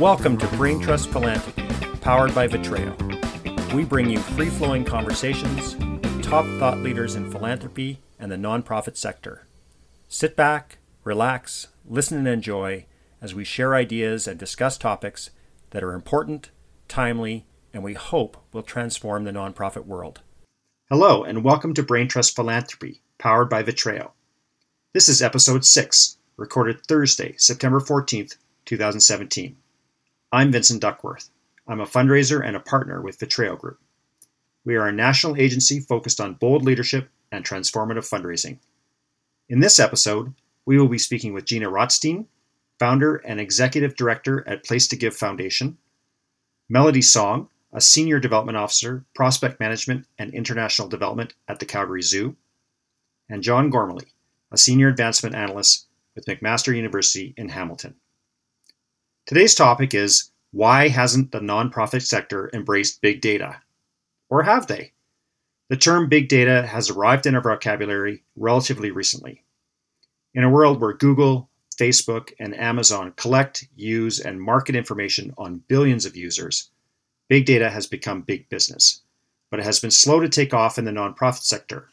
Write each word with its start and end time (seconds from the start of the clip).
Welcome 0.00 0.36
to 0.36 0.46
Brain 0.58 0.78
Trust 0.78 1.08
Philanthropy, 1.08 1.66
powered 2.02 2.34
by 2.34 2.46
Vitreo. 2.46 2.92
We 3.72 3.86
bring 3.86 4.10
you 4.10 4.18
free 4.18 4.50
flowing 4.50 4.84
conversations 4.84 5.74
with 5.74 6.22
top 6.22 6.44
thought 6.58 6.80
leaders 6.80 7.14
in 7.14 7.30
philanthropy 7.32 8.00
and 8.18 8.30
the 8.30 8.36
nonprofit 8.36 8.98
sector. 8.98 9.46
Sit 10.06 10.36
back, 10.36 10.76
relax, 11.02 11.68
listen, 11.88 12.18
and 12.18 12.28
enjoy 12.28 12.84
as 13.22 13.34
we 13.34 13.42
share 13.42 13.74
ideas 13.74 14.28
and 14.28 14.38
discuss 14.38 14.76
topics 14.76 15.30
that 15.70 15.82
are 15.82 15.94
important, 15.94 16.50
timely, 16.88 17.46
and 17.72 17.82
we 17.82 17.94
hope 17.94 18.36
will 18.52 18.62
transform 18.62 19.24
the 19.24 19.32
nonprofit 19.32 19.86
world. 19.86 20.20
Hello, 20.90 21.24
and 21.24 21.42
welcome 21.42 21.72
to 21.72 21.82
Brain 21.82 22.06
Trust 22.06 22.36
Philanthropy, 22.36 23.00
powered 23.16 23.48
by 23.48 23.62
Vitreo. 23.62 24.10
This 24.92 25.08
is 25.08 25.22
episode 25.22 25.64
6, 25.64 26.18
recorded 26.36 26.84
Thursday, 26.86 27.34
September 27.38 27.80
14th, 27.80 28.36
2017. 28.66 29.56
I'm 30.36 30.52
Vincent 30.52 30.82
Duckworth. 30.82 31.30
I'm 31.66 31.80
a 31.80 31.86
fundraiser 31.86 32.46
and 32.46 32.54
a 32.54 32.60
partner 32.60 33.00
with 33.00 33.18
Vitreo 33.18 33.58
Group. 33.58 33.80
We 34.66 34.76
are 34.76 34.86
a 34.86 34.92
national 34.92 35.38
agency 35.38 35.80
focused 35.80 36.20
on 36.20 36.34
bold 36.34 36.62
leadership 36.62 37.08
and 37.32 37.42
transformative 37.42 38.06
fundraising. 38.06 38.58
In 39.48 39.60
this 39.60 39.80
episode, 39.80 40.34
we 40.66 40.78
will 40.78 40.88
be 40.88 40.98
speaking 40.98 41.32
with 41.32 41.46
Gina 41.46 41.70
Rotstein, 41.70 42.26
founder 42.78 43.16
and 43.16 43.40
executive 43.40 43.96
director 43.96 44.46
at 44.46 44.62
Place 44.62 44.86
to 44.88 44.96
Give 44.96 45.16
Foundation, 45.16 45.78
Melody 46.68 47.00
Song, 47.00 47.48
a 47.72 47.80
senior 47.80 48.20
development 48.20 48.58
officer, 48.58 49.06
prospect 49.14 49.58
management 49.58 50.04
and 50.18 50.34
international 50.34 50.86
development 50.88 51.32
at 51.48 51.60
the 51.60 51.64
Calgary 51.64 52.02
Zoo, 52.02 52.36
and 53.30 53.42
John 53.42 53.70
Gormley, 53.70 54.08
a 54.52 54.58
senior 54.58 54.88
advancement 54.88 55.34
analyst 55.34 55.86
with 56.14 56.26
McMaster 56.26 56.76
University 56.76 57.32
in 57.38 57.48
Hamilton. 57.48 57.94
Today's 59.26 59.56
topic 59.56 59.92
is 59.92 60.30
why 60.56 60.88
hasn't 60.88 61.32
the 61.32 61.40
nonprofit 61.40 62.00
sector 62.00 62.48
embraced 62.54 63.02
big 63.02 63.20
data? 63.20 63.60
Or 64.30 64.42
have 64.42 64.66
they? 64.66 64.92
The 65.68 65.76
term 65.76 66.08
big 66.08 66.30
data 66.30 66.66
has 66.66 66.88
arrived 66.88 67.26
in 67.26 67.34
our 67.34 67.42
vocabulary 67.42 68.24
relatively 68.36 68.90
recently. 68.90 69.44
In 70.32 70.44
a 70.44 70.48
world 70.48 70.80
where 70.80 70.94
Google, 70.94 71.50
Facebook, 71.78 72.32
and 72.40 72.56
Amazon 72.56 73.12
collect, 73.16 73.68
use, 73.76 74.18
and 74.18 74.40
market 74.40 74.74
information 74.74 75.34
on 75.36 75.62
billions 75.68 76.06
of 76.06 76.16
users, 76.16 76.70
big 77.28 77.44
data 77.44 77.68
has 77.68 77.86
become 77.86 78.22
big 78.22 78.48
business, 78.48 79.02
but 79.50 79.60
it 79.60 79.66
has 79.66 79.80
been 79.80 79.90
slow 79.90 80.20
to 80.20 80.28
take 80.30 80.54
off 80.54 80.78
in 80.78 80.86
the 80.86 80.90
nonprofit 80.90 81.42
sector. 81.42 81.90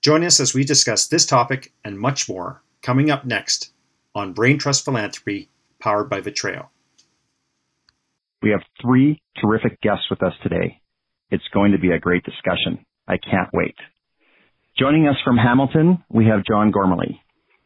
Join 0.00 0.24
us 0.24 0.40
as 0.40 0.54
we 0.54 0.64
discuss 0.64 1.06
this 1.06 1.26
topic 1.26 1.74
and 1.84 2.00
much 2.00 2.30
more 2.30 2.62
coming 2.80 3.10
up 3.10 3.26
next 3.26 3.72
on 4.14 4.32
Brain 4.32 4.56
Trust 4.56 4.86
Philanthropy 4.86 5.50
powered 5.80 6.08
by 6.08 6.22
Vitreo. 6.22 6.68
We 8.42 8.50
have 8.50 8.60
three 8.82 9.22
terrific 9.40 9.80
guests 9.80 10.06
with 10.10 10.22
us 10.22 10.32
today. 10.42 10.80
It's 11.30 11.44
going 11.54 11.72
to 11.72 11.78
be 11.78 11.92
a 11.92 12.00
great 12.00 12.24
discussion. 12.24 12.84
I 13.06 13.16
can't 13.16 13.48
wait. 13.52 13.76
Joining 14.76 15.06
us 15.06 15.16
from 15.24 15.36
Hamilton, 15.36 16.02
we 16.10 16.26
have 16.26 16.44
John 16.44 16.72
Gormley. 16.72 17.20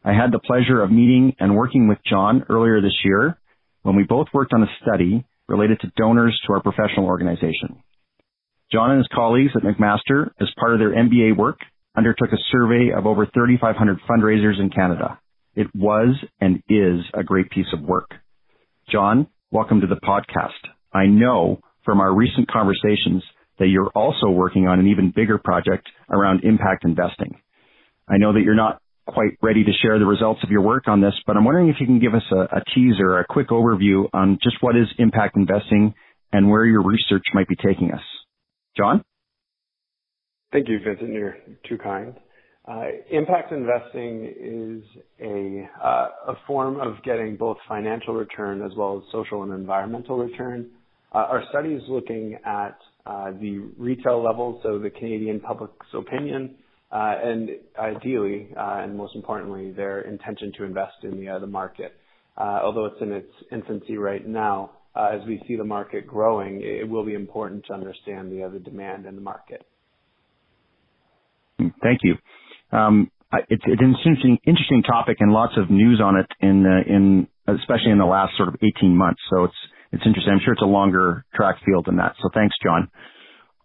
I 0.05 0.13
had 0.13 0.31
the 0.31 0.39
pleasure 0.39 0.83
of 0.83 0.91
meeting 0.91 1.35
and 1.39 1.55
working 1.55 1.87
with 1.87 1.97
John 2.07 2.45
earlier 2.47 2.79
this 2.79 2.97
year 3.03 3.39
when 3.81 3.95
we 3.95 4.03
both 4.03 4.27
worked 4.33 4.53
on 4.53 4.61
a 4.61 4.67
study 4.81 5.25
related 5.47 5.79
to 5.79 5.91
donors 5.97 6.39
to 6.45 6.53
our 6.53 6.61
professional 6.61 7.05
organization. 7.05 7.81
John 8.71 8.91
and 8.91 8.99
his 8.99 9.09
colleagues 9.13 9.53
at 9.55 9.63
McMaster, 9.63 10.29
as 10.39 10.47
part 10.59 10.73
of 10.73 10.79
their 10.79 10.93
MBA 10.93 11.35
work, 11.35 11.57
undertook 11.95 12.31
a 12.31 12.37
survey 12.51 12.91
of 12.95 13.07
over 13.07 13.25
3,500 13.25 13.99
fundraisers 14.07 14.59
in 14.59 14.69
Canada. 14.69 15.19
It 15.55 15.67
was 15.73 16.15
and 16.39 16.61
is 16.69 16.99
a 17.13 17.23
great 17.23 17.49
piece 17.49 17.73
of 17.73 17.81
work. 17.81 18.11
John, 18.91 19.27
welcome 19.51 19.79
to 19.79 19.87
the 19.87 19.95
podcast. 19.95 20.71
I 20.93 21.05
know 21.05 21.61
from 21.85 22.01
our 22.01 22.13
recent 22.13 22.51
conversations 22.51 23.23
that 23.59 23.67
you're 23.67 23.89
also 23.95 24.29
working 24.29 24.67
on 24.67 24.79
an 24.79 24.87
even 24.87 25.13
bigger 25.15 25.37
project 25.37 25.87
around 26.11 26.43
impact 26.43 26.83
investing. 26.83 27.39
I 28.09 28.17
know 28.17 28.33
that 28.33 28.41
you're 28.41 28.55
not 28.55 28.81
quite 29.07 29.37
ready 29.41 29.63
to 29.63 29.71
share 29.81 29.99
the 29.99 30.05
results 30.05 30.41
of 30.43 30.49
your 30.49 30.61
work 30.61 30.87
on 30.87 30.99
this, 30.99 31.13
but 31.25 31.37
I'm 31.37 31.45
wondering 31.45 31.69
if 31.69 31.77
you 31.79 31.85
can 31.85 31.99
give 31.99 32.13
us 32.13 32.23
a, 32.29 32.57
a 32.57 32.63
teaser, 32.75 33.19
a 33.19 33.25
quick 33.25 33.47
overview 33.47 34.09
on 34.13 34.37
just 34.43 34.57
what 34.59 34.75
is 34.75 34.87
impact 34.97 35.37
investing 35.37 35.93
and 36.33 36.49
where 36.49 36.65
your 36.65 36.83
research 36.83 37.23
might 37.33 37.47
be 37.47 37.55
taking 37.55 37.91
us. 37.93 38.03
John? 38.75 39.03
Thank 40.51 40.67
you, 40.67 40.79
Vincent. 40.85 41.13
You're 41.13 41.37
too 41.67 41.77
kind. 41.77 42.15
Uh, 42.67 42.83
impact 43.11 43.53
investing 43.53 44.25
is 44.25 45.01
a, 45.21 45.69
uh, 45.81 46.09
a 46.27 46.33
form 46.45 46.81
of 46.81 47.01
getting 47.03 47.37
both 47.37 47.55
financial 47.65 48.13
return 48.13 48.61
as 48.61 48.71
well 48.75 48.97
as 48.97 49.11
social 49.11 49.43
and 49.43 49.53
environmental 49.53 50.17
return. 50.17 50.69
Uh, 51.15 51.19
our 51.19 51.43
study 51.49 51.69
is 51.69 51.81
looking 51.87 52.37
at 52.45 52.77
uh, 53.05 53.31
the 53.39 53.71
retail 53.77 54.21
level, 54.21 54.59
so 54.63 54.77
the 54.79 54.89
Canadian 54.89 55.39
public's 55.39 55.85
opinion, 55.93 56.55
uh, 56.91 57.15
and 57.23 57.51
ideally, 57.79 58.49
uh, 58.57 58.81
and 58.81 58.97
most 58.97 59.15
importantly, 59.15 59.71
their 59.71 60.01
intention 60.01 60.51
to 60.57 60.65
invest 60.65 60.95
in 61.03 61.11
the, 61.11 61.37
the 61.39 61.47
market. 61.47 61.93
although 62.37 62.85
it's 62.85 63.01
in 63.01 63.13
its 63.13 63.31
infancy 63.49 63.95
right 63.95 64.27
now, 64.27 64.71
as 64.93 65.21
we 65.25 65.41
see 65.47 65.55
the 65.55 65.63
market 65.63 66.05
growing, 66.05 66.59
it 66.61 66.89
will 66.89 67.05
be 67.05 67.13
important 67.13 67.63
to 67.67 67.73
understand 67.73 68.29
the, 68.29 68.49
the 68.51 68.59
demand 68.59 69.05
in 69.05 69.15
the 69.15 69.21
market. 69.21 69.65
Thank 71.57 72.01
you. 72.03 72.15
Um, 72.71 73.11
it's, 73.49 73.63
it's 73.65 73.81
an 73.81 73.95
interesting, 73.95 74.37
interesting 74.45 74.83
topic 74.83 75.17
and 75.19 75.31
lots 75.31 75.53
of 75.57 75.69
news 75.69 76.01
on 76.03 76.17
it 76.17 76.27
in, 76.39 76.65
uh, 76.65 76.83
in, 76.87 77.27
especially 77.47 77.91
in 77.91 77.97
the 77.97 78.05
last 78.05 78.35
sort 78.37 78.49
of 78.49 78.55
18 78.61 78.95
months. 78.95 79.19
So 79.29 79.45
it's, 79.45 79.55
it's 79.91 80.03
interesting. 80.05 80.33
I'm 80.33 80.39
sure 80.43 80.53
it's 80.53 80.61
a 80.61 80.65
longer 80.65 81.25
track 81.35 81.57
field 81.65 81.85
than 81.85 81.97
that. 81.97 82.15
So 82.21 82.29
thanks, 82.33 82.55
John. 82.63 82.89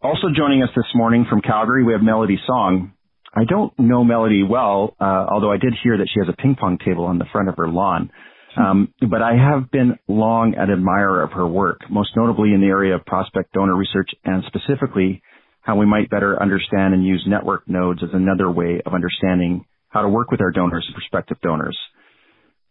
Also 0.02 0.28
joining 0.34 0.62
us 0.62 0.70
this 0.74 0.86
morning 0.94 1.26
from 1.28 1.42
Calgary, 1.42 1.84
we 1.84 1.92
have 1.92 2.02
Melody 2.02 2.38
Song. 2.46 2.92
I 3.34 3.44
don't 3.44 3.72
know 3.78 4.04
Melody 4.04 4.42
well, 4.42 4.94
uh, 5.00 5.04
although 5.30 5.52
I 5.52 5.56
did 5.58 5.74
hear 5.82 5.96
that 5.98 6.08
she 6.12 6.20
has 6.20 6.28
a 6.28 6.36
ping 6.36 6.56
pong 6.58 6.78
table 6.84 7.04
on 7.04 7.18
the 7.18 7.24
front 7.32 7.48
of 7.48 7.56
her 7.56 7.68
lawn. 7.68 8.10
Um, 8.56 8.92
but 9.00 9.22
I 9.22 9.34
have 9.34 9.70
been 9.70 9.98
long 10.08 10.54
an 10.56 10.70
admirer 10.70 11.22
of 11.22 11.32
her 11.32 11.46
work, 11.46 11.80
most 11.88 12.10
notably 12.16 12.52
in 12.52 12.60
the 12.60 12.66
area 12.66 12.94
of 12.94 13.06
prospect 13.06 13.52
donor 13.52 13.74
research 13.74 14.10
and 14.24 14.44
specifically 14.46 15.22
how 15.62 15.76
we 15.76 15.86
might 15.86 16.10
better 16.10 16.40
understand 16.40 16.92
and 16.92 17.06
use 17.06 17.24
network 17.26 17.68
nodes 17.68 18.02
as 18.02 18.10
another 18.12 18.50
way 18.50 18.82
of 18.84 18.94
understanding 18.94 19.64
how 19.88 20.02
to 20.02 20.08
work 20.08 20.30
with 20.30 20.40
our 20.40 20.50
donors 20.50 20.84
and 20.86 20.94
prospective 20.94 21.40
donors. 21.40 21.78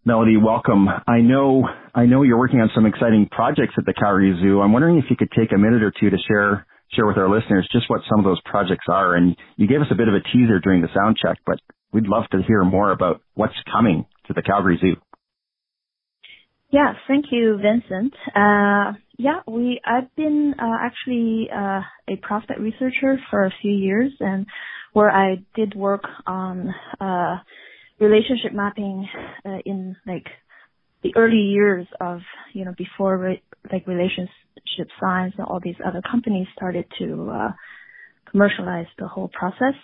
Melody, 0.03 0.35
welcome. 0.35 0.87
I 1.07 1.19
know, 1.21 1.63
I 1.93 2.05
know 2.05 2.23
you're 2.23 2.39
working 2.39 2.59
on 2.59 2.71
some 2.73 2.85
exciting 2.85 3.29
projects 3.31 3.75
at 3.77 3.85
the 3.85 3.93
Calgary 3.93 4.35
Zoo. 4.41 4.59
I'm 4.59 4.73
wondering 4.73 4.97
if 4.97 5.05
you 5.09 5.15
could 5.15 5.31
take 5.31 5.51
a 5.53 5.57
minute 5.57 5.83
or 5.83 5.93
two 5.97 6.09
to 6.09 6.17
share, 6.27 6.65
share 6.91 7.05
with 7.05 7.17
our 7.17 7.29
listeners 7.29 7.69
just 7.71 7.89
what 7.89 8.01
some 8.09 8.19
of 8.19 8.25
those 8.25 8.41
projects 8.43 8.85
are. 8.89 9.15
And 9.15 9.37
you 9.57 9.67
gave 9.67 9.79
us 9.79 9.87
a 9.91 9.95
bit 9.95 10.07
of 10.07 10.15
a 10.15 10.21
teaser 10.33 10.59
during 10.59 10.81
the 10.81 10.89
sound 10.93 11.17
check, 11.21 11.37
but 11.45 11.59
we'd 11.93 12.07
love 12.07 12.23
to 12.31 12.41
hear 12.47 12.63
more 12.63 12.91
about 12.91 13.21
what's 13.35 13.53
coming 13.71 14.05
to 14.27 14.33
the 14.33 14.41
Calgary 14.41 14.79
Zoo. 14.81 14.95
Yeah, 16.71 16.93
thank 17.07 17.25
you, 17.31 17.59
Vincent. 17.61 18.13
Uh, 18.35 18.93
yeah, 19.21 19.41
we 19.47 19.79
I've 19.85 20.13
been 20.15 20.55
uh, 20.59 20.77
actually 20.81 21.47
uh, 21.53 21.81
a 22.09 22.15
prospect 22.21 22.59
researcher 22.59 23.19
for 23.29 23.45
a 23.45 23.53
few 23.61 23.71
years, 23.71 24.11
and 24.19 24.47
where 24.93 25.11
I 25.11 25.37
did 25.55 25.75
work 25.75 26.03
on 26.25 26.73
uh, 26.99 27.37
relationship 27.99 28.53
mapping 28.53 29.07
uh, 29.45 29.57
in 29.65 29.95
like 30.07 30.25
the 31.03 31.13
early 31.15 31.37
years 31.37 31.85
of 31.99 32.21
you 32.53 32.65
know 32.65 32.73
before 32.77 33.17
re- 33.17 33.43
like 33.71 33.85
relationship 33.85 34.87
science 34.99 35.35
and 35.37 35.45
all 35.47 35.59
these 35.63 35.75
other 35.85 36.01
companies 36.09 36.47
started 36.55 36.85
to 36.97 37.31
uh, 37.31 37.51
commercialize 38.31 38.87
the 38.97 39.07
whole 39.07 39.29
process. 39.37 39.75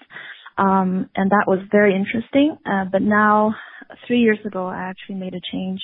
Um, 0.57 1.09
and 1.15 1.29
that 1.29 1.45
was 1.45 1.59
very 1.71 1.95
interesting. 1.95 2.57
Uh, 2.65 2.85
but 2.91 3.03
now, 3.03 3.53
three 4.07 4.21
years 4.21 4.39
ago, 4.43 4.65
I 4.65 4.89
actually 4.89 5.15
made 5.15 5.35
a 5.35 5.41
change 5.51 5.81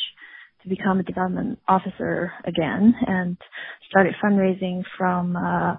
to 0.63 0.69
become 0.69 0.99
a 0.99 1.03
development 1.03 1.59
officer 1.67 2.31
again 2.45 2.93
and 3.07 3.37
started 3.89 4.15
fundraising 4.23 4.83
from 4.97 5.35
uh, 5.35 5.75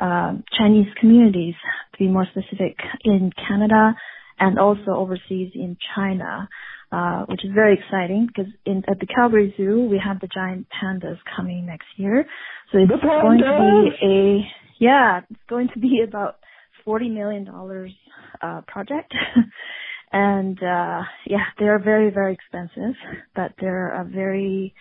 uh, 0.00 0.34
Chinese 0.56 0.86
communities, 1.00 1.54
to 1.92 1.98
be 1.98 2.08
more 2.08 2.26
specific, 2.30 2.76
in 3.04 3.30
Canada 3.48 3.94
and 4.40 4.58
also 4.58 4.90
overseas 4.90 5.50
in 5.54 5.76
China, 5.96 6.48
uh, 6.92 7.24
which 7.26 7.44
is 7.44 7.50
very 7.54 7.74
exciting 7.74 8.26
because 8.26 8.50
in, 8.64 8.82
at 8.88 8.98
the 9.00 9.06
Calgary 9.06 9.52
Zoo 9.56 9.88
we 9.90 10.00
have 10.02 10.20
the 10.20 10.28
giant 10.32 10.66
pandas 10.70 11.18
coming 11.36 11.66
next 11.66 11.86
year, 11.96 12.24
so 12.72 12.78
it's 12.78 12.90
going 13.02 13.38
to 13.38 13.90
be 14.00 14.06
a 14.06 14.40
yeah, 14.80 15.20
it's 15.28 15.40
going 15.48 15.68
to 15.74 15.80
be 15.80 16.02
about 16.06 16.36
forty 16.84 17.08
million 17.08 17.44
dollars 17.44 17.92
uh, 18.40 18.62
project. 18.66 19.12
and 20.12 20.58
uh 20.62 21.02
yeah 21.26 21.44
they're 21.58 21.78
very 21.78 22.10
very 22.10 22.34
expensive 22.34 22.94
but 23.34 23.52
they're 23.60 24.00
a 24.00 24.04
very 24.04 24.74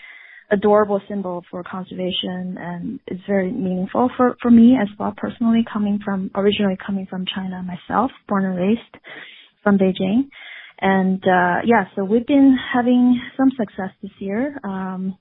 adorable 0.52 1.02
symbol 1.10 1.44
for 1.52 1.64
conservation 1.64 2.56
and 2.58 3.00
it's 3.08 3.22
very 3.28 3.52
meaningful 3.52 4.10
for 4.16 4.36
for 4.42 4.50
me 4.50 4.78
as 4.82 4.88
well 4.98 5.14
personally 5.18 5.66
coming 5.72 6.00
from 6.04 6.32
originally 6.36 6.78
coming 6.86 7.06
from 7.10 7.26
china 7.34 7.62
myself 7.64 8.12
born 8.30 8.46
and 8.46 8.56
raised 8.58 9.04
from 9.64 9.78
beijing 9.78 10.30
and 10.80 11.22
uh 11.24 11.60
yeah 11.66 11.86
so 11.96 12.06
we've 12.06 12.28
been 12.28 12.58
having 12.74 13.20
some 13.36 13.50
success 13.58 13.90
this 14.02 14.12
year 14.20 14.58
um 14.64 15.18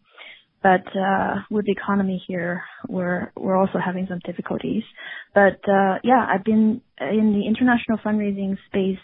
but 0.62 0.84
uh, 0.98 1.34
with 1.48 1.66
the 1.66 1.70
economy 1.70 2.20
here, 2.26 2.64
we're 2.88 3.30
we're 3.36 3.54
also 3.56 3.78
having 3.78 4.06
some 4.08 4.18
difficulties. 4.26 4.82
But 5.32 5.60
uh, 5.68 5.98
yeah, 6.02 6.26
I've 6.28 6.42
been 6.42 6.80
in 7.00 7.38
the 7.38 7.46
international 7.46 7.98
fundraising 8.04 8.56
space 8.66 8.98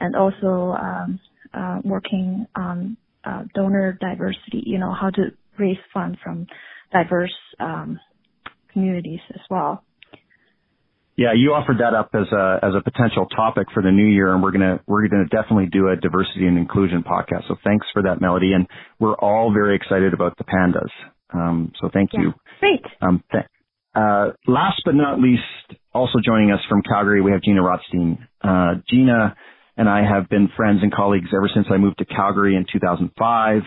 and 0.00 0.14
also 0.16 0.76
um, 0.80 1.20
uh, 1.54 1.80
working 1.84 2.46
on 2.56 2.96
uh, 3.24 3.44
donor 3.54 3.98
diversity. 4.00 4.62
You 4.64 4.78
know 4.78 4.92
how 4.92 5.10
to 5.10 5.30
raise 5.58 5.78
funds 5.92 6.18
from 6.22 6.46
diverse 6.92 7.34
um, 7.60 7.98
communities 8.72 9.20
as 9.34 9.40
well. 9.50 9.82
Yeah, 11.16 11.32
you 11.34 11.54
offered 11.54 11.78
that 11.78 11.94
up 11.94 12.10
as 12.12 12.30
a 12.30 12.58
as 12.62 12.74
a 12.76 12.82
potential 12.82 13.24
topic 13.24 13.68
for 13.72 13.82
the 13.82 13.90
new 13.90 14.04
year, 14.04 14.34
and 14.34 14.42
we're 14.42 14.52
gonna 14.52 14.80
we're 14.86 15.08
gonna 15.08 15.24
definitely 15.24 15.66
do 15.72 15.88
a 15.88 15.96
diversity 15.96 16.46
and 16.46 16.58
inclusion 16.58 17.02
podcast. 17.02 17.48
So 17.48 17.56
thanks 17.64 17.86
for 17.94 18.02
that, 18.02 18.20
Melody, 18.20 18.52
and 18.52 18.66
we're 18.98 19.14
all 19.14 19.50
very 19.50 19.76
excited 19.76 20.12
about 20.12 20.36
the 20.36 20.44
pandas. 20.44 20.90
Um, 21.32 21.72
so 21.80 21.88
thank 21.92 22.10
yeah. 22.12 22.20
you. 22.20 22.34
Great. 22.60 22.82
Um, 23.00 23.24
th- 23.32 23.44
uh, 23.94 24.32
last 24.46 24.82
but 24.84 24.94
not 24.94 25.18
least, 25.18 25.42
also 25.94 26.18
joining 26.22 26.50
us 26.50 26.60
from 26.68 26.82
Calgary, 26.82 27.22
we 27.22 27.32
have 27.32 27.40
Gina 27.40 27.62
Rotstein. 27.62 28.18
Uh, 28.42 28.80
Gina 28.90 29.34
and 29.76 29.88
I 29.88 30.02
have 30.02 30.28
been 30.28 30.48
friends 30.56 30.80
and 30.82 30.92
colleagues 30.92 31.28
ever 31.36 31.50
since 31.52 31.66
I 31.70 31.76
moved 31.76 31.98
to 31.98 32.04
Calgary 32.04 32.56
in 32.56 32.64
2005. 32.72 33.62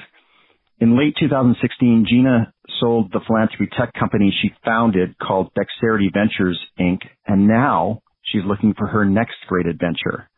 In 0.79 0.97
late 0.97 1.15
2016, 1.19 2.05
Gina 2.09 2.53
sold 2.79 3.11
the 3.11 3.19
philanthropy 3.27 3.69
tech 3.77 3.93
company 3.93 4.33
she 4.41 4.49
founded 4.65 5.17
called 5.19 5.51
Dexterity 5.53 6.09
Ventures 6.13 6.59
Inc. 6.79 6.99
And 7.27 7.47
now 7.47 8.01
she's 8.23 8.45
looking 8.45 8.73
for 8.77 8.87
her 8.87 9.05
next 9.05 9.35
great 9.47 9.67
adventure. 9.67 10.29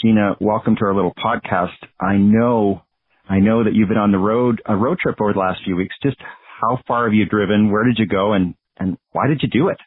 Gina, 0.00 0.36
welcome 0.40 0.76
to 0.76 0.84
our 0.84 0.94
little 0.94 1.14
podcast. 1.14 1.78
I 1.98 2.16
know, 2.16 2.82
I 3.28 3.40
know 3.40 3.64
that 3.64 3.74
you've 3.74 3.88
been 3.88 3.96
on 3.96 4.12
the 4.12 4.18
road, 4.18 4.60
a 4.66 4.76
road 4.76 4.98
trip 5.02 5.16
over 5.20 5.32
the 5.32 5.38
last 5.38 5.60
few 5.64 5.74
weeks. 5.74 5.94
Just 6.02 6.18
how 6.60 6.78
far 6.86 7.04
have 7.04 7.14
you 7.14 7.24
driven? 7.24 7.72
Where 7.72 7.84
did 7.84 7.98
you 7.98 8.06
go? 8.06 8.34
And, 8.34 8.54
and 8.78 8.98
why 9.12 9.26
did 9.26 9.40
you 9.42 9.48
do 9.48 9.68
it? 9.68 9.78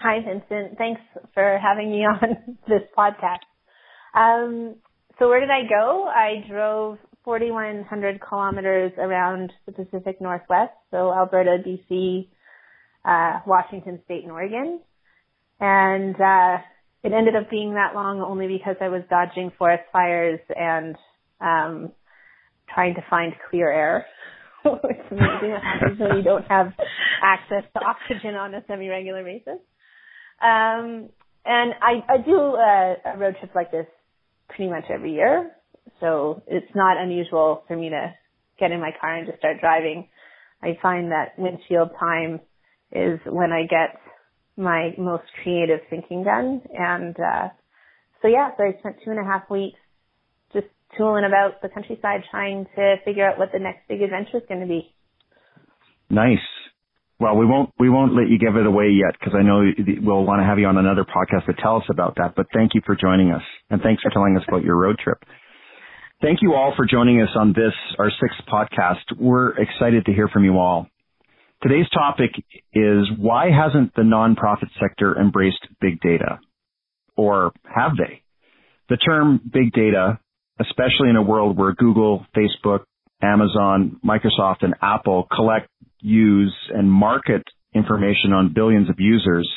Hi, 0.00 0.18
Vincent. 0.18 0.78
Thanks 0.78 1.00
for 1.34 1.60
having 1.62 1.92
me 1.92 1.98
on 1.98 2.56
this 2.68 2.82
podcast. 2.98 3.44
Um, 4.14 4.76
so 5.18 5.28
where 5.28 5.40
did 5.40 5.50
I 5.50 5.62
go? 5.68 6.04
I 6.08 6.44
drove 6.48 6.98
4,100 7.24 8.20
kilometers 8.20 8.92
around 8.98 9.52
the 9.66 9.72
Pacific 9.72 10.20
Northwest, 10.20 10.72
so 10.90 11.12
Alberta, 11.12 11.58
BC, 11.64 12.28
uh, 13.04 13.40
Washington 13.46 14.00
State, 14.04 14.24
and 14.24 14.32
Oregon. 14.32 14.80
And 15.60 16.16
uh, 16.16 16.58
it 17.04 17.12
ended 17.12 17.36
up 17.36 17.48
being 17.50 17.74
that 17.74 17.94
long 17.94 18.20
only 18.20 18.48
because 18.48 18.76
I 18.80 18.88
was 18.88 19.02
dodging 19.08 19.52
forest 19.56 19.84
fires 19.92 20.40
and 20.54 20.96
um, 21.40 21.92
trying 22.74 22.94
to 22.94 23.04
find 23.08 23.32
clear 23.50 23.70
air. 23.70 24.06
It's 24.64 25.10
amazing 25.10 25.56
how 25.98 26.16
you 26.16 26.22
don't 26.22 26.46
have 26.48 26.72
access 27.22 27.64
to 27.74 27.80
oxygen 27.80 28.36
on 28.36 28.54
a 28.54 28.62
semi-regular 28.68 29.24
basis. 29.24 29.58
Um, 30.40 31.08
and 31.44 31.74
I, 31.82 32.04
I 32.08 32.18
do 32.24 32.36
a, 32.36 32.94
a 33.04 33.18
road 33.18 33.36
trip 33.40 33.54
like 33.56 33.72
this 33.72 33.86
pretty 34.54 34.70
much 34.70 34.84
every 34.90 35.12
year. 35.12 35.50
So 36.00 36.42
it's 36.46 36.74
not 36.74 36.96
unusual 37.00 37.64
for 37.66 37.76
me 37.76 37.90
to 37.90 38.14
get 38.58 38.72
in 38.72 38.80
my 38.80 38.90
car 39.00 39.16
and 39.16 39.26
just 39.26 39.38
start 39.38 39.60
driving. 39.60 40.08
I 40.62 40.78
find 40.80 41.10
that 41.10 41.38
windshield 41.38 41.90
time 41.98 42.40
is 42.92 43.18
when 43.26 43.52
I 43.52 43.62
get 43.62 44.00
my 44.56 44.90
most 44.98 45.24
creative 45.42 45.80
thinking 45.90 46.24
done. 46.24 46.62
And, 46.72 47.16
uh, 47.18 47.48
so 48.20 48.28
yeah, 48.28 48.50
so 48.56 48.64
I 48.64 48.78
spent 48.78 48.96
two 49.04 49.10
and 49.10 49.18
a 49.18 49.24
half 49.24 49.50
weeks 49.50 49.78
just 50.52 50.66
tooling 50.96 51.24
about 51.24 51.62
the 51.62 51.68
countryside 51.68 52.20
trying 52.30 52.66
to 52.76 52.96
figure 53.04 53.28
out 53.28 53.38
what 53.38 53.50
the 53.52 53.58
next 53.58 53.88
big 53.88 54.02
adventure 54.02 54.36
is 54.36 54.44
going 54.48 54.60
to 54.60 54.66
be. 54.66 54.94
Nice. 56.10 56.38
Well, 57.22 57.36
we 57.36 57.46
won't 57.46 57.70
we 57.78 57.88
won't 57.88 58.16
let 58.16 58.28
you 58.28 58.36
give 58.36 58.56
it 58.56 58.66
away 58.66 58.88
yet 58.88 59.14
because 59.16 59.32
I 59.38 59.44
know 59.44 59.62
we'll 60.02 60.24
want 60.24 60.40
to 60.40 60.44
have 60.44 60.58
you 60.58 60.66
on 60.66 60.76
another 60.76 61.04
podcast 61.04 61.46
to 61.46 61.52
tell 61.62 61.76
us 61.76 61.84
about 61.88 62.16
that. 62.16 62.34
But 62.34 62.46
thank 62.52 62.74
you 62.74 62.80
for 62.84 62.96
joining 62.96 63.30
us 63.30 63.42
and 63.70 63.80
thanks 63.80 64.02
for 64.02 64.10
telling 64.10 64.36
us 64.36 64.42
about 64.48 64.64
your 64.64 64.74
road 64.74 64.98
trip. 64.98 65.18
Thank 66.20 66.42
you 66.42 66.54
all 66.54 66.72
for 66.76 66.84
joining 66.84 67.22
us 67.22 67.28
on 67.36 67.52
this, 67.52 67.74
our 67.96 68.10
sixth 68.10 68.40
podcast. 68.52 69.16
We're 69.16 69.50
excited 69.50 70.06
to 70.06 70.12
hear 70.12 70.26
from 70.26 70.42
you 70.42 70.58
all. 70.58 70.88
Today's 71.62 71.88
topic 71.94 72.32
is 72.74 73.06
why 73.16 73.50
hasn't 73.52 73.94
the 73.94 74.02
nonprofit 74.02 74.70
sector 74.80 75.16
embraced 75.16 75.64
big 75.80 76.00
data? 76.00 76.40
Or 77.16 77.52
have 77.64 77.92
they? 77.96 78.22
The 78.88 78.96
term 78.96 79.40
big 79.44 79.72
data, 79.72 80.18
especially 80.60 81.08
in 81.08 81.14
a 81.14 81.22
world 81.22 81.56
where 81.56 81.72
Google, 81.72 82.26
Facebook, 82.36 82.80
Amazon, 83.22 84.00
Microsoft, 84.04 84.62
and 84.62 84.74
Apple 84.82 85.28
collect, 85.32 85.68
use, 86.02 86.54
and 86.74 86.90
market 86.90 87.42
information 87.74 88.32
on 88.34 88.52
billions 88.52 88.90
of 88.90 88.96
users, 88.98 89.48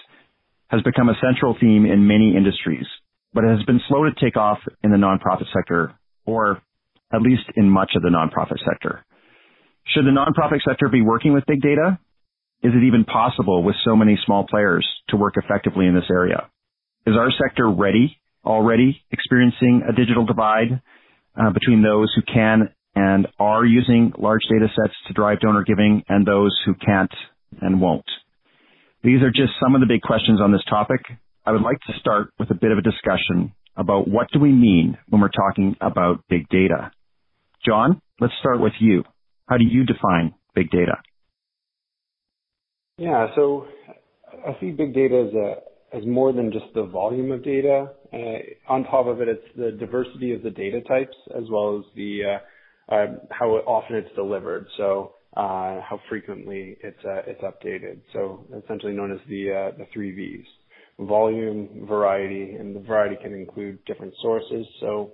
has 0.67 0.81
become 0.81 1.09
a 1.09 1.19
central 1.21 1.55
theme 1.59 1.85
in 1.85 2.07
many 2.07 2.35
industries, 2.35 2.85
but 3.33 3.43
it 3.43 3.57
has 3.57 3.65
been 3.65 3.81
slow 3.87 4.03
to 4.03 4.11
take 4.23 4.37
off 4.37 4.59
in 4.83 4.91
the 4.91 4.97
nonprofit 4.97 5.45
sector 5.53 5.93
or 6.25 6.61
at 7.13 7.21
least 7.21 7.43
in 7.55 7.69
much 7.69 7.91
of 7.95 8.01
the 8.01 8.09
nonprofit 8.09 8.57
sector. 8.67 9.05
Should 9.93 10.05
the 10.05 10.11
nonprofit 10.11 10.61
sector 10.67 10.89
be 10.89 11.01
working 11.01 11.33
with 11.33 11.45
big 11.45 11.61
data? 11.61 11.99
Is 12.63 12.71
it 12.73 12.85
even 12.85 13.05
possible 13.05 13.63
with 13.63 13.75
so 13.85 13.95
many 13.95 14.17
small 14.25 14.45
players 14.49 14.87
to 15.09 15.17
work 15.17 15.35
effectively 15.37 15.85
in 15.85 15.93
this 15.93 16.09
area? 16.09 16.49
Is 17.05 17.15
our 17.15 17.29
sector 17.31 17.69
ready, 17.69 18.17
already 18.43 19.01
experiencing 19.11 19.83
a 19.87 19.93
digital 19.93 20.25
divide 20.25 20.81
uh, 21.39 21.51
between 21.51 21.83
those 21.83 22.11
who 22.15 22.21
can 22.23 22.69
and 22.95 23.27
are 23.39 23.65
using 23.65 24.13
large 24.17 24.43
data 24.49 24.67
sets 24.75 24.95
to 25.07 25.13
drive 25.13 25.39
donor 25.39 25.63
giving 25.63 26.03
and 26.07 26.25
those 26.25 26.57
who 26.65 26.73
can't 26.73 27.13
and 27.61 27.81
won't? 27.81 28.05
These 29.03 29.21
are 29.21 29.29
just 29.29 29.53
some 29.61 29.75
of 29.75 29.81
the 29.81 29.87
big 29.87 30.01
questions 30.01 30.41
on 30.41 30.51
this 30.51 30.63
topic. 30.69 31.01
I 31.45 31.51
would 31.51 31.61
like 31.61 31.79
to 31.87 31.93
start 31.99 32.31
with 32.39 32.49
a 32.49 32.55
bit 32.55 32.71
of 32.71 32.77
a 32.77 32.81
discussion 32.81 33.53
about 33.77 34.07
what 34.07 34.27
do 34.31 34.39
we 34.39 34.51
mean 34.51 34.97
when 35.09 35.21
we're 35.21 35.29
talking 35.29 35.75
about 35.81 36.23
big 36.29 36.47
data. 36.49 36.91
John, 37.65 38.01
let's 38.19 38.33
start 38.39 38.59
with 38.59 38.73
you. 38.79 39.03
How 39.47 39.57
do 39.57 39.65
you 39.65 39.85
define 39.85 40.33
big 40.55 40.71
data? 40.71 40.97
Yeah, 42.97 43.27
so 43.35 43.67
I 44.47 44.59
see 44.59 44.71
big 44.71 44.93
data 44.93 45.27
as 45.27 45.33
a 45.33 45.97
as 45.97 46.05
more 46.05 46.33
than 46.33 46.51
just 46.51 46.65
the 46.73 46.83
volume 46.83 47.31
of 47.31 47.43
data. 47.43 47.91
Uh, 48.11 48.17
on 48.67 48.83
top 48.85 49.07
of 49.07 49.21
it, 49.21 49.27
it's 49.29 49.45
the 49.55 49.71
diversity 49.71 50.33
of 50.33 50.43
the 50.43 50.49
data 50.49 50.81
types 50.81 51.15
as 51.37 51.43
well 51.49 51.77
as 51.77 51.85
the 51.95 52.21
uh, 52.23 52.39
how 52.89 53.49
often 53.65 53.95
it's 53.97 54.13
delivered. 54.15 54.67
So 54.77 55.15
uh, 55.35 55.81
how 55.81 55.99
frequently 56.09 56.77
it's 56.81 57.03
uh, 57.03 57.21
it's 57.27 57.41
updated. 57.41 57.99
So 58.13 58.45
essentially 58.63 58.93
known 58.93 59.11
as 59.11 59.19
the 59.27 59.51
uh, 59.51 59.77
the 59.77 59.87
three 59.93 60.11
V's 60.13 60.45
volume, 60.99 61.85
variety, 61.87 62.53
and 62.53 62.75
the 62.75 62.79
variety 62.79 63.17
can 63.21 63.33
include 63.33 63.83
different 63.85 64.13
sources. 64.21 64.65
So 64.79 65.11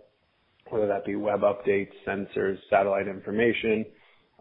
whether 0.69 0.87
that 0.87 1.05
be 1.05 1.15
web 1.15 1.41
updates, 1.41 1.91
sensors, 2.07 2.57
satellite 2.69 3.07
information, 3.07 3.85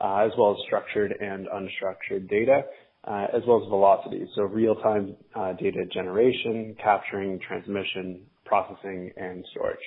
uh, 0.01 0.27
as 0.27 0.33
well 0.39 0.53
as 0.53 0.59
structured 0.67 1.13
and 1.13 1.47
unstructured 1.49 2.29
data, 2.29 2.63
uh, 3.05 3.27
as 3.35 3.43
well 3.47 3.63
as 3.63 3.69
velocity. 3.69 4.27
So 4.35 4.43
real-time 4.43 5.17
uh, 5.35 5.55
data 5.55 5.87
generation, 5.93 6.77
capturing, 6.83 7.41
transmission, 7.41 8.21
processing, 8.45 9.13
and 9.17 9.45
storage. 9.51 9.79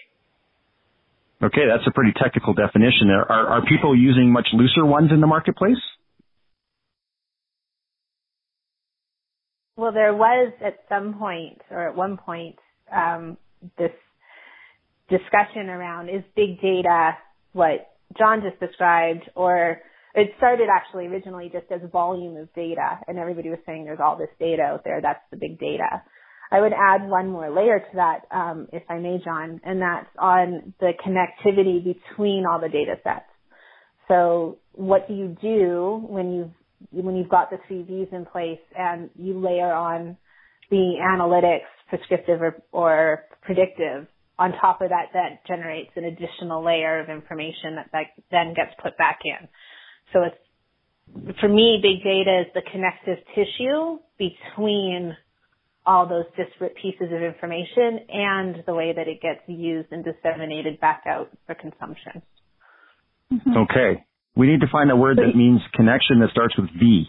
Okay, 1.44 1.68
that's 1.68 1.86
a 1.86 1.92
pretty 1.92 2.14
technical 2.14 2.54
definition. 2.54 3.10
Are, 3.10 3.30
are 3.30 3.66
people 3.66 3.98
using 3.98 4.32
much 4.32 4.48
looser 4.54 4.86
ones 4.86 5.12
in 5.12 5.20
the 5.20 5.28
marketplace? 5.28 5.82
Well, 9.76 9.92
there 9.92 10.14
was 10.14 10.54
at 10.64 10.80
some 10.88 11.16
point, 11.16 11.60
or 11.70 11.90
at 11.90 11.96
one 11.98 12.16
point, 12.18 12.56
um, 12.96 13.38
this 13.78 13.92
discussion 15.10 15.70
around 15.70 16.10
is 16.10 16.24
big 16.36 16.62
data 16.62 17.18
what 17.52 17.92
John 18.18 18.42
just 18.42 18.60
described, 18.60 19.30
or 19.36 19.80
it 20.16 20.32
started 20.38 20.70
actually 20.74 21.08
originally 21.08 21.50
just 21.52 21.66
as 21.72 21.82
volume 21.92 22.38
of 22.38 22.54
data, 22.54 23.00
and 23.08 23.18
everybody 23.18 23.50
was 23.50 23.60
saying 23.66 23.84
there's 23.84 24.00
all 24.04 24.18
this 24.18 24.30
data 24.40 24.62
out 24.62 24.84
there, 24.84 25.02
that's 25.02 25.24
the 25.32 25.38
big 25.38 25.60
data. 25.60 26.04
I 26.54 26.62
would 26.62 26.72
add 26.72 27.10
one 27.10 27.30
more 27.30 27.50
layer 27.50 27.80
to 27.80 27.96
that, 27.96 28.28
um, 28.30 28.68
if 28.72 28.84
I 28.88 29.00
may, 29.00 29.18
John, 29.26 29.60
and 29.66 29.82
that's 29.82 30.08
on 30.20 30.76
the 30.80 30.92
connectivity 31.04 31.84
between 31.84 32.46
all 32.46 32.62
the 32.62 32.70
data 32.70 32.94
sets. 33.04 33.26
So 34.08 34.60
what 34.74 35.08
do 35.08 35.16
you 35.16 35.36
do 35.42 36.06
when 36.08 36.32
you've 36.32 36.52
when 36.92 37.16
you've 37.16 37.30
got 37.30 37.50
the 37.50 37.58
three 37.68 37.82
V's 37.82 38.10
in 38.12 38.26
place 38.26 38.60
and 38.78 39.10
you 39.16 39.40
layer 39.40 39.74
on 39.74 40.18
the 40.70 40.96
analytics, 41.02 41.70
prescriptive 41.90 42.42
or, 42.42 42.62
or 42.72 43.24
predictive, 43.42 44.06
on 44.38 44.52
top 44.60 44.82
of 44.82 44.90
that, 44.90 45.08
that 45.14 45.48
generates 45.48 45.92
an 45.96 46.04
additional 46.04 46.64
layer 46.64 47.00
of 47.00 47.10
information 47.10 47.76
that, 47.78 47.90
that 47.94 48.06
then 48.32 48.54
gets 48.54 48.72
put 48.84 48.98
back 48.98 49.20
in. 49.24 49.48
So 50.12 50.24
it's, 50.24 51.40
for 51.40 51.48
me, 51.48 51.80
big 51.82 52.04
data 52.04 52.42
is 52.42 52.48
the 52.54 52.62
connective 52.70 53.24
tissue 53.34 54.00
between 54.20 55.16
all 55.86 56.08
those 56.08 56.26
disparate 56.38 56.76
pieces 56.82 57.14
of 57.14 57.22
information 57.22 58.00
and 58.10 58.64
the 58.66 58.74
way 58.74 58.94
that 58.96 59.08
it 59.08 59.22
gets 59.22 59.42
used 59.48 59.92
and 59.92 60.04
disseminated 60.04 60.80
back 60.80 61.04
out 61.08 61.30
for 61.46 61.56
consumption. 61.56 62.22
Mm-hmm. 63.32 63.58
Okay. 63.58 64.06
We 64.36 64.48
need 64.48 64.62
to 64.62 64.68
find 64.72 64.90
a 64.90 64.96
word 64.96 65.18
that 65.18 65.36
means 65.36 65.62
connection 65.74 66.20
that 66.22 66.30
starts 66.32 66.58
with 66.58 66.70
V. 66.80 67.06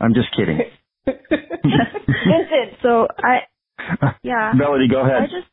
I'm 0.00 0.14
just 0.14 0.28
kidding. 0.36 0.60
Vincent. 1.06 2.78
So 2.82 3.08
I, 3.18 3.40
yeah. 4.22 4.52
Melody, 4.56 4.88
go 4.88 5.02
I 5.02 5.08
ahead. 5.08 5.30
just, 5.30 5.48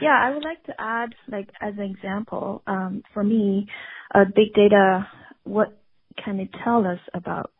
yeah, 0.00 0.18
I 0.20 0.34
would 0.34 0.44
like 0.44 0.62
to 0.64 0.74
add, 0.78 1.14
like, 1.28 1.48
as 1.60 1.74
an 1.78 1.84
example, 1.84 2.62
um, 2.66 3.02
for 3.14 3.24
me, 3.24 3.66
uh, 4.14 4.24
big 4.24 4.52
data, 4.54 5.06
what 5.44 5.78
can 6.22 6.40
it 6.40 6.50
tell 6.64 6.86
us 6.86 6.98
about 7.14 7.50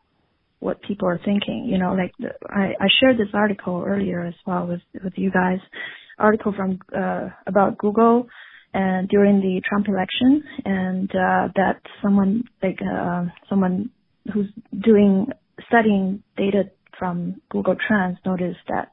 what 0.59 0.81
people 0.81 1.07
are 1.07 1.19
thinking? 1.23 1.67
You 1.69 1.77
know, 1.77 1.93
like, 1.93 2.11
the, 2.19 2.29
I, 2.49 2.73
I 2.79 2.87
shared 2.99 3.17
this 3.17 3.33
article 3.33 3.83
earlier 3.85 4.23
as 4.23 4.33
well 4.45 4.67
with, 4.67 4.81
with 5.03 5.13
you 5.15 5.31
guys, 5.31 5.59
article 6.17 6.53
from, 6.55 6.79
uh, 6.95 7.29
about 7.45 7.77
Google 7.77 8.27
and 8.73 9.07
during 9.07 9.39
the 9.39 9.61
Trump 9.67 9.87
election 9.87 10.43
and, 10.65 11.09
uh, 11.11 11.47
that 11.55 11.81
someone, 12.01 12.43
like, 12.61 12.79
uh, 12.81 13.25
someone 13.49 13.91
who's 14.33 14.47
doing, 14.83 15.27
studying 15.67 16.23
data 16.35 16.63
from 16.97 17.41
Google 17.49 17.75
Trends 17.87 18.17
noticed 18.25 18.59
that 18.67 18.91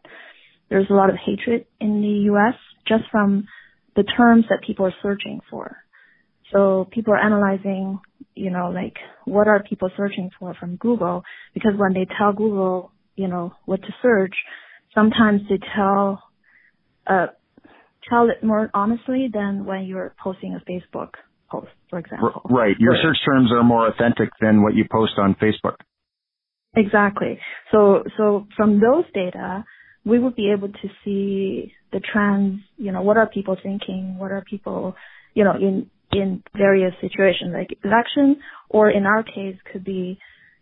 there's 0.68 0.86
a 0.90 0.94
lot 0.94 1.10
of 1.10 1.16
hatred 1.16 1.66
in 1.80 2.00
the 2.00 2.32
US 2.32 2.54
just 2.86 3.04
from 3.10 3.46
the 3.96 4.02
terms 4.02 4.44
that 4.50 4.60
people 4.66 4.86
are 4.86 4.94
searching 5.02 5.40
for. 5.50 5.83
So 6.54 6.86
people 6.92 7.12
are 7.12 7.18
analyzing, 7.18 7.98
you 8.34 8.50
know, 8.50 8.70
like 8.70 8.94
what 9.24 9.48
are 9.48 9.62
people 9.62 9.90
searching 9.96 10.30
for 10.38 10.54
from 10.54 10.76
Google? 10.76 11.24
Because 11.52 11.72
when 11.76 11.94
they 11.94 12.06
tell 12.16 12.32
Google, 12.32 12.92
you 13.16 13.26
know, 13.26 13.52
what 13.64 13.82
to 13.82 13.88
search, 14.00 14.34
sometimes 14.94 15.40
they 15.48 15.58
tell, 15.74 16.22
uh, 17.08 17.26
tell 18.08 18.28
it 18.30 18.44
more 18.44 18.70
honestly 18.72 19.28
than 19.32 19.64
when 19.64 19.84
you're 19.84 20.14
posting 20.22 20.54
a 20.54 20.70
Facebook 20.70 21.14
post, 21.50 21.72
for 21.90 21.98
example. 21.98 22.42
Right. 22.48 22.76
Your 22.78 22.94
search 23.02 23.18
terms 23.26 23.50
are 23.50 23.64
more 23.64 23.88
authentic 23.88 24.28
than 24.40 24.62
what 24.62 24.74
you 24.74 24.84
post 24.90 25.14
on 25.18 25.34
Facebook. 25.34 25.76
Exactly. 26.76 27.38
So, 27.72 28.04
so 28.16 28.46
from 28.56 28.80
those 28.80 29.04
data, 29.12 29.64
we 30.04 30.18
would 30.20 30.36
be 30.36 30.52
able 30.52 30.68
to 30.68 30.88
see 31.04 31.72
the 31.92 32.00
trends, 32.00 32.60
you 32.76 32.92
know, 32.92 33.02
what 33.02 33.16
are 33.16 33.26
people 33.26 33.56
thinking? 33.60 34.18
What 34.18 34.30
are 34.30 34.44
people, 34.48 34.94
you 35.34 35.44
know, 35.44 35.54
in, 35.54 35.90
in 36.14 36.42
various 36.56 36.94
situations 37.00 37.52
like 37.52 37.76
election 37.84 38.40
or 38.68 38.90
in 38.90 39.06
our 39.06 39.22
case 39.22 39.56
could 39.72 39.84
be, 39.84 40.18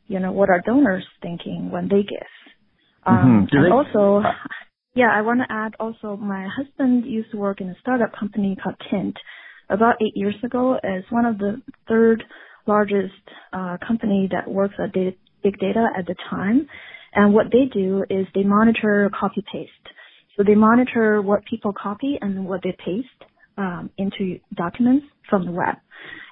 you 0.09 0.19
know, 0.19 0.33
what 0.33 0.49
are 0.49 0.61
donors 0.65 1.07
thinking 1.21 1.71
when 1.71 1.89
they 1.89 2.03
give? 2.03 2.33
Um, 3.05 3.47
Mhm. 3.47 3.65
And 3.65 3.73
also, 3.73 4.23
yeah, 4.95 5.11
I 5.13 5.23
want 5.23 5.41
to 5.41 5.53
add 5.53 5.75
also 5.81 6.17
my 6.17 6.47
husband 6.47 7.05
used 7.07 7.31
to 7.33 7.37
work 7.37 7.61
in 7.61 7.69
a 7.71 7.75
startup 7.81 8.13
company 8.13 8.57
called 8.57 8.77
Tynt 8.91 9.17
about 9.69 9.97
eight 10.03 10.17
years 10.17 10.37
ago 10.45 10.75
as 10.83 11.03
one 11.11 11.27
of 11.27 11.39
the 11.39 11.61
third 11.89 12.25
largest 12.67 13.15
uh, 13.53 13.77
company 13.87 14.29
that 14.31 14.49
works 14.49 14.75
at 14.79 14.93
data, 14.93 15.17
big 15.43 15.59
data 15.59 15.89
at 15.97 16.07
the 16.07 16.15
time. 16.31 16.69
And 17.15 17.35
what 17.35 17.51
they 17.51 17.67
do 17.67 18.05
is 18.09 18.27
they 18.35 18.45
monitor 18.45 19.11
copy 19.19 19.43
paste. 19.53 19.87
So 20.37 20.45
they 20.45 20.55
monitor 20.55 21.21
what 21.21 21.45
people 21.45 21.73
copy 21.73 22.19
and 22.21 22.47
what 22.47 22.63
they 22.63 22.73
paste 22.85 23.22
um, 23.57 23.91
into 23.99 24.39
documents 24.55 25.07
from 25.29 25.47
the 25.47 25.53
web. 25.53 25.77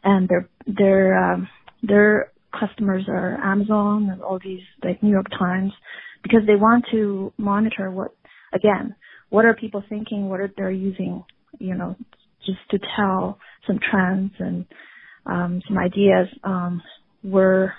And 0.03 0.29
their 0.29 0.49
their 0.67 1.33
um, 1.33 1.49
their 1.83 2.33
customers 2.59 3.05
are 3.09 3.39
Amazon 3.43 4.09
and 4.11 4.23
all 4.23 4.39
these 4.43 4.63
like 4.83 5.03
New 5.03 5.11
York 5.11 5.27
Times 5.39 5.73
because 6.23 6.41
they 6.47 6.57
want 6.57 6.85
to 6.91 7.33
monitor 7.39 7.91
what 7.91 8.13
again 8.53 8.95
what 9.31 9.45
are 9.45 9.55
people 9.55 9.83
thinking, 9.89 10.29
what 10.29 10.41
are 10.41 10.53
they're 10.57 10.71
using, 10.71 11.25
you 11.59 11.75
know, 11.75 11.97
just 12.45 12.59
to 12.71 12.79
tell 12.97 13.39
some 13.67 13.79
trends 13.91 14.33
and 14.39 14.67
um, 15.25 15.63
some 15.67 15.79
ideas 15.79 16.29
um, 16.45 16.83
where 17.23 17.75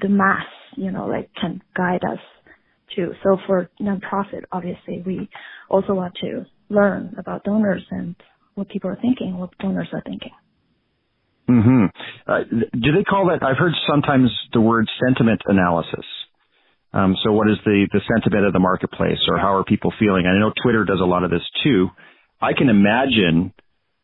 the 0.00 0.08
mass, 0.08 0.44
you 0.76 0.90
know, 0.90 1.06
like 1.06 1.30
can 1.40 1.62
guide 1.76 2.02
us 2.04 2.18
to. 2.94 3.12
So 3.24 3.38
for 3.46 3.70
nonprofit, 3.80 4.42
obviously, 4.52 5.02
we 5.04 5.28
also 5.68 5.94
want 5.94 6.14
to 6.20 6.44
learn 6.68 7.14
about 7.18 7.44
donors 7.44 7.84
and 7.90 8.14
what 8.54 8.68
people 8.68 8.90
are 8.90 8.98
thinking, 9.00 9.38
what 9.38 9.56
donors 9.58 9.88
are 9.92 10.02
thinking. 10.02 10.32
hmm 11.48 11.86
Uh, 12.26 12.40
do 12.84 12.92
they 12.96 13.04
call 13.04 13.26
that? 13.28 13.42
I've 13.42 13.58
heard 13.58 13.74
sometimes 13.88 14.30
the 14.52 14.60
word 14.60 14.86
sentiment 15.04 15.42
analysis. 15.46 16.06
Um, 16.94 17.16
so, 17.24 17.32
what 17.32 17.48
is 17.50 17.56
the 17.64 17.88
the 17.92 18.00
sentiment 18.14 18.46
of 18.46 18.52
the 18.52 18.58
marketplace, 18.58 19.18
or 19.28 19.38
how 19.38 19.54
are 19.56 19.64
people 19.64 19.92
feeling? 19.98 20.26
I 20.26 20.38
know 20.38 20.52
Twitter 20.62 20.84
does 20.84 21.00
a 21.00 21.04
lot 21.06 21.24
of 21.24 21.30
this 21.30 21.42
too. 21.64 21.88
I 22.40 22.52
can 22.52 22.68
imagine 22.68 23.54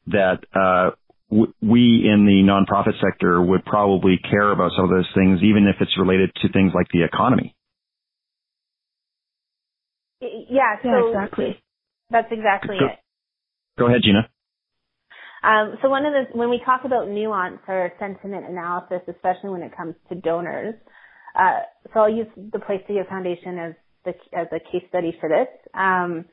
that 0.07 0.39
uh, 0.55 0.91
w- 1.31 1.53
we 1.61 2.09
in 2.09 2.25
the 2.25 2.41
nonprofit 2.49 2.95
sector 3.05 3.43
would 3.43 3.65
probably 3.67 4.17
care 4.19 4.51
about 4.53 4.73
some 4.75 4.85
of 4.85 4.91
those 4.91 5.09
things, 5.15 5.41
even 5.43 5.67
if 5.67 5.77
it's 5.81 5.99
related 5.99 6.33
to 6.43 6.49
things 6.51 6.73
like 6.75 6.87
the 6.93 7.03
economy. 7.05 7.55
Yeah, 10.21 10.77
so 10.83 10.89
Yeah, 10.89 11.07
exactly. 11.09 11.63
that's 12.11 12.33
exactly 12.33 12.79
Go- 12.79 12.87
it. 12.87 12.99
Go 13.79 13.87
ahead, 13.87 14.01
Gina. 14.03 14.29
Um, 15.43 15.79
so 15.83 15.89
one 15.89 16.05
of 16.05 16.13
the 16.13 16.37
when 16.37 16.51
we 16.51 16.61
talk 16.65 16.83
about 16.85 17.09
nuance 17.09 17.61
or 17.69 17.93
sentiment 17.99 18.47
analysis, 18.49 19.01
especially 19.09 19.51
when 19.51 19.63
it 19.63 19.77
comes 19.77 19.95
to 20.09 20.17
donors, 20.17 20.75
uh, 21.39 21.61
so 21.93 22.01
I'll 22.01 22.11
use 22.11 22.27
the 22.37 22.59
Place 22.59 22.81
to 22.89 22.95
Give 22.95 23.07
Foundation 23.07 23.59
as 23.59 23.75
the 24.05 24.15
as 24.37 24.49
a 24.53 24.59
case 24.59 24.87
study 24.89 25.17
for 25.21 25.29
this. 25.29 25.49
Um, 25.75 26.25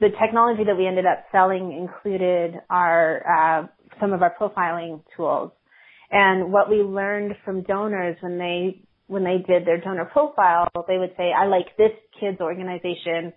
the 0.00 0.08
technology 0.20 0.64
that 0.64 0.76
we 0.76 0.86
ended 0.86 1.06
up 1.06 1.24
selling 1.30 1.72
included 1.72 2.54
our 2.70 3.22
uh, 3.62 3.66
some 4.00 4.12
of 4.12 4.22
our 4.22 4.34
profiling 4.40 5.02
tools, 5.16 5.52
and 6.10 6.52
what 6.52 6.68
we 6.68 6.76
learned 6.78 7.34
from 7.44 7.62
donors 7.62 8.16
when 8.20 8.38
they 8.38 8.82
when 9.06 9.24
they 9.24 9.38
did 9.38 9.66
their 9.66 9.80
donor 9.80 10.04
profile, 10.06 10.68
they 10.88 10.98
would 10.98 11.14
say, 11.16 11.32
"I 11.32 11.46
like 11.46 11.76
this 11.76 11.92
kid's 12.18 12.40
organization." 12.40 13.32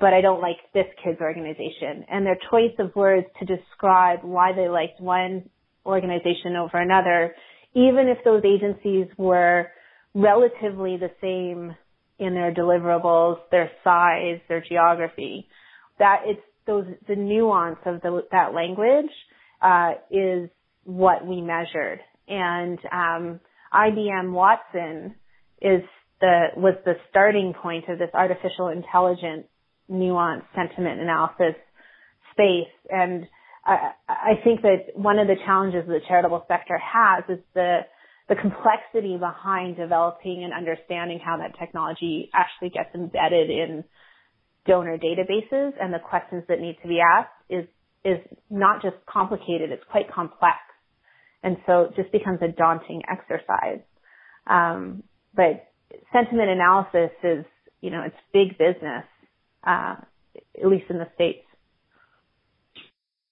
But 0.00 0.12
I 0.12 0.20
don't 0.20 0.40
like 0.40 0.56
this 0.72 0.86
kid's 1.02 1.20
organization. 1.20 2.04
And 2.10 2.26
their 2.26 2.38
choice 2.50 2.74
of 2.78 2.94
words 2.96 3.26
to 3.38 3.44
describe 3.44 4.20
why 4.22 4.52
they 4.52 4.68
liked 4.68 5.00
one 5.00 5.48
organization 5.86 6.56
over 6.58 6.78
another, 6.78 7.34
even 7.74 8.08
if 8.08 8.18
those 8.24 8.42
agencies 8.44 9.06
were 9.16 9.68
relatively 10.14 10.96
the 10.96 11.10
same 11.20 11.76
in 12.18 12.34
their 12.34 12.52
deliverables, 12.52 13.38
their 13.50 13.70
size, 13.82 14.40
their 14.48 14.62
geography, 14.68 15.48
that 15.98 16.22
it's 16.26 16.40
those, 16.66 16.86
the 17.08 17.16
nuance 17.16 17.78
of 17.84 18.00
the, 18.02 18.22
that 18.30 18.54
language, 18.54 19.10
uh, 19.60 19.92
is 20.10 20.48
what 20.84 21.26
we 21.26 21.40
measured. 21.40 22.00
And, 22.28 22.78
um, 22.90 23.40
IBM 23.72 24.32
Watson 24.32 25.16
is 25.60 25.82
the, 26.20 26.46
was 26.56 26.74
the 26.84 26.94
starting 27.10 27.54
point 27.60 27.88
of 27.88 27.98
this 27.98 28.10
artificial 28.14 28.68
intelligence 28.68 29.46
nuanced 29.90 30.46
sentiment 30.54 31.00
analysis 31.00 31.54
space. 32.32 32.72
And 32.90 33.26
I, 33.64 33.92
I 34.08 34.32
think 34.42 34.62
that 34.62 34.94
one 34.94 35.18
of 35.18 35.26
the 35.26 35.36
challenges 35.44 35.86
the 35.86 36.00
charitable 36.06 36.44
sector 36.48 36.78
has 36.78 37.24
is 37.28 37.42
the 37.54 37.80
the 38.26 38.36
complexity 38.36 39.18
behind 39.18 39.76
developing 39.76 40.44
and 40.44 40.54
understanding 40.54 41.20
how 41.22 41.36
that 41.36 41.58
technology 41.58 42.30
actually 42.32 42.70
gets 42.70 42.88
embedded 42.94 43.50
in 43.50 43.84
donor 44.66 44.96
databases 44.96 45.72
and 45.78 45.92
the 45.92 45.98
questions 45.98 46.42
that 46.48 46.58
need 46.58 46.78
to 46.80 46.88
be 46.88 47.00
asked 47.00 47.28
is 47.50 47.66
is 48.04 48.18
not 48.50 48.82
just 48.82 48.96
complicated, 49.06 49.70
it's 49.72 49.84
quite 49.90 50.10
complex. 50.12 50.56
And 51.42 51.56
so 51.66 51.82
it 51.82 51.96
just 51.96 52.12
becomes 52.12 52.38
a 52.42 52.48
daunting 52.48 53.02
exercise. 53.10 53.80
Um, 54.46 55.02
but 55.34 55.68
sentiment 56.12 56.50
analysis 56.50 57.16
is, 57.22 57.44
you 57.80 57.90
know, 57.90 58.02
it's 58.04 58.16
big 58.32 58.58
business 58.58 59.04
uh, 59.66 59.96
at 60.60 60.66
least 60.66 60.84
in 60.90 60.98
the 60.98 61.08
states. 61.14 61.44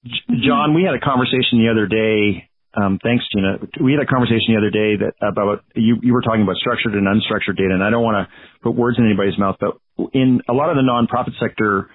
John, 0.04 0.74
we 0.74 0.82
had 0.82 0.94
a 0.94 1.00
conversation 1.00 1.62
the 1.62 1.70
other 1.70 1.86
day. 1.86 2.48
Um, 2.74 2.98
thanks, 3.02 3.24
Gina. 3.32 3.58
We 3.84 3.92
had 3.92 4.02
a 4.02 4.06
conversation 4.06 4.56
the 4.56 4.58
other 4.58 4.70
day 4.70 4.96
that 4.96 5.14
about 5.20 5.62
you. 5.76 5.96
You 6.02 6.12
were 6.12 6.22
talking 6.22 6.42
about 6.42 6.56
structured 6.56 6.94
and 6.94 7.06
unstructured 7.06 7.56
data, 7.56 7.74
and 7.74 7.84
I 7.84 7.90
don't 7.90 8.02
want 8.02 8.26
to 8.26 8.34
put 8.62 8.74
words 8.74 8.98
in 8.98 9.04
anybody's 9.04 9.38
mouth, 9.38 9.56
but 9.60 9.76
in 10.12 10.40
a 10.48 10.52
lot 10.52 10.70
of 10.70 10.76
the 10.76 10.82
nonprofit 10.82 11.38
sector, 11.38 11.90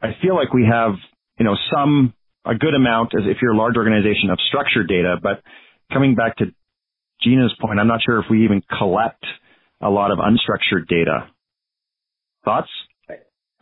I 0.00 0.16
feel 0.22 0.36
like 0.36 0.54
we 0.54 0.64
have 0.70 0.94
you 1.38 1.44
know 1.44 1.56
some 1.72 2.14
a 2.46 2.54
good 2.54 2.74
amount, 2.74 3.12
as 3.14 3.24
if 3.26 3.38
you're 3.42 3.52
a 3.52 3.56
large 3.56 3.76
organization, 3.76 4.30
of 4.30 4.38
structured 4.48 4.88
data. 4.88 5.16
But 5.20 5.42
coming 5.92 6.14
back 6.14 6.36
to 6.36 6.46
Gina's 7.20 7.54
point, 7.60 7.78
I'm 7.78 7.88
not 7.88 8.00
sure 8.04 8.20
if 8.20 8.26
we 8.30 8.44
even 8.44 8.62
collect 8.78 9.24
a 9.82 9.90
lot 9.90 10.10
of 10.10 10.18
unstructured 10.18 10.86
data. 10.88 11.28
Thoughts? 12.44 12.68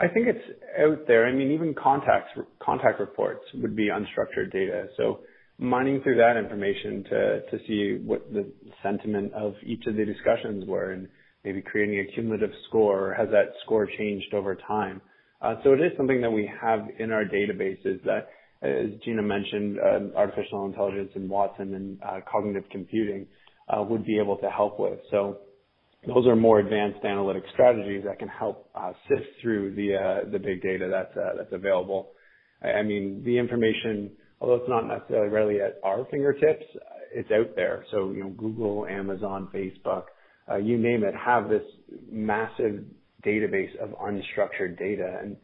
I 0.01 0.07
think 0.07 0.29
it's 0.29 0.61
out 0.79 1.07
there. 1.09 1.27
I 1.27 1.33
mean, 1.33 1.51
even 1.51 1.75
contacts, 1.75 2.31
contact 2.63 3.01
reports 3.01 3.43
would 3.55 3.75
be 3.75 3.89
unstructured 3.89 4.53
data. 4.53 4.87
So 4.97 5.21
mining 5.59 6.01
through 6.03 6.17
that 6.19 6.37
information 6.37 7.05
to, 7.11 7.41
to 7.51 7.59
see 7.67 8.05
what 8.05 8.33
the 8.33 8.47
sentiment 8.83 9.33
of 9.35 9.55
each 9.65 9.85
of 9.87 9.97
the 9.97 10.05
discussions 10.05 10.65
were 10.67 10.93
and 10.93 11.09
maybe 11.45 11.61
creating 11.63 11.99
a 11.99 12.15
cumulative 12.15 12.51
score. 12.69 13.11
or 13.11 13.15
Has 13.15 13.29
that 13.31 13.53
score 13.65 13.87
changed 13.99 14.35
over 14.35 14.55
time? 14.55 15.01
Uh, 15.43 15.55
so 15.65 15.73
it 15.73 15.81
is 15.81 15.93
something 15.97 16.21
that 16.21 16.31
we 16.31 16.49
have 16.61 16.81
in 16.99 17.11
our 17.11 17.25
databases 17.25 18.03
that, 18.05 18.29
as 18.63 18.91
Gina 19.05 19.23
mentioned, 19.23 19.79
uh, 19.79 20.17
artificial 20.17 20.65
intelligence 20.67 21.11
and 21.17 21.29
Watson 21.29 21.75
and 21.75 21.99
uh, 22.03 22.21
cognitive 22.31 22.65
computing 22.71 23.27
uh, 23.69 23.83
would 23.83 24.05
be 24.05 24.19
able 24.19 24.37
to 24.39 24.49
help 24.49 24.79
with. 24.79 24.99
So 25.11 25.39
those 26.07 26.27
are 26.27 26.37
more 26.37 26.61
advanced 26.61 27.05
analytic 27.05 27.43
strategies 27.53 28.05
that 28.05 28.19
can 28.19 28.29
help 28.29 28.71
uh, 28.75 28.93
sift 29.09 29.27
through 29.43 29.75
the 29.75 29.97
uh, 29.97 30.31
the 30.31 30.39
big 30.39 30.63
data 30.63 30.89
that's 30.91 31.17
uh, 31.17 31.37
that's 31.37 31.53
available. 31.53 32.11
I, 32.63 32.69
I, 32.69 32.83
mean, 32.83 33.23
the 33.25 33.37
information, 33.37 34.11
although 34.41 34.57
it's 34.57 34.69
not 34.69 34.87
necessarily 34.87 35.29
readily 35.29 35.61
at 35.61 35.81
our 35.83 36.07
fingertips, 36.11 36.65
it's 37.13 37.31
out 37.33 37.57
there. 37.57 37.85
So 37.91 38.13
you 38.13 38.25
know, 38.25 38.31
Google, 38.31 38.87
Amazon, 38.87 39.49
Facebook, 39.53 40.05
uh, 40.51 40.57
you 40.57 40.79
name 40.79 41.03
it, 41.03 41.15
have 41.15 41.49
this 41.49 41.65
massive 42.11 42.85
database 43.27 43.77
of 43.81 43.91
unstructured 43.91 44.79
data, 44.79 45.19
and 45.21 45.37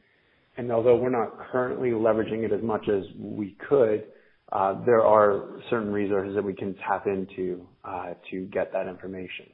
and 0.57 0.71
although 0.71 0.97
we're 0.97 1.11
not 1.11 1.37
currently 1.51 1.91
leveraging 1.91 2.45
it 2.45 2.53
as 2.53 2.63
much 2.63 2.89
as 2.89 3.03
we 3.19 3.57
could, 3.69 4.05
uh, 4.53 4.85
there 4.87 5.03
are 5.05 5.59
certain 5.69 5.93
resources 5.93 6.37
that 6.37 6.45
we 6.45 6.55
can 6.55 6.77
tap 6.89 7.07
into 7.09 7.67
uh, 7.85 8.15
to 8.31 8.43
get 8.47 8.73
that 8.73 8.87
information. 8.87 9.47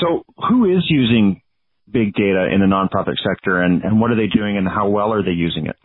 So 0.00 0.24
who 0.48 0.64
is 0.64 0.84
using 0.88 1.42
big 1.90 2.14
data 2.14 2.48
in 2.52 2.60
the 2.60 2.66
nonprofit 2.66 3.16
sector 3.24 3.62
and, 3.62 3.82
and 3.82 4.00
what 4.00 4.10
are 4.10 4.16
they 4.16 4.26
doing 4.26 4.56
and 4.56 4.68
how 4.68 4.88
well 4.88 5.12
are 5.12 5.22
they 5.22 5.32
using 5.32 5.66
it? 5.66 5.76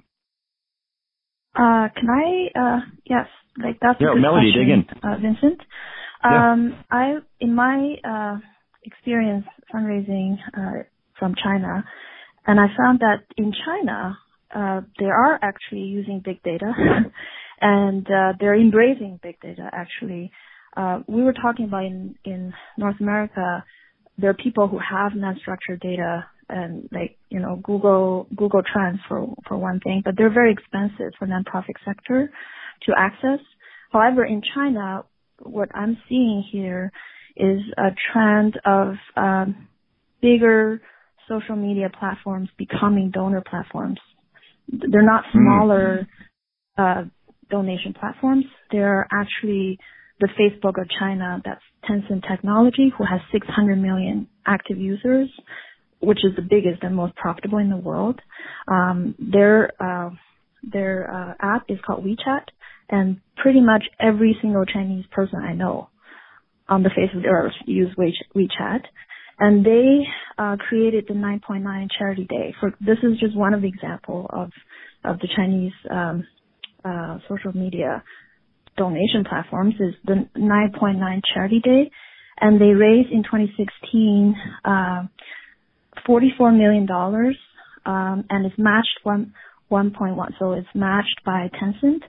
Uh, 1.56 1.88
can 1.96 2.10
I, 2.10 2.60
uh, 2.60 2.80
yes, 3.06 3.28
like 3.58 3.80
that's 3.80 4.00
yeah, 4.02 4.12
a 4.12 4.14
good 4.16 4.22
Melody, 4.22 4.52
question, 4.52 4.86
dig 4.86 5.04
in. 5.04 5.10
Uh, 5.10 5.18
Vincent. 5.22 5.62
Um, 6.24 6.70
yeah. 6.70 6.84
I, 6.92 7.16
in 7.40 7.54
my, 7.56 7.96
uh, 8.04 8.38
experience 8.84 9.46
fundraising, 9.74 10.38
uh, 10.58 10.84
from 11.20 11.36
China, 11.42 11.86
and 12.46 12.60
I 12.60 12.68
found 12.76 13.00
that 13.00 13.24
in 13.38 13.54
China, 13.66 14.18
uh, 14.54 14.82
they 15.00 15.06
are 15.06 15.40
actually 15.42 15.82
using 15.82 16.22
big 16.24 16.42
data 16.44 16.74
and, 17.62 18.06
uh, 18.08 18.34
they're 18.40 18.60
embracing 18.60 19.20
big 19.22 19.40
data 19.40 19.70
actually. 19.72 20.32
Uh, 20.76 21.02
we 21.08 21.22
were 21.22 21.34
talking 21.34 21.66
about 21.66 21.86
in, 21.86 22.16
in 22.26 22.54
North 22.78 23.00
America, 23.00 23.64
there 24.18 24.30
are 24.30 24.36
people 24.36 24.68
who 24.68 24.80
have 24.80 25.14
non-structured 25.16 25.80
data 25.80 26.26
and 26.50 26.88
like, 26.92 27.18
you 27.30 27.40
know, 27.40 27.60
Google, 27.64 28.28
Google 28.36 28.62
Trends 28.62 29.00
for, 29.08 29.34
for 29.48 29.58
one 29.58 29.80
thing, 29.80 30.02
but 30.06 30.16
they're 30.18 30.34
very 30.34 30.52
expensive 30.52 31.14
for 31.18 31.28
nonprofit 31.28 31.76
sector 31.86 32.30
to 32.84 32.94
access. 32.98 33.40
However, 33.92 34.26
in 34.26 34.42
China, 34.54 35.06
what 35.42 35.70
I'm 35.74 35.98
seeing 36.10 36.44
here 36.52 36.92
is 37.36 37.62
a 37.78 37.90
trend 38.12 38.60
of 38.66 38.96
um, 39.16 39.68
bigger 40.22 40.82
social 41.28 41.56
media 41.56 41.90
platforms 41.98 42.50
becoming 42.58 43.12
donor 43.12 43.42
platforms. 43.42 44.00
They're 44.68 45.02
not 45.02 45.24
hmm. 45.32 45.40
smaller 45.40 46.08
mm. 46.78 47.02
uh, 47.02 47.10
donation 47.50 47.94
platforms. 48.00 48.46
They're 48.72 49.08
actually 49.12 49.80
the 50.24 50.30
Facebook 50.40 50.82
of 50.82 50.88
China, 51.00 51.42
that's 51.44 51.62
Tencent 51.90 52.26
Technology, 52.26 52.94
who 52.98 53.04
has 53.04 53.20
600 53.34 53.76
million 53.76 54.28
active 54.48 54.78
users, 54.78 55.30
which 56.00 56.20
is 56.24 56.34
the 56.38 56.42
biggest 56.42 56.82
and 56.82 56.96
most 56.96 57.14
profitable 57.18 57.58
in 57.58 57.70
the 57.70 57.78
world. 57.78 58.22
Um, 58.70 59.16
their 59.20 59.72
uh, 59.82 60.12
their 60.64 61.12
uh, 61.14 61.34
app 61.42 61.66
is 61.68 61.78
called 61.86 62.06
WeChat, 62.06 62.46
and 62.90 63.20
pretty 63.36 63.60
much 63.60 63.84
every 64.00 64.38
single 64.42 64.66
Chinese 64.66 65.04
person 65.12 65.40
I 65.44 65.54
know 65.54 65.90
on 66.70 66.84
the 66.84 66.90
face 66.90 67.10
of 67.14 67.24
the 67.24 67.28
earth 67.28 67.54
use 67.66 67.94
WeChat. 67.98 68.84
And 69.40 69.66
they 69.66 70.06
uh, 70.38 70.56
created 70.70 71.06
the 71.10 71.16
9.9 71.16 71.88
Charity 72.00 72.26
Day. 72.30 72.56
For 72.62 72.74
this 72.80 73.00
is 73.04 73.20
just 73.20 73.36
one 73.36 73.54
of 73.54 73.62
the 73.62 73.68
example 73.68 74.30
of 74.32 74.52
of 75.04 75.20
the 75.20 75.28
Chinese 75.36 75.74
um, 75.92 76.26
uh, 76.86 77.18
social 77.28 77.52
media 77.54 78.02
donation 78.78 79.24
platforms 79.28 79.76
is 79.80 79.94
the 80.06 80.28
9.9 80.38 81.22
Charity 81.34 81.60
Day, 81.64 81.92
and 82.40 82.60
they 82.60 82.74
raised 82.74 83.12
in 83.12 83.24
2016 83.24 84.36
uh, 84.66 85.04
44 86.06 86.52
million 86.52 86.86
dollars, 86.86 87.38
um, 87.86 88.26
and 88.30 88.46
it's 88.46 88.56
matched 88.58 89.00
one 89.04 89.34
1.1. 89.72 90.34
So 90.40 90.54
it's 90.54 90.68
matched 90.76 91.22
by 91.26 91.50
Tencent. 91.62 92.02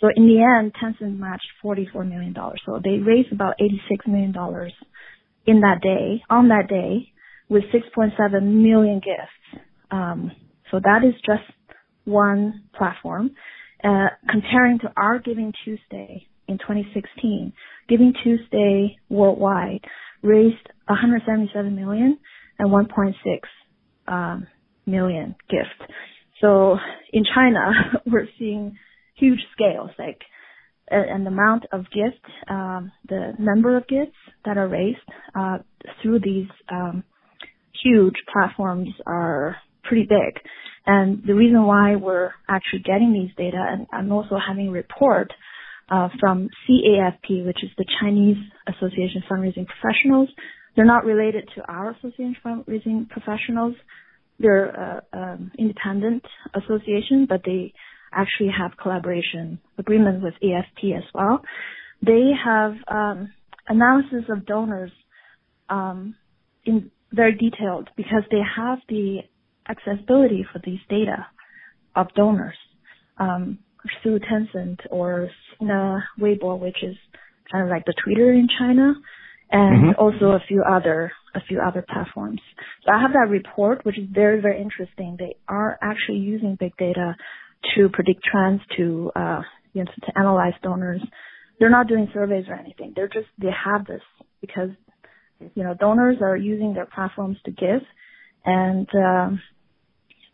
So 0.00 0.08
in 0.16 0.26
the 0.26 0.40
end, 0.40 0.72
Tencent 0.82 1.18
matched 1.18 1.46
44 1.62 2.04
million 2.04 2.32
dollars. 2.32 2.60
So 2.64 2.80
they 2.82 2.98
raised 2.98 3.32
about 3.32 3.56
86 3.60 4.06
million 4.06 4.32
dollars 4.32 4.72
in 5.46 5.60
that 5.60 5.80
day, 5.82 6.22
on 6.30 6.48
that 6.48 6.68
day, 6.68 7.12
with 7.48 7.64
6.7 7.74 8.42
million 8.42 9.00
gifts. 9.00 9.62
Um, 9.90 10.30
so 10.70 10.80
that 10.82 11.00
is 11.04 11.14
just 11.26 11.42
one 12.04 12.64
platform. 12.76 13.30
Uh, 13.84 14.06
comparing 14.28 14.78
to 14.78 14.92
our 14.96 15.18
Giving 15.18 15.52
Tuesday 15.64 16.26
in 16.48 16.58
2016, 16.58 17.52
Giving 17.88 18.14
Tuesday 18.22 18.96
worldwide 19.08 19.80
raised 20.22 20.68
177 20.86 21.74
million 21.74 22.18
and 22.58 22.70
1.6 22.70 23.14
um, 24.06 24.46
million 24.86 25.34
gifts. 25.50 25.92
So 26.40 26.76
in 27.12 27.24
China, 27.34 27.70
we're 28.06 28.28
seeing 28.38 28.78
huge 29.16 29.40
scales, 29.52 29.90
like 29.98 30.20
an 30.88 31.26
amount 31.26 31.64
of 31.72 31.84
gifts, 31.90 32.22
um, 32.48 32.92
the 33.08 33.32
number 33.38 33.76
of 33.76 33.86
gifts 33.88 34.16
that 34.44 34.58
are 34.58 34.68
raised 34.68 34.98
uh, 35.34 35.58
through 36.02 36.20
these 36.20 36.48
um, 36.70 37.02
huge 37.82 38.14
platforms 38.32 38.90
are 39.06 39.56
pretty 39.84 40.02
big. 40.02 40.42
And 40.86 41.22
the 41.26 41.34
reason 41.34 41.64
why 41.64 41.96
we're 41.96 42.32
actually 42.48 42.80
getting 42.80 43.12
these 43.12 43.30
data, 43.36 43.64
and 43.70 43.86
I'm 43.92 44.10
also 44.10 44.36
having 44.44 44.68
a 44.68 44.72
report 44.72 45.32
uh, 45.90 46.08
from 46.18 46.48
CAFP, 46.68 47.46
which 47.46 47.62
is 47.62 47.70
the 47.78 47.84
Chinese 48.00 48.36
Association 48.66 49.22
of 49.22 49.36
Fundraising 49.36 49.66
Professionals. 49.66 50.28
They're 50.74 50.84
not 50.84 51.04
related 51.04 51.48
to 51.54 51.62
our 51.70 51.90
Association 51.90 52.36
of 52.44 52.66
Fundraising 52.66 53.08
Professionals. 53.10 53.74
They're 54.38 55.02
uh, 55.14 55.16
um, 55.16 55.52
independent 55.58 56.24
association, 56.54 57.26
but 57.28 57.42
they 57.44 57.74
actually 58.12 58.50
have 58.56 58.72
collaboration 58.80 59.58
agreement 59.78 60.22
with 60.22 60.34
AFP 60.42 60.96
as 60.96 61.04
well. 61.14 61.42
They 62.04 62.30
have 62.44 62.72
um, 62.88 63.32
analysis 63.68 64.24
of 64.28 64.46
donors 64.46 64.90
um, 65.68 66.16
in 66.64 66.90
very 67.12 67.34
detailed 67.36 67.90
because 67.96 68.22
they 68.30 68.40
have 68.56 68.78
the 68.88 69.18
accessibility 69.68 70.46
for 70.52 70.60
these 70.64 70.80
data 70.88 71.26
of 71.94 72.08
donors 72.14 72.56
um, 73.18 73.58
through 74.02 74.20
Tencent 74.20 74.78
or 74.90 75.28
Sina 75.58 76.04
Weibo, 76.20 76.58
which 76.58 76.82
is 76.82 76.96
kind 77.50 77.64
of 77.64 77.70
like 77.70 77.84
the 77.84 77.94
Twitter 78.04 78.32
in 78.32 78.48
China, 78.58 78.94
and 79.50 79.84
mm-hmm. 79.84 80.00
also 80.02 80.26
a 80.26 80.40
few 80.48 80.62
other 80.62 81.12
a 81.34 81.40
few 81.48 81.60
other 81.60 81.84
platforms. 81.88 82.40
So 82.84 82.92
I 82.92 83.00
have 83.00 83.12
that 83.12 83.30
report, 83.30 83.84
which 83.84 83.98
is 83.98 84.08
very 84.10 84.40
very 84.40 84.60
interesting. 84.60 85.16
They 85.18 85.36
are 85.48 85.78
actually 85.82 86.18
using 86.18 86.56
big 86.58 86.76
data 86.76 87.14
to 87.76 87.88
predict 87.90 88.22
trends, 88.24 88.60
to 88.76 89.12
uh, 89.14 89.42
you 89.72 89.84
know, 89.84 89.90
to 90.06 90.18
analyze 90.18 90.54
donors. 90.62 91.02
They're 91.58 91.70
not 91.70 91.88
doing 91.88 92.08
surveys 92.12 92.46
or 92.48 92.54
anything. 92.54 92.92
They're 92.96 93.08
just 93.08 93.28
they 93.38 93.50
have 93.64 93.86
this 93.86 94.02
because 94.40 94.70
you 95.54 95.62
know 95.62 95.74
donors 95.74 96.16
are 96.22 96.36
using 96.36 96.74
their 96.74 96.86
platforms 96.86 97.36
to 97.44 97.50
give, 97.50 97.82
and 98.44 98.88
um, 98.94 99.40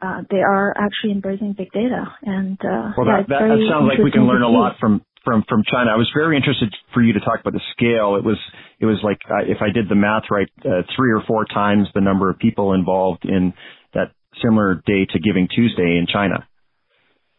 uh, 0.00 0.22
they 0.30 0.38
are 0.38 0.74
actually 0.76 1.12
embracing 1.12 1.54
big 1.56 1.72
data. 1.72 2.04
And 2.22 2.58
uh, 2.60 2.92
well, 2.96 3.06
yeah, 3.06 3.22
that, 3.22 3.28
that, 3.28 3.40
that 3.48 3.68
sounds 3.70 3.88
like 3.88 3.98
we 3.98 4.10
can 4.10 4.26
learn 4.26 4.42
a 4.42 4.48
lot 4.48 4.76
from 4.78 5.02
from 5.24 5.44
from 5.48 5.62
China. 5.70 5.90
I 5.90 5.96
was 5.96 6.10
very 6.14 6.36
interested 6.36 6.74
for 6.94 7.02
you 7.02 7.12
to 7.12 7.20
talk 7.20 7.40
about 7.40 7.52
the 7.52 7.64
scale. 7.72 8.16
It 8.16 8.24
was 8.24 8.38
it 8.80 8.86
was 8.86 8.98
like 9.02 9.18
uh, 9.28 9.44
if 9.44 9.58
I 9.60 9.72
did 9.72 9.88
the 9.88 9.96
math 9.96 10.30
right, 10.30 10.48
uh, 10.64 10.82
three 10.96 11.12
or 11.12 11.22
four 11.26 11.44
times 11.44 11.88
the 11.94 12.00
number 12.00 12.30
of 12.30 12.38
people 12.38 12.74
involved 12.74 13.24
in 13.24 13.52
that 13.94 14.12
similar 14.42 14.82
day 14.86 15.04
to 15.04 15.18
Giving 15.18 15.48
Tuesday 15.54 15.98
in 15.98 16.06
China. 16.10 16.46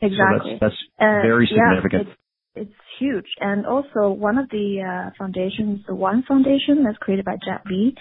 Exactly. 0.02 0.60
So 0.60 0.68
that's, 0.68 0.76
that's 0.76 0.82
uh, 1.00 1.22
very 1.24 1.48
significant. 1.48 2.08
Yeah, 2.08 2.62
it's, 2.62 2.70
it's 2.70 2.80
huge. 3.00 3.28
And 3.40 3.66
also 3.66 4.12
one 4.12 4.38
of 4.38 4.50
the 4.50 4.84
uh, 4.84 5.12
foundations, 5.18 5.80
the 5.88 5.96
One 5.96 6.24
Foundation 6.28 6.84
that's 6.84 6.98
created 6.98 7.26
by 7.26 7.36
Jet 7.36 7.64
Li, 7.70 7.96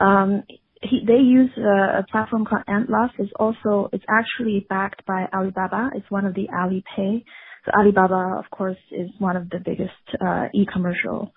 um, 0.00 0.42
he, 0.82 1.00
they 1.06 1.20
use 1.22 1.50
a, 1.56 2.00
a 2.00 2.06
platform 2.10 2.44
called 2.44 2.62
Antlas. 2.68 3.10
It's 3.18 3.32
also, 3.38 3.88
it's 3.92 4.04
actually 4.08 4.66
backed 4.68 5.04
by 5.06 5.26
Alibaba. 5.34 5.90
It's 5.94 6.10
one 6.10 6.26
of 6.26 6.34
the 6.34 6.48
Alipay. 6.48 7.24
So 7.64 7.72
Alibaba, 7.78 8.38
of 8.38 8.50
course, 8.50 8.76
is 8.90 9.10
one 9.18 9.36
of 9.36 9.50
the 9.50 9.58
biggest 9.58 9.92
uh, 10.24 10.46
e-commercial 10.54 11.32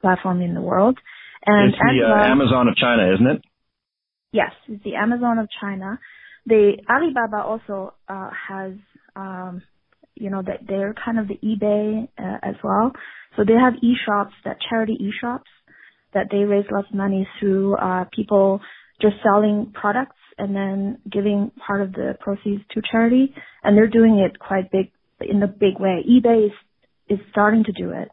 platform 0.00 0.42
in 0.42 0.54
the 0.54 0.60
world. 0.60 0.98
And 1.46 1.70
it's 1.70 1.78
the 1.78 2.06
uh, 2.06 2.30
Amazon 2.30 2.68
of 2.68 2.76
China, 2.76 3.14
isn't 3.14 3.26
it? 3.26 3.42
Yes, 4.32 4.52
it's 4.68 4.82
the 4.84 4.94
Amazon 4.94 5.38
of 5.38 5.48
China. 5.60 5.98
The 6.46 6.72
Alibaba 6.88 7.44
also 7.44 7.94
uh, 8.08 8.30
has, 8.48 8.72
um, 9.16 9.62
you 10.14 10.30
know, 10.30 10.42
that 10.42 10.60
they're 10.66 10.94
kind 11.04 11.18
of 11.18 11.28
the 11.28 11.38
eBay 11.42 12.08
uh, 12.18 12.38
as 12.42 12.54
well. 12.62 12.92
So 13.36 13.44
they 13.44 13.54
have 13.54 13.74
e-shops, 13.82 14.34
that 14.44 14.58
charity 14.68 14.96
e-shops, 15.00 15.50
that 16.14 16.26
they 16.30 16.38
raise 16.38 16.66
lots 16.70 16.88
of 16.90 16.96
money 16.96 17.26
through 17.40 17.76
uh, 17.76 18.04
people 18.14 18.60
just 19.00 19.16
selling 19.22 19.72
products 19.74 20.16
and 20.38 20.54
then 20.54 20.98
giving 21.10 21.50
part 21.66 21.82
of 21.82 21.92
the 21.92 22.14
proceeds 22.20 22.62
to 22.72 22.82
charity. 22.90 23.34
And 23.62 23.76
they're 23.76 23.88
doing 23.88 24.18
it 24.18 24.38
quite 24.38 24.70
big 24.70 24.90
in 25.20 25.42
a 25.42 25.46
big 25.48 25.78
way. 25.78 26.04
eBay 26.08 26.46
is 26.46 26.52
is 27.08 27.18
starting 27.30 27.64
to 27.64 27.72
do 27.72 27.90
it. 27.90 28.08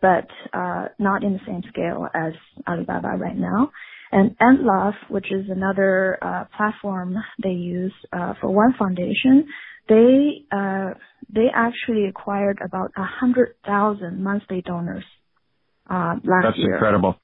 but 0.00 0.28
uh, 0.52 0.86
not 0.98 1.22
in 1.22 1.34
the 1.34 1.40
same 1.46 1.62
scale 1.68 2.06
as 2.14 2.32
Alibaba 2.66 3.16
right 3.18 3.36
now. 3.36 3.70
And 4.12 4.36
Antlove, 4.38 4.94
which 5.08 5.26
is 5.30 5.46
another 5.48 6.18
uh, 6.20 6.44
platform 6.56 7.16
they 7.42 7.50
use 7.50 7.92
uh, 8.12 8.34
for 8.40 8.50
one 8.50 8.74
foundation, 8.78 9.46
they 9.88 10.44
uh, 10.52 10.90
they 11.32 11.46
actually 11.54 12.06
acquired 12.06 12.58
about 12.64 12.90
a 12.96 13.04
hundred 13.04 13.54
thousand 13.64 14.22
monthly 14.22 14.62
donors 14.62 15.04
uh, 15.88 16.14
last 16.24 16.44
That's 16.44 16.58
year. 16.58 16.70
That's 16.72 16.76
incredible. 16.78 17.16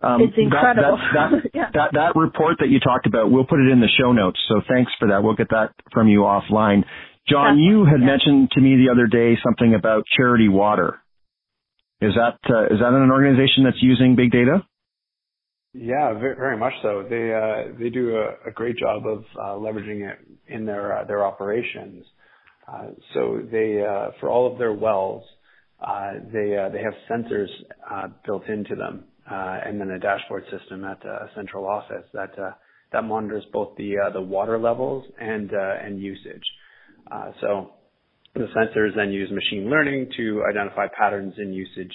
Um, 0.00 0.22
it's 0.22 0.34
incredible. 0.36 0.96
That, 0.96 1.30
that, 1.30 1.42
that, 1.42 1.50
yeah. 1.54 1.70
that, 1.74 1.90
that 1.94 2.12
report 2.16 2.58
that 2.60 2.68
you 2.68 2.78
talked 2.80 3.06
about, 3.06 3.30
we'll 3.30 3.46
put 3.46 3.60
it 3.60 3.70
in 3.70 3.80
the 3.80 3.88
show 3.98 4.12
notes. 4.12 4.38
So 4.48 4.60
thanks 4.68 4.92
for 4.98 5.08
that. 5.08 5.22
We'll 5.22 5.34
get 5.34 5.50
that 5.50 5.74
from 5.92 6.08
you 6.08 6.20
offline. 6.20 6.84
John, 7.28 7.58
you 7.58 7.84
had 7.84 8.00
yeah. 8.00 8.06
mentioned 8.06 8.50
to 8.52 8.60
me 8.60 8.76
the 8.76 8.90
other 8.90 9.06
day 9.06 9.38
something 9.44 9.74
about 9.74 10.04
Charity 10.16 10.48
Water. 10.48 10.98
Is 12.00 12.14
that 12.14 12.38
uh, 12.48 12.66
is 12.66 12.80
that 12.80 12.92
an 12.92 13.10
organization 13.10 13.64
that's 13.64 13.82
using 13.82 14.14
big 14.14 14.30
data? 14.30 14.64
Yeah, 15.74 16.14
very, 16.14 16.36
very 16.36 16.56
much 16.56 16.72
so. 16.80 17.04
They 17.08 17.34
uh, 17.34 17.76
they 17.78 17.90
do 17.90 18.16
a, 18.16 18.48
a, 18.48 18.52
great 18.52 18.78
job 18.78 19.06
of 19.06 19.24
uh, 19.36 19.58
leveraging 19.58 20.08
it 20.08 20.18
in 20.46 20.64
their 20.64 20.98
uh, 20.98 21.04
their 21.04 21.26
operations. 21.26 22.04
Uh, 22.66 22.90
so 23.14 23.40
they 23.50 23.84
uh, 23.84 24.12
for 24.20 24.30
all 24.30 24.50
of 24.50 24.58
their 24.58 24.72
wells, 24.72 25.24
they 26.32 26.56
they 26.72 26.82
have 26.82 26.94
sensors 27.10 27.48
built 28.24 28.46
into 28.46 28.76
them, 28.76 29.04
and 29.30 29.80
then 29.80 29.90
a 29.90 29.98
dashboard 29.98 30.44
system 30.50 30.84
at 30.84 31.04
a 31.04 31.30
central 31.34 31.66
office 31.66 32.04
that 32.14 32.34
that 32.92 33.04
monitors 33.04 33.44
both 33.52 33.76
the 33.76 33.94
the 34.12 34.20
water 34.20 34.58
levels 34.58 35.04
and 35.20 35.50
and 35.52 36.00
usage. 36.00 36.44
so 37.40 37.72
the 38.34 38.46
sensors 38.56 38.94
then 38.94 39.10
use 39.10 39.30
machine 39.30 39.68
learning 39.68 40.10
to 40.16 40.44
identify 40.48 40.86
patterns 40.96 41.34
in 41.38 41.52
usage 41.52 41.92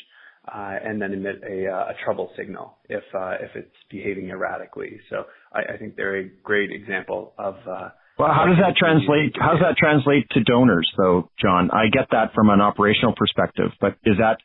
uh, 0.48 0.76
and 0.84 1.02
then 1.02 1.14
emit 1.14 1.42
a, 1.50 1.68
uh, 1.68 1.92
a 1.92 1.94
trouble 2.04 2.30
signal 2.38 2.78
if 2.90 3.04
uh, 3.16 3.36
if 3.40 3.56
it's 3.56 3.76
behaving 3.90 4.30
erratically. 4.30 5.00
So 5.10 5.24
I, 5.54 5.74
I, 5.74 5.78
think 5.78 5.96
they're 5.96 6.20
a 6.20 6.30
great 6.44 6.70
example 6.72 7.34
of. 7.38 7.56
Uh, 7.66 7.90
well, 8.20 8.30
how 8.32 8.46
does 8.46 8.58
that 8.60 8.76
translate? 8.76 9.36
How 9.40 9.52
does 9.54 9.62
that 9.62 9.78
translate 9.78 10.30
to 10.32 10.44
donors, 10.44 10.90
though, 10.98 11.30
John? 11.42 11.72
I 11.72 11.88
get 11.92 12.08
that 12.12 12.34
from 12.36 12.50
an 12.50 12.60
operational 12.60 13.14
perspective, 13.16 13.72
but 13.80 13.96
is 14.04 14.18
that 14.20 14.38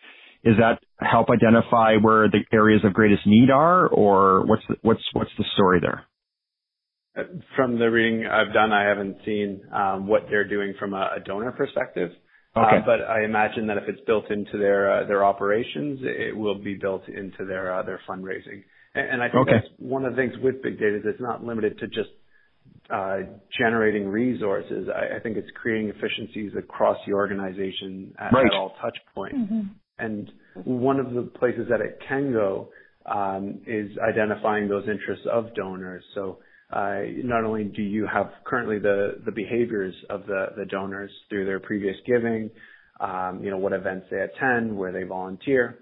is 0.45 0.57
that 0.59 0.79
help 1.01 1.29
identify 1.31 1.97
where 1.97 2.29
the 2.29 2.41
areas 2.53 2.83
of 2.85 2.93
greatest 2.93 3.27
need 3.27 3.51
are, 3.51 3.87
or 3.87 4.47
what's 4.47 4.63
the, 4.69 4.77
what's 4.83 5.03
what's 5.13 5.31
the 5.39 5.45
story 5.55 5.81
there? 5.81 6.05
From 7.57 7.79
the 7.79 7.91
reading 7.91 8.27
I've 8.27 8.53
done, 8.53 8.73
I 8.73 8.85
haven't 8.89 9.17
seen 9.25 9.63
um, 9.73 10.07
what 10.07 10.27
they're 10.31 10.49
doing 10.49 10.75
from 10.79 10.95
a, 10.95 11.11
a 11.17 11.21
donor 11.25 11.51
perspective. 11.53 12.11
Uh, 12.55 12.61
okay. 12.61 12.77
Uh, 12.77 12.81
but 12.87 13.01
I 13.03 13.25
imagine 13.25 13.67
that 13.67 13.77
if 13.79 13.85
it's 13.89 14.01
built 14.07 14.31
into 14.31 14.59
their 14.59 15.03
uh, 15.03 15.07
their 15.07 15.25
operations, 15.25 16.01
it 16.03 16.37
will 16.37 16.59
be 16.59 16.75
built 16.75 17.09
into 17.09 17.45
their 17.45 17.75
uh, 17.75 17.83
their 17.83 18.01
fundraising. 18.09 18.63
And, 18.95 19.11
and 19.11 19.23
I 19.23 19.27
think 19.27 19.49
okay. 19.49 19.53
that's 19.55 19.75
one 19.79 20.05
of 20.05 20.13
the 20.13 20.17
things 20.17 20.35
with 20.43 20.63
big 20.63 20.79
data 20.79 20.97
is 20.97 21.03
it's 21.05 21.21
not 21.21 21.45
limited 21.45 21.79
to 21.81 21.89
just 21.89 22.11
uh, 22.91 23.19
generating 23.59 24.09
resources. 24.09 24.89
I, 24.89 25.17
I, 25.17 25.21
think 25.21 25.37
it's 25.37 25.51
creating 25.55 25.91
efficiencies 25.91 26.53
across 26.57 26.97
the 27.07 27.13
organization 27.13 28.15
at, 28.19 28.33
right. 28.33 28.47
at 28.47 28.53
all 28.53 28.75
touch 28.81 28.97
points. 29.15 29.37
Mm-hmm. 29.37 29.61
And 29.99 30.31
one 30.65 31.01
of 31.01 31.13
the 31.13 31.23
places 31.23 31.67
that 31.71 31.81
it 31.81 31.99
can 32.09 32.33
go 32.33 32.69
um, 33.07 33.61
is 33.67 33.91
identifying 33.99 34.69
those 34.69 34.89
interests 34.89 35.27
of 35.33 35.55
donors. 35.55 36.05
So 36.15 36.39
uh, 36.73 37.01
not 37.25 37.45
only 37.45 37.65
do 37.65 37.83
you 37.83 38.07
have 38.07 38.31
currently 38.45 38.79
the, 38.79 39.21
the 39.25 39.33
behaviors 39.33 39.95
of 40.11 40.27
the, 40.27 40.47
the 40.57 40.67
donors 40.67 41.11
through 41.29 41.47
their 41.47 41.61
previous 41.61 41.97
giving, 42.07 42.51
um, 43.01 43.41
you 43.43 43.51
know, 43.51 43.59
what 43.59 43.73
events 43.73 44.07
they 44.11 44.21
attend, 44.21 44.77
where 44.77 44.93
they 44.93 45.05
volunteer, 45.05 45.79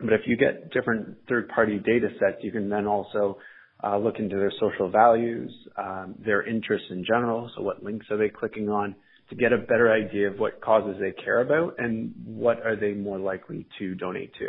but 0.00 0.12
if 0.12 0.20
you 0.26 0.36
get 0.36 0.70
different 0.70 1.16
third-party 1.28 1.78
data 1.78 2.08
sets, 2.20 2.38
you 2.42 2.52
can 2.52 2.68
then 2.68 2.86
also 2.86 3.38
uh, 3.82 3.98
look 3.98 4.18
into 4.18 4.36
their 4.36 4.52
social 4.60 4.88
values, 4.88 5.52
um, 5.76 6.14
their 6.24 6.46
interests 6.46 6.86
in 6.90 7.04
general. 7.04 7.50
So 7.56 7.62
what 7.62 7.82
links 7.82 8.06
are 8.10 8.16
they 8.16 8.28
clicking 8.28 8.68
on 8.68 8.94
to 9.30 9.36
get 9.36 9.52
a 9.52 9.58
better 9.58 9.92
idea 9.92 10.30
of 10.30 10.38
what 10.38 10.60
causes 10.60 10.96
they 11.00 11.12
care 11.12 11.40
about 11.40 11.74
and 11.78 12.14
what 12.24 12.64
are 12.64 12.76
they 12.76 12.92
more 12.92 13.18
likely 13.18 13.66
to 13.78 13.94
donate 13.94 14.32
to. 14.34 14.48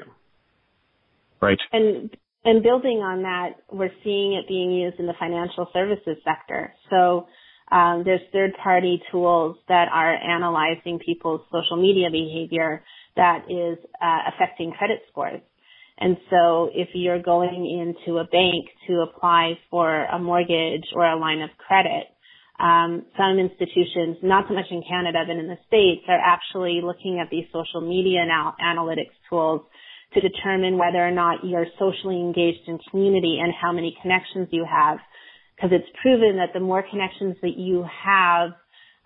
Right. 1.41 1.59
And 1.71 2.15
and 2.45 2.63
building 2.63 2.99
on 2.99 3.23
that, 3.23 3.61
we're 3.69 3.91
seeing 4.03 4.33
it 4.33 4.47
being 4.47 4.71
used 4.71 4.97
in 4.97 5.07
the 5.07 5.13
financial 5.19 5.67
services 5.73 6.17
sector. 6.23 6.73
So 6.89 7.27
um, 7.69 8.03
there's 8.05 8.21
third-party 8.31 9.03
tools 9.11 9.57
that 9.67 9.89
are 9.91 10.15
analyzing 10.15 10.99
people's 11.05 11.41
social 11.51 11.75
media 11.75 12.09
behavior 12.09 12.83
that 13.17 13.45
is 13.49 13.77
uh, 14.01 14.19
affecting 14.33 14.71
credit 14.71 15.01
scores. 15.11 15.41
And 15.99 16.15
so 16.29 16.69
if 16.73 16.89
you're 16.93 17.21
going 17.21 17.65
into 17.67 18.19
a 18.19 18.23
bank 18.23 18.67
to 18.87 19.01
apply 19.01 19.59
for 19.69 20.05
a 20.05 20.17
mortgage 20.17 20.85
or 20.95 21.05
a 21.05 21.19
line 21.19 21.41
of 21.41 21.49
credit, 21.57 22.07
um, 22.59 23.05
some 23.17 23.39
institutions, 23.39 24.17
not 24.21 24.45
so 24.47 24.53
much 24.53 24.65
in 24.69 24.83
Canada 24.87 25.23
but 25.25 25.37
in 25.37 25.47
the 25.47 25.57
States, 25.67 26.03
are 26.07 26.19
actually 26.19 26.81
looking 26.83 27.19
at 27.19 27.29
these 27.31 27.45
social 27.53 27.81
media 27.81 28.25
now 28.25 28.55
analytics 28.61 29.15
tools 29.29 29.61
to 30.13 30.21
determine 30.21 30.77
whether 30.77 30.97
or 30.97 31.11
not 31.11 31.45
you're 31.45 31.67
socially 31.77 32.19
engaged 32.19 32.67
in 32.67 32.79
community 32.89 33.39
and 33.41 33.53
how 33.53 33.71
many 33.71 33.95
connections 34.01 34.47
you 34.51 34.65
have. 34.69 34.97
Because 35.55 35.71
it's 35.73 35.97
proven 36.01 36.37
that 36.37 36.49
the 36.53 36.59
more 36.59 36.83
connections 36.89 37.35
that 37.41 37.57
you 37.57 37.85
have, 38.05 38.51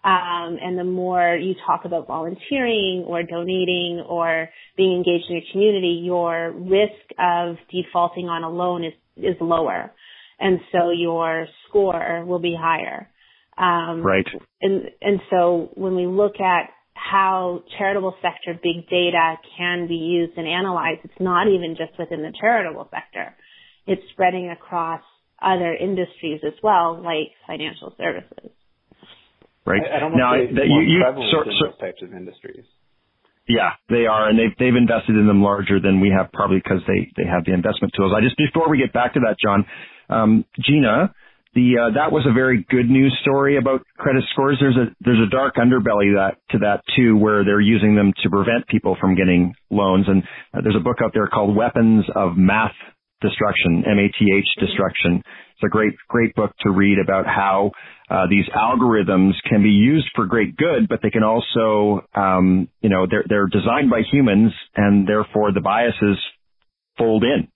um, 0.03 0.57
and 0.61 0.77
the 0.77 0.83
more 0.83 1.35
you 1.35 1.55
talk 1.65 1.85
about 1.85 2.07
volunteering 2.07 3.05
or 3.07 3.23
donating 3.23 4.03
or 4.07 4.49
being 4.75 4.97
engaged 4.97 5.25
in 5.29 5.35
your 5.35 5.45
community, 5.51 6.01
your 6.03 6.51
risk 6.51 7.13
of 7.17 7.55
defaulting 7.71 8.27
on 8.27 8.43
a 8.43 8.49
loan 8.49 8.83
is, 8.83 8.93
is 9.17 9.35
lower. 9.39 9.91
And 10.39 10.59
so 10.71 10.91
your 10.91 11.47
score 11.67 12.25
will 12.25 12.39
be 12.39 12.55
higher. 12.59 13.09
Um, 13.57 14.01
right. 14.01 14.27
And, 14.61 14.89
and 15.01 15.21
so 15.29 15.69
when 15.75 15.95
we 15.95 16.07
look 16.07 16.39
at 16.39 16.69
how 16.95 17.63
charitable 17.77 18.15
sector 18.21 18.59
big 18.61 18.87
data 18.89 19.35
can 19.57 19.87
be 19.87 19.95
used 19.95 20.37
and 20.37 20.47
analyzed. 20.47 21.01
It's 21.03 21.19
not 21.19 21.47
even 21.47 21.75
just 21.77 21.97
within 21.97 22.21
the 22.21 22.33
charitable 22.39 22.87
sector. 22.91 23.35
It's 23.87 24.01
spreading 24.11 24.49
across 24.49 25.01
other 25.41 25.73
industries 25.73 26.41
as 26.45 26.53
well, 26.61 27.01
like 27.03 27.35
financial 27.47 27.93
services. 27.97 28.51
Right. 29.65 29.81
I, 29.81 29.97
I 29.97 29.99
don't 29.99 30.11
know 30.11 30.17
now, 30.17 30.33
if 30.35 30.55
that 30.55 30.67
you, 30.67 30.81
you 30.81 31.03
so, 31.03 31.41
in 31.41 31.57
so, 31.59 31.65
those 31.67 31.79
types 31.79 32.01
of 32.01 32.13
industries. 32.13 32.65
Yeah, 33.47 33.71
they 33.89 34.05
are, 34.07 34.29
and 34.29 34.39
they've 34.39 34.55
they've 34.57 34.75
invested 34.75 35.17
in 35.17 35.27
them 35.27 35.43
larger 35.43 35.79
than 35.79 35.99
we 35.99 36.09
have, 36.15 36.31
probably 36.31 36.61
because 36.63 36.79
they 36.87 37.11
they 37.17 37.27
have 37.27 37.43
the 37.43 37.53
investment 37.53 37.91
tools. 37.95 38.13
I 38.15 38.21
just 38.21 38.37
before 38.37 38.69
we 38.69 38.77
get 38.77 38.93
back 38.93 39.15
to 39.15 39.19
that, 39.27 39.35
John, 39.35 39.65
um, 40.07 40.45
Gina, 40.61 41.13
the 41.55 41.77
uh, 41.77 41.93
that 41.93 42.11
was 42.11 42.25
a 42.25 42.33
very 42.33 42.65
good 42.69 42.89
news 42.89 43.15
story 43.21 43.57
about 43.57 43.85
credit 43.97 44.23
scores. 44.31 44.57
There's 44.59 44.75
a 44.75 44.93
there's 45.01 45.21
a 45.25 45.29
dark 45.29 45.55
underbelly 45.55 46.15
that 46.17 46.37
to 46.51 46.59
that 46.59 46.81
too, 46.95 47.15
where 47.15 47.45
they're 47.45 47.61
using 47.61 47.95
them 47.95 48.13
to 48.23 48.29
prevent 48.29 48.67
people 48.67 48.97
from 48.99 49.15
getting 49.15 49.53
loans. 49.69 50.05
And 50.07 50.23
uh, 50.53 50.61
there's 50.63 50.75
a 50.75 50.83
book 50.83 50.97
out 51.03 51.11
there 51.13 51.27
called 51.27 51.55
Weapons 51.55 52.05
of 52.15 52.37
Math 52.37 52.73
Destruction, 53.21 53.83
M-A-T-H 53.85 54.47
Destruction. 54.59 55.21
It's 55.53 55.63
a 55.63 55.69
great 55.69 55.93
great 56.09 56.33
book 56.33 56.51
to 56.61 56.71
read 56.71 56.97
about 56.97 57.27
how 57.27 57.71
uh, 58.09 58.25
these 58.29 58.45
algorithms 58.49 59.33
can 59.47 59.61
be 59.61 59.69
used 59.69 60.09
for 60.15 60.25
great 60.25 60.57
good, 60.57 60.89
but 60.89 60.99
they 61.03 61.11
can 61.11 61.23
also, 61.23 62.05
um, 62.15 62.67
you 62.81 62.89
know, 62.89 63.05
they're 63.09 63.25
they're 63.29 63.47
designed 63.47 63.91
by 63.91 64.01
humans, 64.11 64.51
and 64.75 65.07
therefore 65.07 65.51
the 65.51 65.61
biases 65.61 66.17
fold 66.97 67.23
in 67.23 67.47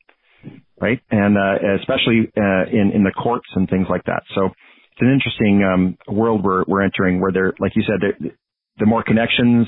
right? 0.80 1.00
And 1.12 1.38
uh, 1.38 1.76
especially 1.80 2.32
uh, 2.38 2.66
in 2.72 2.92
in 2.94 3.04
the 3.04 3.12
courts 3.12 3.48
and 3.56 3.70
things 3.70 3.88
like 3.90 4.04
that. 4.06 4.24
So 4.36 4.46
it's 4.46 5.02
an 5.02 5.12
interesting 5.12 5.64
um, 5.64 5.98
world 6.08 6.44
we're 6.44 6.64
we're 6.68 6.84
entering, 6.84 7.22
where 7.22 7.32
there, 7.32 7.54
like 7.60 7.74
you 7.76 7.84
said, 7.84 8.32
the, 8.80 8.86
more 8.86 9.04
connections, 9.04 9.68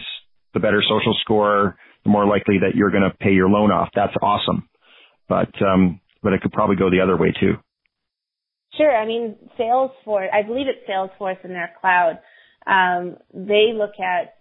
the 0.54 0.60
better 0.60 0.82
social 0.82 1.16
score, 1.22 1.78
the 2.04 2.10
more 2.10 2.26
likely 2.26 2.60
that 2.62 2.76
you're 2.76 2.92
going 2.92 3.04
to 3.04 3.16
pay 3.18 3.32
your 3.32 3.50
loan 3.50 3.72
off. 3.72 3.90
That's 3.96 4.14
awesome, 4.22 4.68
but 5.28 5.50
um, 5.62 6.02
but 6.24 6.34
it 6.34 6.42
could 6.42 6.52
probably 6.52 6.76
go 6.76 6.90
the 6.90 7.02
other 7.02 7.18
way 7.18 7.34
too. 7.40 7.54
Sure. 8.78 8.96
I 8.96 9.06
mean, 9.06 9.36
Salesforce, 9.60 10.28
I 10.32 10.44
believe 10.44 10.68
it's 10.68 10.88
Salesforce 10.88 11.44
in 11.44 11.52
their 11.52 11.72
cloud. 11.82 12.20
Um, 12.68 13.18
they 13.34 13.72
look 13.74 13.94
at 14.00 14.36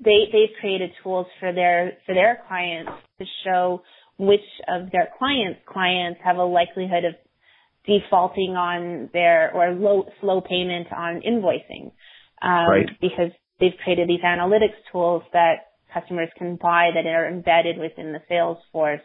they 0.00 0.28
they've 0.32 0.56
created 0.60 0.90
tools 1.02 1.26
for 1.40 1.52
their 1.52 1.98
for 2.06 2.14
their 2.14 2.42
clients 2.48 2.92
to 3.18 3.24
show 3.44 3.82
which 4.18 4.40
of 4.68 4.90
their 4.90 5.08
clients' 5.18 5.60
clients 5.66 6.20
have 6.24 6.36
a 6.36 6.44
likelihood 6.44 7.04
of 7.04 7.14
defaulting 7.86 8.56
on 8.56 9.10
their 9.12 9.52
or 9.52 9.72
low 9.72 10.06
slow 10.20 10.40
payment 10.40 10.88
on 10.92 11.22
invoicing. 11.22 11.92
Um, 12.42 12.68
right. 12.68 12.90
Because 13.00 13.30
they've 13.60 13.76
created 13.82 14.08
these 14.08 14.20
analytics 14.20 14.76
tools 14.92 15.22
that 15.32 15.72
customers 15.92 16.28
can 16.36 16.56
buy 16.56 16.90
that 16.94 17.06
are 17.06 17.28
embedded 17.28 17.78
within 17.78 18.12
the 18.12 18.20
Salesforce 18.30 19.00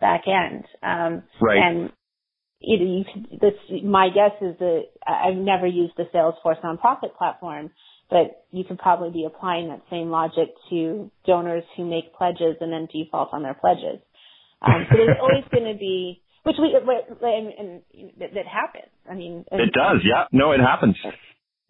back 0.00 0.22
end. 0.26 0.64
Um, 0.82 1.22
right. 1.40 1.58
And 1.58 1.90
you 2.60 2.78
know, 2.78 2.98
you 2.98 3.04
could, 3.04 3.40
this, 3.40 3.82
my 3.84 4.08
guess 4.08 4.32
is 4.40 4.58
that 4.58 4.82
I've 5.06 5.36
never 5.36 5.66
used 5.66 5.92
the 5.96 6.04
Salesforce 6.14 6.60
nonprofit 6.64 7.14
platform, 7.16 7.70
but 8.08 8.46
you 8.50 8.64
could 8.64 8.78
probably 8.78 9.10
be 9.10 9.24
applying 9.24 9.68
that 9.68 9.82
same 9.90 10.10
logic 10.10 10.48
to 10.70 11.10
donors 11.26 11.64
who 11.76 11.84
make 11.84 12.14
pledges 12.14 12.56
and 12.60 12.72
then 12.72 12.88
default 12.92 13.30
on 13.32 13.42
their 13.42 13.54
pledges. 13.54 14.00
Um, 14.62 14.86
so 14.90 14.96
there's 14.96 15.18
always 15.20 15.44
going 15.52 15.72
to 15.72 15.78
be, 15.78 16.22
which 16.44 16.56
we, 16.58 16.74
and, 16.74 17.48
and, 17.52 17.82
and 17.92 18.10
that 18.18 18.46
happens. 18.46 18.92
I 19.08 19.14
mean, 19.14 19.44
it 19.52 19.72
does. 19.72 20.00
Yeah. 20.04 20.24
No, 20.32 20.52
it 20.52 20.60
happens. 20.60 20.96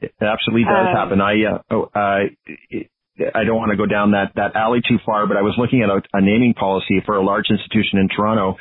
It 0.01 0.13
absolutely 0.21 0.65
does 0.65 0.89
um, 0.89 0.95
happen. 0.95 1.21
I, 1.21 1.35
uh, 1.45 1.59
oh, 1.71 1.91
uh, 1.95 2.31
it, 2.47 2.91
I 3.35 3.45
don't 3.45 3.57
want 3.57 3.71
to 3.71 3.79
go 3.79 3.87
down 3.87 4.13
that, 4.13 4.33
that 4.37 4.55
alley 4.55 4.81
too 4.87 4.99
far, 5.05 5.27
but 5.27 5.37
I 5.37 5.43
was 5.43 5.55
looking 5.57 5.81
at 5.83 5.89
a, 5.89 6.03
a 6.13 6.21
naming 6.21 6.53
policy 6.53 7.01
for 7.05 7.17
a 7.17 7.25
large 7.25 7.47
institution 7.49 7.99
in 7.99 8.09
Toronto 8.15 8.57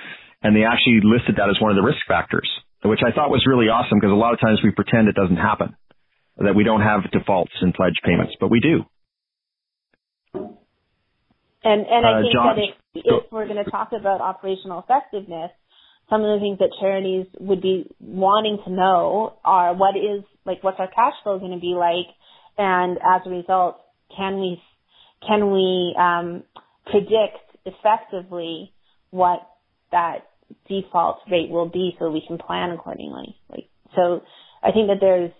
and 0.46 0.56
they 0.56 0.64
actually 0.64 1.02
listed 1.02 1.38
that 1.38 1.50
as 1.50 1.60
one 1.60 1.72
of 1.72 1.76
the 1.76 1.82
risk 1.82 2.06
factors, 2.08 2.48
which 2.84 3.02
I 3.02 3.12
thought 3.12 3.32
was 3.32 3.46
really 3.50 3.66
awesome 3.66 3.98
because 3.98 4.14
a 4.14 4.16
lot 4.16 4.34
of 4.34 4.40
times 4.40 4.60
we 4.64 4.70
pretend 4.70 5.08
it 5.08 5.16
doesn't 5.16 5.42
happen, 5.42 5.76
that 6.38 6.54
we 6.54 6.64
don't 6.64 6.82
have 6.82 7.10
defaults 7.12 7.54
in 7.64 7.74
pledge 7.74 7.98
payments, 8.06 8.34
but 8.40 8.52
we 8.52 8.60
do. 8.60 8.86
And 11.66 11.82
and 11.88 12.06
I 12.06 12.20
uh, 12.20 12.22
think 12.22 12.34
that 12.36 12.58
if, 12.62 13.04
if 13.26 13.32
we're 13.32 13.48
going 13.48 13.64
to 13.64 13.70
talk 13.72 13.90
about 13.92 14.22
operational 14.22 14.86
effectiveness, 14.88 15.50
some 16.12 16.22
of 16.22 16.38
the 16.38 16.40
things 16.40 16.60
that 16.60 16.70
charities 16.80 17.26
would 17.40 17.60
be 17.60 17.90
wanting 18.00 18.60
to 18.66 18.72
know 18.72 19.34
are 19.44 19.74
what 19.74 19.98
is 19.98 20.24
like 20.46 20.64
what's 20.64 20.80
our 20.80 20.88
cash 20.88 21.14
flow 21.24 21.40
going 21.40 21.54
to 21.54 21.60
be 21.60 21.74
like, 21.74 22.06
and 22.60 22.98
as 22.98 23.22
a 23.26 23.32
result, 23.32 23.82
can 24.16 24.40
we 24.40 24.62
can 25.26 25.52
we 25.52 25.96
um, 25.98 26.44
predict 26.86 27.42
effectively 27.66 28.72
what 29.10 29.40
that 29.92 30.30
default 30.70 31.18
rate 31.32 31.50
will 31.50 31.68
be 31.68 31.96
so 31.98 32.12
we 32.12 32.24
can 32.28 32.38
plan 32.38 32.70
accordingly. 32.70 33.36
Like 33.50 33.70
so, 33.96 34.22
I 34.62 34.72
think 34.72 34.88
that 34.90 35.02
there's 35.02 35.32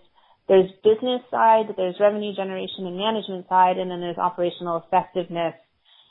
there's 0.48 0.70
business 0.82 1.22
side, 1.30 1.66
there's 1.76 1.94
revenue 2.00 2.34
generation 2.34 2.86
and 2.86 2.96
management 2.96 3.48
side, 3.48 3.78
and 3.78 3.88
then 3.88 4.00
there's 4.00 4.18
operational 4.18 4.82
effectiveness 4.84 5.54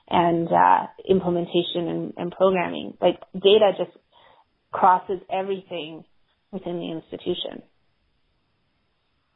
and 0.10 0.48
uh, 0.48 0.88
implementation 1.08 1.88
and, 1.88 2.14
and 2.18 2.32
programming. 2.32 2.98
Like 3.02 3.20
data 3.34 3.72
just 3.78 3.98
crosses 4.72 5.20
everything 5.32 6.04
within 6.52 6.80
the 6.80 6.92
institution. 6.92 7.64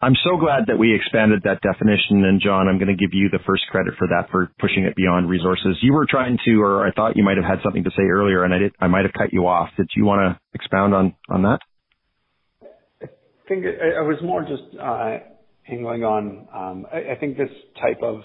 I'm 0.01 0.15
so 0.23 0.37
glad 0.37 0.67
that 0.67 0.79
we 0.79 0.95
expanded 0.95 1.41
that 1.43 1.59
definition. 1.61 2.23
And 2.23 2.39
John, 2.39 2.69
I'm 2.69 2.77
going 2.77 2.87
to 2.87 2.95
give 2.95 3.13
you 3.13 3.27
the 3.29 3.39
first 3.45 3.63
credit 3.69 3.95
for 3.97 4.07
that, 4.07 4.29
for 4.31 4.49
pushing 4.57 4.85
it 4.85 4.95
beyond 4.95 5.29
resources. 5.29 5.77
You 5.81 5.91
were 5.93 6.05
trying 6.09 6.37
to, 6.45 6.61
or 6.61 6.87
I 6.87 6.91
thought 6.91 7.17
you 7.17 7.23
might 7.23 7.35
have 7.35 7.45
had 7.45 7.59
something 7.63 7.83
to 7.83 7.91
say 7.91 8.03
earlier, 8.03 8.45
and 8.45 8.53
I 8.53 8.59
did. 8.59 8.71
I 8.79 8.87
might 8.87 9.03
have 9.03 9.11
cut 9.11 9.33
you 9.33 9.47
off. 9.47 9.69
Did 9.75 9.89
you 9.97 10.05
want 10.05 10.21
to 10.21 10.39
expound 10.53 10.93
on 10.93 11.15
on 11.29 11.41
that? 11.43 11.59
I 13.01 13.07
think 13.49 13.65
I 13.65 14.01
was 14.01 14.17
more 14.23 14.41
just 14.43 14.79
uh, 14.79 15.17
angling 15.69 16.03
on. 16.05 16.47
Um, 16.53 16.85
I, 16.93 17.13
I 17.13 17.15
think 17.19 17.35
this 17.35 17.49
type 17.81 18.01
of 18.01 18.21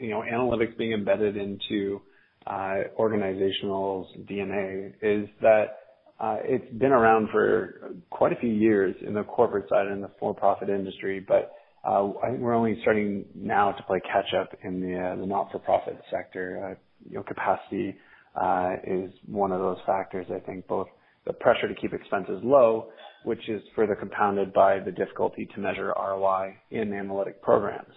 you 0.00 0.10
know 0.10 0.22
analytics 0.22 0.76
being 0.76 0.92
embedded 0.92 1.36
into 1.36 2.00
uh, 2.46 2.76
organizational 2.96 4.08
DNA 4.28 4.92
is 5.02 5.28
that 5.42 5.78
uh, 6.18 6.36
it's 6.42 6.72
been 6.78 6.92
around 6.92 7.28
for 7.30 7.92
quite 8.10 8.32
a 8.32 8.36
few 8.36 8.50
years 8.50 8.94
in 9.06 9.14
the 9.14 9.22
corporate 9.24 9.68
side 9.68 9.86
and 9.86 10.02
the 10.02 10.10
for-profit 10.18 10.70
industry, 10.70 11.20
but 11.20 11.52
uh, 11.86 12.10
I 12.22 12.30
think 12.30 12.40
we're 12.40 12.54
only 12.54 12.78
starting 12.82 13.24
now 13.34 13.72
to 13.72 13.82
play 13.82 14.00
catch 14.00 14.32
up 14.40 14.50
in 14.64 14.80
the 14.80 14.98
uh, 14.98 15.16
the 15.16 15.26
not-for-profit 15.26 16.00
sector. 16.10 16.70
Uh, 16.72 16.80
you 17.08 17.16
know, 17.16 17.22
capacity 17.22 17.94
uh, 18.40 18.70
is 18.84 19.10
one 19.26 19.52
of 19.52 19.60
those 19.60 19.78
factors. 19.86 20.26
I 20.34 20.40
think 20.40 20.66
both 20.66 20.88
the 21.26 21.32
pressure 21.32 21.68
to 21.68 21.74
keep 21.74 21.92
expenses 21.92 22.40
low, 22.42 22.86
which 23.24 23.48
is 23.48 23.62
further 23.74 23.94
compounded 23.94 24.52
by 24.52 24.80
the 24.80 24.90
difficulty 24.90 25.48
to 25.54 25.60
measure 25.60 25.92
ROI 25.96 26.56
in 26.70 26.92
analytic 26.92 27.42
programs. 27.42 27.94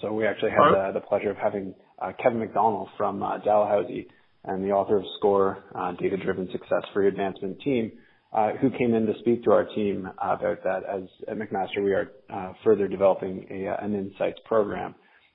So 0.00 0.12
we 0.12 0.26
actually 0.26 0.50
had 0.50 0.72
the, 0.72 1.00
the 1.00 1.06
pleasure 1.06 1.30
of 1.30 1.36
having 1.36 1.74
uh, 2.00 2.12
Kevin 2.22 2.40
MacDonell 2.40 2.88
from 2.96 3.22
uh, 3.22 3.38
Dalhousie 3.38 4.08
and 4.44 4.62
the 4.62 4.72
author 4.72 4.98
of 4.98 5.04
SCORE, 5.18 5.64
uh, 5.74 5.92
Data 5.92 6.16
Driven 6.16 6.48
Success 6.52 6.82
for 6.92 7.02
Your 7.02 7.10
Advancement 7.10 7.60
Team, 7.60 7.92
uh, 8.32 8.50
who 8.60 8.70
came 8.70 8.94
in 8.94 9.06
to 9.06 9.12
speak 9.20 9.44
to 9.44 9.52
our 9.52 9.64
team 9.64 10.08
about 10.18 10.62
that. 10.64 10.82
As 10.84 11.02
at 11.28 11.38
McMaster, 11.38 11.82
we 11.82 11.92
are 11.92 12.10
uh, 12.32 12.52
further 12.64 12.88
developing 12.88 13.46
a, 13.50 13.68
uh, 13.68 13.76
an 13.80 13.94
insights 13.94 14.38
program, 14.44 14.94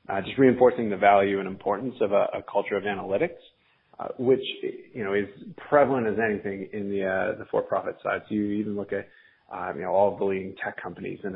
uh, 0.10 0.22
just 0.22 0.38
reinforcing 0.38 0.90
the 0.90 0.98
value 0.98 1.40
and 1.40 1.48
importance 1.48 1.96
of 2.02 2.12
a, 2.12 2.26
a 2.38 2.44
culture 2.52 2.76
of 2.76 2.84
analytics, 2.84 3.40
uh, 4.00 4.08
which 4.18 4.44
you 4.94 5.04
know 5.04 5.14
is 5.14 5.28
prevalent 5.70 6.08
as 6.08 6.16
anything 6.20 6.68
in 6.74 6.90
the 6.90 7.36
the 7.40 7.46
for-profit 7.50 7.96
side. 8.04 8.22
So 8.28 8.36
you 8.36 8.46
even 8.52 8.76
look 8.76 8.92
at 8.92 9.08
you 9.76 9.82
know 9.82 9.92
all 9.92 10.12
of 10.14 10.20
the 10.20 10.26
leading 10.26 10.56
tech 10.64 10.82
companies, 10.82 11.20
and 11.24 11.36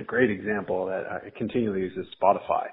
a, 0.00 0.04
great 0.04 0.30
example 0.30 0.86
that 0.86 1.04
I 1.06 1.30
continually 1.36 1.80
use 1.80 1.96
is 1.96 2.06
Spotify 2.20 2.66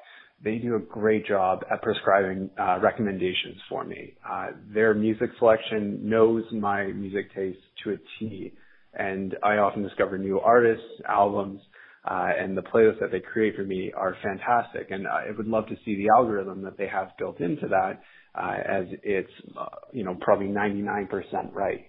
they 0.43 0.57
do 0.57 0.75
a 0.75 0.79
great 0.79 1.25
job 1.25 1.63
at 1.71 1.81
prescribing 1.81 2.49
uh, 2.59 2.79
recommendations 2.81 3.57
for 3.69 3.83
me. 3.83 4.13
Uh, 4.29 4.47
their 4.73 4.93
music 4.93 5.29
selection 5.39 6.07
knows 6.07 6.43
my 6.51 6.85
music 6.87 7.33
taste 7.33 7.59
to 7.83 7.91
a 7.91 7.95
T, 8.19 8.53
and 8.93 9.35
I 9.43 9.57
often 9.57 9.81
discover 9.81 10.17
new 10.17 10.39
artists, 10.39 10.85
albums, 11.07 11.61
uh, 12.09 12.29
and 12.37 12.55
the 12.55 12.61
playlists 12.61 12.99
that 12.99 13.11
they 13.11 13.19
create 13.19 13.55
for 13.55 13.63
me 13.63 13.91
are 13.95 14.15
fantastic. 14.21 14.91
And 14.91 15.07
I 15.07 15.31
would 15.35 15.47
love 15.47 15.67
to 15.67 15.75
see 15.85 15.95
the 15.95 16.09
algorithm 16.15 16.61
that 16.63 16.77
they 16.77 16.87
have 16.87 17.09
built 17.17 17.39
into 17.39 17.67
that, 17.69 18.01
uh, 18.35 18.57
as 18.63 18.85
it's 19.03 19.31
uh, 19.59 19.65
you 19.91 20.03
know 20.03 20.15
probably 20.21 20.47
99% 20.47 21.07
right. 21.53 21.85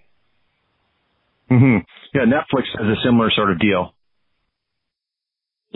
Mm-hmm. 1.50 1.76
Yeah, 2.14 2.22
Netflix 2.22 2.64
has 2.78 2.86
a 2.86 2.96
similar 3.04 3.30
sort 3.36 3.50
of 3.50 3.60
deal. 3.60 3.92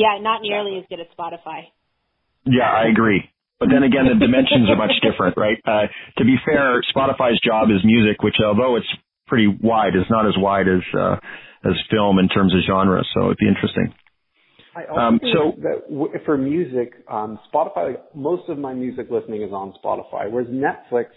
Yeah, 0.01 0.17
not 0.19 0.41
nearly 0.41 0.79
as 0.79 0.85
good 0.89 1.01
as 1.01 1.07
Spotify. 1.13 1.69
Yeah, 2.47 2.73
I 2.73 2.89
agree. 2.89 3.29
But 3.59 3.69
then 3.69 3.83
again, 3.83 4.09
the 4.09 4.17
dimensions 4.17 4.71
are 4.71 4.77
much 4.77 4.97
different, 5.05 5.37
right? 5.37 5.61
Uh, 5.69 5.93
to 6.17 6.25
be 6.25 6.37
fair, 6.43 6.81
Spotify's 6.97 7.39
job 7.45 7.69
is 7.69 7.85
music, 7.85 8.23
which 8.23 8.37
although 8.43 8.77
it's 8.77 8.89
pretty 9.27 9.47
wide, 9.47 9.95
is 9.95 10.09
not 10.09 10.27
as 10.27 10.33
wide 10.39 10.69
as 10.69 10.81
uh, 10.99 11.17
as 11.69 11.77
film 11.91 12.19
in 12.19 12.29
terms 12.29 12.55
of 12.55 12.61
genre. 12.67 13.05
So 13.13 13.27
it'd 13.27 13.37
be 13.37 13.47
interesting. 13.47 13.93
I 14.75 14.85
also 14.85 15.01
um, 15.01 15.19
think 15.19 15.37
so, 15.37 15.53
that 15.61 15.91
w- 15.91 16.13
for 16.25 16.39
music, 16.39 16.95
um, 17.07 17.39
Spotify, 17.53 17.93
like, 17.93 18.17
most 18.17 18.49
of 18.49 18.57
my 18.57 18.73
music 18.73 19.09
listening 19.11 19.43
is 19.43 19.53
on 19.53 19.75
Spotify, 19.85 20.31
whereas 20.31 20.49
Netflix, 20.49 21.09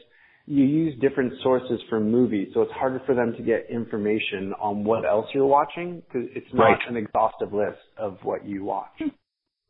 you 0.46 0.66
use 0.66 1.00
different 1.00 1.34
sources 1.42 1.80
for 1.90 2.00
movies, 2.00 2.50
so 2.54 2.62
it's 2.62 2.72
harder 2.74 3.02
for 3.06 3.16
them 3.16 3.34
to 3.38 3.44
get 3.44 3.68
information 3.70 4.54
on 4.60 4.84
what 4.84 5.06
else 5.06 5.28
you're 5.34 5.46
watching 5.46 6.02
because 6.06 6.28
it's 6.36 6.54
not 6.54 6.64
right. 6.64 6.80
an 6.90 6.98
exhaustive 6.98 7.54
list 7.54 7.80
of 7.98 8.18
what 8.24 8.46
you 8.46 8.64
watch. 8.64 9.02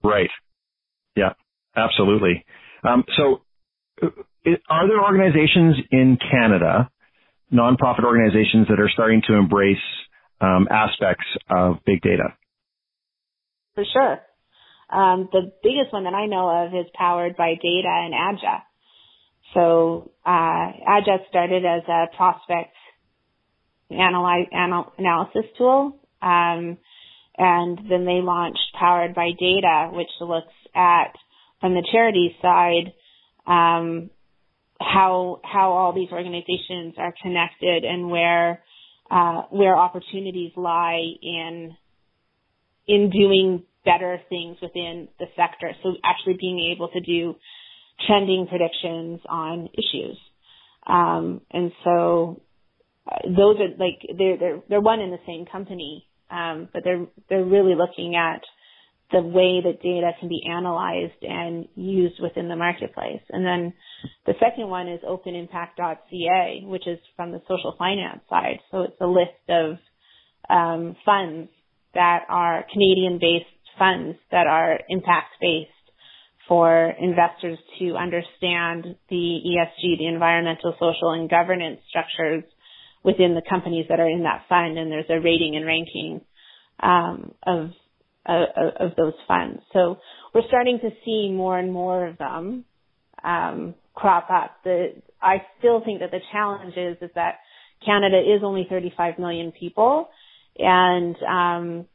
Right. 0.03 0.29
Yeah. 1.15 1.33
Absolutely. 1.75 2.45
Um, 2.83 3.03
so, 3.17 3.41
uh, 4.01 4.07
are 4.69 4.87
there 4.87 5.01
organizations 5.01 5.77
in 5.91 6.17
Canada, 6.31 6.89
nonprofit 7.51 8.03
organizations 8.03 8.67
that 8.69 8.79
are 8.79 8.89
starting 8.91 9.21
to 9.27 9.35
embrace 9.35 9.77
um, 10.41 10.67
aspects 10.69 11.25
of 11.49 11.77
big 11.85 12.01
data? 12.01 12.35
For 13.75 13.85
sure. 13.91 14.19
Um, 14.89 15.29
the 15.31 15.51
biggest 15.63 15.91
one 15.91 16.03
that 16.03 16.13
I 16.13 16.27
know 16.27 16.65
of 16.65 16.73
is 16.73 16.91
powered 16.93 17.35
by 17.35 17.55
data 17.55 17.87
and 17.87 18.13
Ajah. 18.13 18.61
So 19.53 20.11
uh, 20.25 20.29
Ajah 20.29 21.27
started 21.29 21.63
as 21.65 21.83
a 21.87 22.15
prospect 22.15 22.75
analyze, 23.89 24.47
anal, 24.51 24.91
analysis 24.97 25.45
tool, 25.57 25.99
um, 26.21 26.77
and 27.37 27.77
then 27.89 28.05
they 28.05 28.21
launched 28.21 28.59
Powered 28.79 29.15
by 29.15 29.31
Data, 29.39 29.89
which 29.91 30.09
looks 30.21 30.53
at 30.75 31.13
from 31.59 31.73
the 31.73 31.87
charity 31.91 32.35
side, 32.41 32.93
um, 33.47 34.09
how 34.79 35.39
how 35.43 35.71
all 35.71 35.93
these 35.93 36.11
organizations 36.11 36.95
are 36.97 37.13
connected 37.21 37.85
and 37.85 38.09
where 38.09 38.61
uh, 39.09 39.43
where 39.49 39.75
opportunities 39.77 40.51
lie 40.55 41.01
in 41.21 41.75
in 42.87 43.09
doing 43.09 43.63
better 43.85 44.19
things 44.29 44.57
within 44.61 45.07
the 45.19 45.25
sector. 45.35 45.71
So 45.83 45.93
actually 46.03 46.37
being 46.39 46.73
able 46.75 46.89
to 46.89 46.99
do 46.99 47.35
trending 48.07 48.47
predictions 48.47 49.21
on 49.27 49.69
issues. 49.73 50.17
Um, 50.85 51.41
and 51.51 51.71
so 51.83 52.41
uh, 53.09 53.17
those 53.25 53.57
are 53.59 53.69
like 53.77 53.99
they're 54.17 54.37
they're 54.37 54.59
they're 54.69 54.81
one 54.81 54.99
in 54.99 55.11
the 55.11 55.19
same 55.25 55.45
company, 55.45 56.05
um, 56.29 56.69
but 56.73 56.83
they're 56.83 57.05
they're 57.29 57.45
really 57.45 57.75
looking 57.75 58.15
at 58.15 58.41
the 59.11 59.21
way 59.21 59.61
that 59.63 59.81
data 59.81 60.11
can 60.19 60.27
be 60.27 60.41
analyzed 60.49 61.21
and 61.21 61.67
used 61.75 62.19
within 62.21 62.49
the 62.49 62.55
marketplace. 62.55 63.21
And 63.29 63.45
then 63.45 63.73
the 64.25 64.33
second 64.39 64.69
one 64.69 64.87
is 64.87 65.01
openimpact.ca, 65.07 66.63
which 66.65 66.87
is 66.87 66.97
from 67.15 67.31
the 67.31 67.41
social 67.47 67.75
finance 67.77 68.21
side. 68.29 68.59
So 68.71 68.81
it's 68.81 68.99
a 68.99 69.05
list 69.05 69.29
of 69.49 69.77
um, 70.49 70.95
funds 71.05 71.51
that 71.93 72.21
are 72.27 72.65
Canadian-based 72.73 73.45
funds 73.77 74.17
that 74.31 74.47
are 74.47 74.79
impact-based 74.89 75.69
for 76.53 76.93
investors 77.01 77.57
to 77.79 77.95
understand 77.95 78.95
the 79.09 79.39
ESG, 79.43 79.97
the 79.97 80.05
environmental, 80.05 80.75
social, 80.79 81.09
and 81.09 81.27
governance 81.27 81.79
structures 81.89 82.43
within 83.03 83.33
the 83.33 83.41
companies 83.49 83.87
that 83.89 83.99
are 83.99 84.07
in 84.07 84.21
that 84.21 84.43
fund. 84.47 84.77
And 84.77 84.91
there's 84.91 85.09
a 85.09 85.19
rating 85.19 85.55
and 85.55 85.65
ranking 85.65 86.21
um, 86.79 87.33
of 87.41 87.71
of, 88.27 88.47
of 88.79 88.95
those 88.95 89.15
funds. 89.27 89.63
So 89.73 89.97
we're 90.31 90.47
starting 90.47 90.77
to 90.83 90.91
see 91.03 91.31
more 91.33 91.57
and 91.57 91.73
more 91.73 92.05
of 92.05 92.19
them 92.19 92.65
um, 93.23 93.73
crop 93.95 94.29
up. 94.29 94.57
The 94.63 95.01
I 95.19 95.37
still 95.57 95.81
think 95.83 96.01
that 96.01 96.11
the 96.11 96.21
challenge 96.31 96.75
is 96.77 96.97
is 97.01 97.09
that 97.15 97.39
Canada 97.83 98.19
is 98.19 98.43
only 98.43 98.67
35 98.69 99.17
million 99.17 99.51
people, 99.59 100.07
and 100.59 101.15
um, 101.23 101.85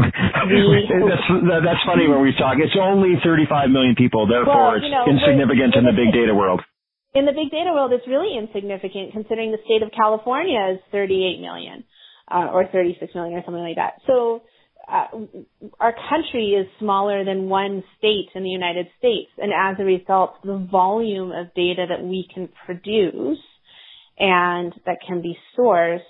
that's 1.10 1.28
that's 1.64 1.82
funny 1.86 2.08
when 2.08 2.22
we 2.22 2.32
talk. 2.36 2.56
It's 2.58 2.76
only 2.80 3.20
35 3.22 3.70
million 3.70 3.94
people, 3.94 4.26
therefore 4.26 4.76
well, 4.76 4.82
you 4.82 4.90
know, 4.90 5.04
it's 5.06 5.20
insignificant 5.20 5.76
in 5.76 5.84
the 5.84 5.96
big 5.96 6.12
data 6.12 6.34
world. 6.34 6.60
In 7.14 7.26
the 7.26 7.32
big 7.32 7.50
data 7.50 7.70
world, 7.74 7.92
it's 7.92 8.06
really 8.06 8.38
insignificant 8.38 9.12
considering 9.12 9.50
the 9.50 9.58
state 9.64 9.82
of 9.82 9.90
California 9.90 10.74
is 10.74 10.80
38 10.92 11.40
million 11.40 11.84
uh, 12.30 12.48
or 12.52 12.66
36 12.70 13.14
million 13.14 13.34
or 13.34 13.42
something 13.44 13.62
like 13.62 13.76
that. 13.76 13.98
So 14.06 14.42
uh, 14.90 15.06
our 15.78 15.94
country 16.08 16.54
is 16.54 16.66
smaller 16.78 17.24
than 17.24 17.48
one 17.48 17.82
state 17.98 18.28
in 18.34 18.42
the 18.42 18.50
United 18.50 18.86
States, 18.98 19.30
and 19.38 19.52
as 19.52 19.76
a 19.78 19.84
result, 19.84 20.34
the 20.44 20.58
volume 20.70 21.32
of 21.32 21.52
data 21.54 21.86
that 21.88 22.02
we 22.02 22.26
can 22.32 22.48
produce 22.66 23.38
and 24.18 24.72
that 24.86 24.98
can 25.06 25.22
be 25.22 25.36
sourced 25.58 26.00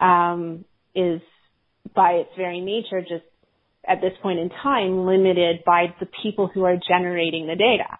um, 0.00 0.64
is, 0.94 1.20
by 1.94 2.12
its 2.12 2.30
very 2.36 2.60
nature, 2.60 3.00
just 3.00 3.24
at 3.86 4.00
this 4.00 4.12
point 4.22 4.38
in 4.38 4.48
time, 4.62 5.06
limited 5.06 5.64
by 5.66 5.86
the 6.00 6.06
people 6.22 6.50
who 6.52 6.64
are 6.64 6.76
generating 6.88 7.46
the 7.46 7.56
data. 7.56 7.98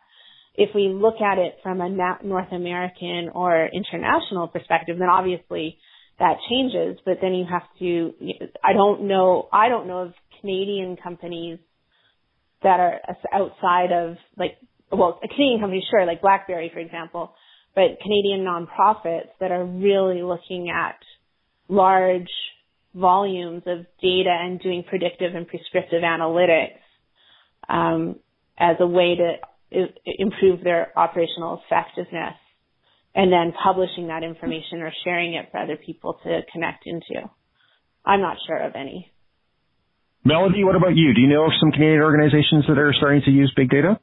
If 0.55 0.75
we 0.75 0.89
look 0.89 1.21
at 1.21 1.39
it 1.39 1.57
from 1.63 1.81
a 1.81 1.89
North 1.89 2.53
American 2.53 3.31
or 3.35 3.69
international 3.73 4.49
perspective, 4.49 4.99
then 4.99 5.09
obviously 5.09 5.79
that 6.19 6.37
changes, 6.49 6.99
but 7.05 7.19
then 7.21 7.35
you 7.35 7.47
have 7.51 7.63
to, 7.79 8.13
I 8.63 8.75
don't 8.75 9.09
know, 9.09 9.49
I 9.53 9.69
don't 9.69 9.89
know 9.89 9.99
of 9.99 10.13
Canadian 10.41 10.97
companies 11.03 11.59
that 12.63 12.79
are 12.79 13.01
outside 13.33 13.93
of 13.93 14.17
like, 14.37 14.57
well, 14.91 15.19
a 15.25 15.29
Canadian 15.29 15.61
company, 15.61 15.85
sure, 15.91 16.07
like 16.07 16.21
BlackBerry, 16.21 16.71
for 16.73 16.81
example, 16.81 17.35
but 17.75 17.99
Canadian 18.03 18.45
nonprofits 18.45 19.31
that 19.41 19.51
are 19.51 19.65
really 19.65 20.23
looking 20.23 20.71
at 20.71 20.97
large 21.69 22.29
volumes 22.95 23.63
of 23.67 23.87
data 24.01 24.37
and 24.43 24.61
doing 24.61 24.85
predictive 24.89 25.35
and 25.35 25.47
prescriptive 25.47 26.03
analytics 26.03 26.79
um, 27.69 28.17
as 28.59 28.77
a 28.81 28.87
way 28.87 29.17
to 29.17 29.87
improve 30.05 30.63
their 30.63 30.93
operational 30.99 31.63
effectiveness 31.65 32.35
and 33.15 33.33
then 33.33 33.53
publishing 33.63 34.09
that 34.09 34.23
information 34.23 34.81
or 34.81 34.93
sharing 35.05 35.35
it 35.35 35.49
for 35.51 35.59
other 35.59 35.77
people 35.77 36.19
to 36.25 36.41
connect 36.53 36.87
into. 36.87 37.29
I'm 38.05 38.21
not 38.21 38.37
sure 38.47 38.59
of 38.59 38.75
any. 38.75 39.11
Melody, 40.25 40.65
what 40.65 40.77
about 40.77 40.95
you? 40.95 41.15
Do 41.15 41.21
you 41.21 41.29
know 41.29 41.45
of 41.45 41.53
some 41.61 41.73
Canadian 41.73 42.01
organizations 42.01 42.65
that 42.69 42.79
are 42.79 42.93
starting 42.97 43.23
to 43.25 43.31
use 43.31 43.53
big 43.57 43.71
data? 43.71 43.99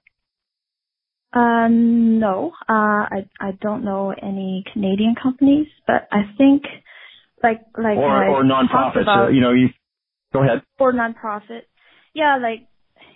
Uh, 1.31 1.67
no, 1.69 2.51
uh, 2.67 2.73
I 2.73 3.29
I 3.39 3.51
don't 3.61 3.85
know 3.85 4.11
any 4.11 4.63
Canadian 4.73 5.15
companies, 5.21 5.67
but 5.85 6.07
I 6.11 6.23
think 6.37 6.63
like 7.43 7.61
like 7.77 7.97
or 7.97 8.27
or 8.27 8.43
nonprofits. 8.43 9.03
About, 9.03 9.27
uh, 9.27 9.29
you 9.29 9.41
know, 9.41 9.51
you 9.51 9.69
go 10.33 10.43
ahead. 10.43 10.61
Or 10.79 10.93
nonprofit, 10.93 11.61
yeah, 12.13 12.37
like 12.41 12.67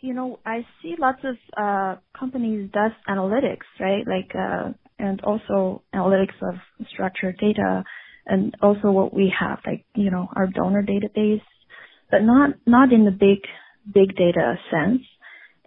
you 0.01 0.13
know, 0.13 0.39
I 0.45 0.65
see 0.81 0.95
lots 0.97 1.19
of 1.23 1.35
uh 1.57 1.99
companies 2.17 2.69
does 2.71 2.91
analytics, 3.07 3.67
right? 3.79 4.05
Like 4.07 4.31
uh 4.35 4.73
and 4.99 5.21
also 5.21 5.83
analytics 5.93 6.35
of 6.41 6.55
structured 6.93 7.37
data 7.37 7.83
and 8.25 8.55
also 8.61 8.91
what 8.91 9.13
we 9.13 9.33
have, 9.37 9.59
like, 9.65 9.85
you 9.95 10.09
know, 10.09 10.27
our 10.35 10.47
donor 10.47 10.83
database, 10.83 11.41
but 12.09 12.19
not, 12.23 12.51
not 12.65 12.93
in 12.93 13.05
the 13.05 13.11
big, 13.11 13.39
big 13.91 14.15
data 14.15 14.55
sense. 14.71 15.01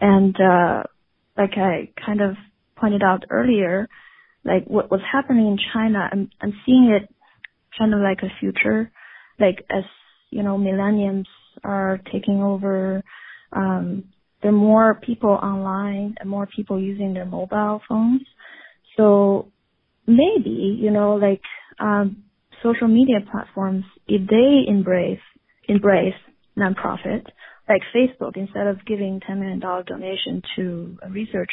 And, 0.00 0.34
uh, 0.40 0.84
like 1.36 1.52
I 1.56 1.90
kind 2.04 2.20
of 2.22 2.36
pointed 2.76 3.02
out 3.02 3.24
earlier, 3.30 3.88
like 4.44 4.64
what, 4.66 4.90
what's 4.90 5.02
happening 5.10 5.46
in 5.46 5.58
China, 5.74 6.08
I'm, 6.10 6.30
I'm 6.40 6.54
seeing 6.64 6.96
it 6.98 7.14
kind 7.78 7.94
of 7.94 8.00
like 8.00 8.18
a 8.22 8.32
future, 8.40 8.90
like 9.38 9.64
as, 9.70 9.84
you 10.30 10.42
know, 10.42 10.58
millennials 10.58 11.26
are 11.64 12.00
taking 12.12 12.42
over, 12.42 13.02
um, 13.52 14.04
there 14.42 14.50
are 14.50 14.54
more 14.54 15.00
people 15.04 15.30
online 15.30 16.16
and 16.20 16.28
more 16.28 16.46
people 16.54 16.80
using 16.80 17.14
their 17.14 17.24
mobile 17.24 17.80
phones. 17.88 18.22
So 18.96 19.52
maybe, 20.06 20.78
you 20.80 20.90
know, 20.90 21.14
like, 21.14 21.42
um, 21.78 22.24
social 22.62 22.88
media 22.88 23.16
platforms, 23.30 23.84
if 24.06 24.28
they 24.28 24.70
embrace, 24.70 25.20
embrace 25.68 26.14
nonprofit, 26.58 27.26
like 27.68 27.82
Facebook, 27.94 28.36
instead 28.36 28.66
of 28.66 28.84
giving 28.86 29.20
$10 29.28 29.38
million 29.38 29.60
donation 29.60 30.42
to 30.56 30.96
research, 31.10 31.50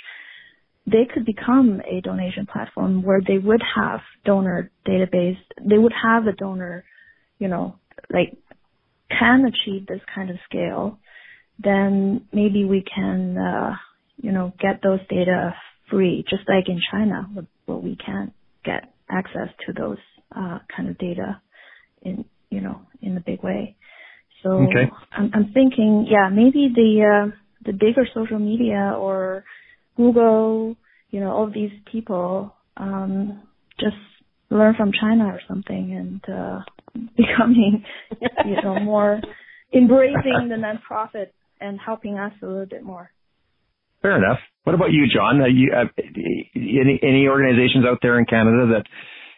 they 0.85 1.07
could 1.11 1.25
become 1.25 1.81
a 1.89 2.01
donation 2.01 2.45
platform 2.45 3.03
where 3.03 3.21
they 3.25 3.37
would 3.37 3.61
have 3.75 4.01
donor 4.25 4.69
database, 4.85 5.37
they 5.63 5.77
would 5.77 5.93
have 5.93 6.27
a 6.27 6.33
donor, 6.33 6.83
you 7.39 7.47
know, 7.47 7.75
like 8.11 8.35
can 9.09 9.45
achieve 9.45 9.87
this 9.87 10.01
kind 10.13 10.29
of 10.29 10.37
scale, 10.49 10.99
then 11.63 12.25
maybe 12.33 12.65
we 12.65 12.83
can, 12.83 13.37
uh, 13.37 13.75
you 14.17 14.31
know, 14.31 14.53
get 14.59 14.81
those 14.81 14.99
data 15.09 15.55
free, 15.89 16.25
just 16.29 16.43
like 16.47 16.67
in 16.67 16.81
China, 16.91 17.29
where 17.65 17.77
we 17.77 17.95
can't 17.95 18.33
get 18.65 18.93
access 19.09 19.49
to 19.65 19.73
those 19.73 19.97
uh, 20.35 20.59
kind 20.75 20.89
of 20.89 20.97
data 20.97 21.41
in, 22.01 22.25
you 22.49 22.59
know, 22.59 22.81
in 23.01 23.15
a 23.15 23.21
big 23.21 23.41
way. 23.43 23.75
So 24.41 24.49
okay. 24.49 24.91
I'm, 25.11 25.31
I'm 25.33 25.53
thinking, 25.53 26.05
yeah, 26.09 26.29
maybe 26.29 26.69
the 26.73 27.29
uh, 27.29 27.35
the 27.65 27.71
bigger 27.71 28.05
social 28.13 28.39
media 28.39 28.93
or 28.97 29.45
Google, 29.95 30.75
you 31.09 31.19
know, 31.19 31.31
all 31.31 31.51
these 31.53 31.71
people 31.91 32.53
um, 32.77 33.41
just 33.79 33.95
learn 34.49 34.75
from 34.75 34.91
China 34.99 35.25
or 35.25 35.39
something 35.47 36.21
and 36.27 36.35
uh, 36.35 36.59
becoming, 37.17 37.83
you 38.45 38.61
know, 38.63 38.79
more 38.79 39.21
embracing 39.73 40.49
the 40.49 40.55
nonprofit 40.55 41.27
and 41.59 41.79
helping 41.83 42.17
us 42.17 42.33
a 42.41 42.45
little 42.45 42.65
bit 42.65 42.83
more. 42.83 43.09
Fair 44.01 44.17
enough. 44.17 44.39
What 44.65 44.75
about 44.75 44.91
you, 44.91 45.05
John? 45.13 45.41
Uh, 45.41 45.47
you, 45.47 45.71
uh, 45.71 45.85
any 46.55 46.99
any 47.01 47.27
organizations 47.27 47.85
out 47.87 47.99
there 48.01 48.19
in 48.19 48.25
Canada 48.25 48.75
that 48.75 48.83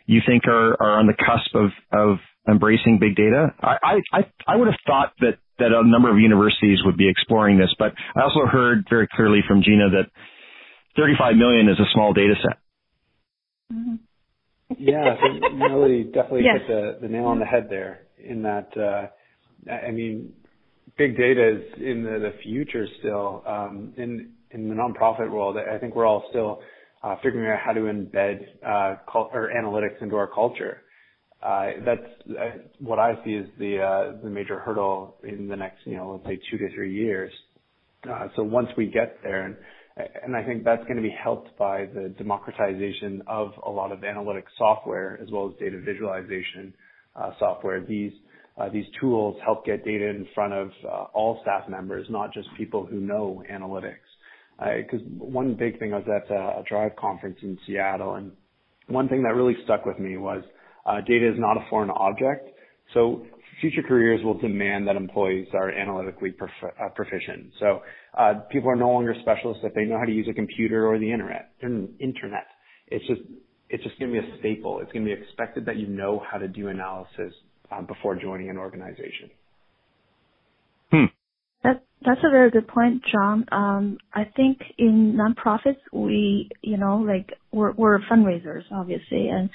you 0.07 0.21
think 0.25 0.45
are 0.47 0.73
are 0.81 0.99
on 0.99 1.07
the 1.07 1.13
cusp 1.13 1.55
of 1.55 1.69
of 1.93 2.17
embracing 2.49 2.97
big 2.99 3.15
data? 3.15 3.53
I 3.61 4.01
I 4.11 4.19
I 4.47 4.55
would 4.55 4.67
have 4.67 4.79
thought 4.85 5.13
that 5.19 5.37
that 5.59 5.71
a 5.71 5.87
number 5.87 6.11
of 6.11 6.17
universities 6.17 6.79
would 6.83 6.97
be 6.97 7.09
exploring 7.09 7.57
this, 7.57 7.73
but 7.77 7.93
I 8.15 8.21
also 8.21 8.45
heard 8.51 8.85
very 8.89 9.07
clearly 9.07 9.41
from 9.47 9.61
Gina 9.63 9.89
that 9.91 10.09
35 10.95 11.36
million 11.36 11.69
is 11.69 11.79
a 11.79 11.89
small 11.93 12.13
data 12.13 12.34
set. 12.41 12.58
Mm-hmm. 13.73 13.95
Yeah, 14.77 15.15
so 15.21 15.49
Melody 15.55 16.05
definitely 16.05 16.43
yes. 16.43 16.62
hit 16.62 16.67
the, 16.67 16.97
the 17.01 17.08
nail 17.08 17.25
on 17.25 17.39
the 17.39 17.45
head 17.45 17.67
there. 17.69 18.01
In 18.23 18.41
that, 18.43 18.69
uh, 18.75 19.71
I 19.71 19.91
mean, 19.91 20.34
big 20.97 21.17
data 21.17 21.58
is 21.58 21.81
in 21.81 22.03
the, 22.03 22.19
the 22.19 22.34
future 22.43 22.88
still. 22.99 23.43
Um, 23.45 23.93
in 23.97 24.31
in 24.51 24.69
the 24.69 24.75
nonprofit 24.75 25.29
world, 25.29 25.58
I 25.58 25.77
think 25.77 25.95
we're 25.95 26.05
all 26.05 26.25
still 26.29 26.62
uh, 27.03 27.15
figuring 27.21 27.51
out 27.51 27.60
how 27.63 27.73
to 27.73 27.81
embed 27.81 28.45
uh, 28.65 28.97
cult- 29.12 29.31
or 29.34 29.51
analytics 29.55 30.01
into 30.01 30.15
our 30.15 30.27
culture. 30.27 30.81
Uh, 31.43 31.71
that's 31.86 32.01
uh, 32.29 32.58
what 32.79 32.97
I 32.97 33.23
see 33.23 33.36
as 33.36 33.45
the 33.60 33.81
uh, 33.81 34.21
the 34.23 34.29
major 34.29 34.60
hurdle 34.60 35.17
in 35.23 35.47
the 35.47 35.55
next, 35.55 35.86
you 35.86 35.97
know, 35.97 36.13
let's 36.13 36.25
say 36.25 36.41
two 36.49 36.58
to 36.58 36.73
three 36.73 36.93
years. 36.93 37.31
Uh, 38.10 38.29
so 38.36 38.43
once 38.43 38.69
we 38.77 38.88
get 38.88 39.19
there, 39.21 39.45
and 39.45 39.55
and 39.55 39.63
I 39.97 40.43
think 40.43 40.65
that's 40.65 40.84
going 40.84 40.97
to 40.97 41.01
be 41.01 41.15
helped 41.23 41.58
by 41.58 41.86
the 41.86 42.13
democratization 42.17 43.21
of 43.27 43.51
a 43.65 43.69
lot 43.69 43.93
of 43.93 44.03
analytic 44.03 44.45
software 44.58 45.17
as 45.21 45.29
well 45.31 45.49
as 45.49 45.60
data 45.60 45.79
visualization 45.79 46.73
uh, 47.15 47.31
software. 47.39 47.81
These 47.81 48.12
uh, 48.58 48.69
these 48.69 48.86
tools 48.99 49.38
help 49.43 49.65
get 49.65 49.84
data 49.84 50.08
in 50.08 50.27
front 50.34 50.53
of 50.53 50.71
uh, 50.86 51.05
all 51.13 51.39
staff 51.41 51.67
members, 51.69 52.08
not 52.10 52.34
just 52.34 52.47
people 52.58 52.86
who 52.86 52.99
know 52.99 53.43
analytics. 53.51 53.95
Because 54.60 55.01
one 55.17 55.55
big 55.55 55.77
thing 55.79 55.93
I 55.93 55.98
was 55.98 56.08
at 56.08 56.31
a 56.31 56.63
Drive 56.67 56.96
conference 56.96 57.37
in 57.41 57.58
Seattle, 57.67 58.15
and 58.15 58.31
one 58.87 59.10
thing 59.10 59.23
that 59.23 59.35
really 59.35 59.56
stuck 59.65 59.85
with 59.85 60.00
me 60.00 60.15
was 60.15 60.43
data 61.06 61.29
is 61.29 61.37
not 61.37 61.58
a 61.58 61.65
foreign 61.69 61.89
object. 61.89 62.50
So 63.56 63.62
future 63.62 63.83
careers 63.87 64.23
will 64.23 64.37
demand 64.37 64.87
that 64.87 64.95
employees 64.95 65.47
are 65.53 65.69
analytically 65.71 66.31
prof- 66.31 66.51
uh, 66.63 66.89
proficient. 66.89 67.51
So 67.60 67.81
uh, 68.17 68.33
people 68.51 68.69
are 68.69 68.75
no 68.75 68.89
longer 68.89 69.15
specialists 69.21 69.63
if 69.63 69.73
they 69.73 69.85
know 69.85 69.97
how 69.97 70.06
to 70.06 70.12
use 70.12 70.27
a 70.29 70.33
computer 70.33 70.87
or 70.87 70.99
the 70.99 71.12
internet. 71.12 71.51
An 71.62 71.93
internet. 71.99 72.47
It's 72.87 73.06
just 73.08 73.21
it's 73.69 73.83
just 73.83 73.97
going 73.99 74.13
to 74.13 74.21
be 74.21 74.27
a 74.27 74.39
staple. 74.39 74.79
It's 74.81 74.91
going 74.91 75.06
to 75.06 75.15
be 75.15 75.21
expected 75.21 75.65
that 75.65 75.77
you 75.77 75.87
know 75.87 76.23
how 76.29 76.37
to 76.37 76.47
do 76.47 76.67
analysis 76.67 77.33
um, 77.71 77.85
before 77.87 78.15
joining 78.15 78.49
an 78.49 78.58
organization. 78.58 79.31
Hmm. 80.91 81.06
That 81.63 81.83
that's 82.06 82.21
a 82.23 82.29
very 82.29 82.51
good 82.51 82.67
point, 82.67 83.03
John. 83.12 83.45
Um, 83.51 83.97
I 84.13 84.25
think 84.35 84.60
in 84.77 85.17
nonprofits, 85.17 85.79
we 85.91 86.49
you 86.62 86.77
know 86.77 86.97
like 86.97 87.31
we're 87.51 87.71
we're 87.73 87.99
fundraisers 88.01 88.63
obviously, 88.71 89.29
and 89.29 89.49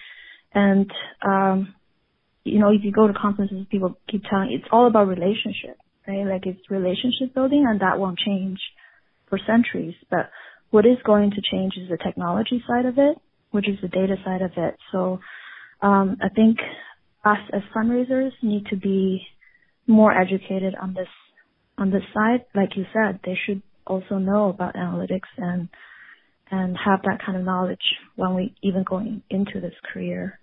and 0.52 0.90
um, 1.24 1.74
you 2.44 2.58
know 2.58 2.70
if 2.70 2.82
you 2.82 2.92
go 2.92 3.06
to 3.06 3.12
conferences, 3.12 3.66
people 3.70 3.96
keep 4.10 4.22
telling 4.28 4.52
it's 4.52 4.68
all 4.72 4.86
about 4.86 5.08
relationship, 5.08 5.76
right? 6.06 6.26
Like 6.26 6.46
it's 6.46 6.70
relationship 6.70 7.34
building 7.34 7.66
and 7.68 7.80
that 7.80 7.98
won't 7.98 8.18
change 8.18 8.58
for 9.28 9.38
centuries. 9.46 9.94
But 10.10 10.30
what 10.70 10.86
is 10.86 10.98
going 11.04 11.30
to 11.30 11.42
change 11.50 11.74
is 11.76 11.88
the 11.88 11.98
technology 11.98 12.62
side 12.66 12.86
of 12.86 12.98
it, 12.98 13.18
which 13.50 13.68
is 13.68 13.78
the 13.82 13.88
data 13.88 14.16
side 14.24 14.42
of 14.42 14.52
it. 14.56 14.76
So 14.92 15.20
um, 15.82 16.16
I 16.22 16.28
think 16.28 16.58
us 17.24 17.38
as 17.52 17.62
fundraisers 17.76 18.32
need 18.42 18.66
to 18.66 18.76
be 18.76 19.22
more 19.86 20.12
educated 20.12 20.74
on 20.80 20.94
this 20.94 21.08
on 21.78 21.90
this 21.90 22.02
side. 22.14 22.44
Like 22.54 22.76
you 22.76 22.84
said, 22.92 23.20
they 23.24 23.38
should 23.46 23.62
also 23.86 24.18
know 24.18 24.48
about 24.48 24.74
analytics 24.74 25.30
and 25.36 25.68
and 26.50 26.76
have 26.84 27.02
that 27.02 27.20
kind 27.24 27.38
of 27.38 27.44
knowledge 27.44 27.78
when 28.16 28.34
we 28.34 28.54
even 28.62 28.82
going 28.82 29.22
into 29.30 29.60
this 29.60 29.74
career. 29.92 30.39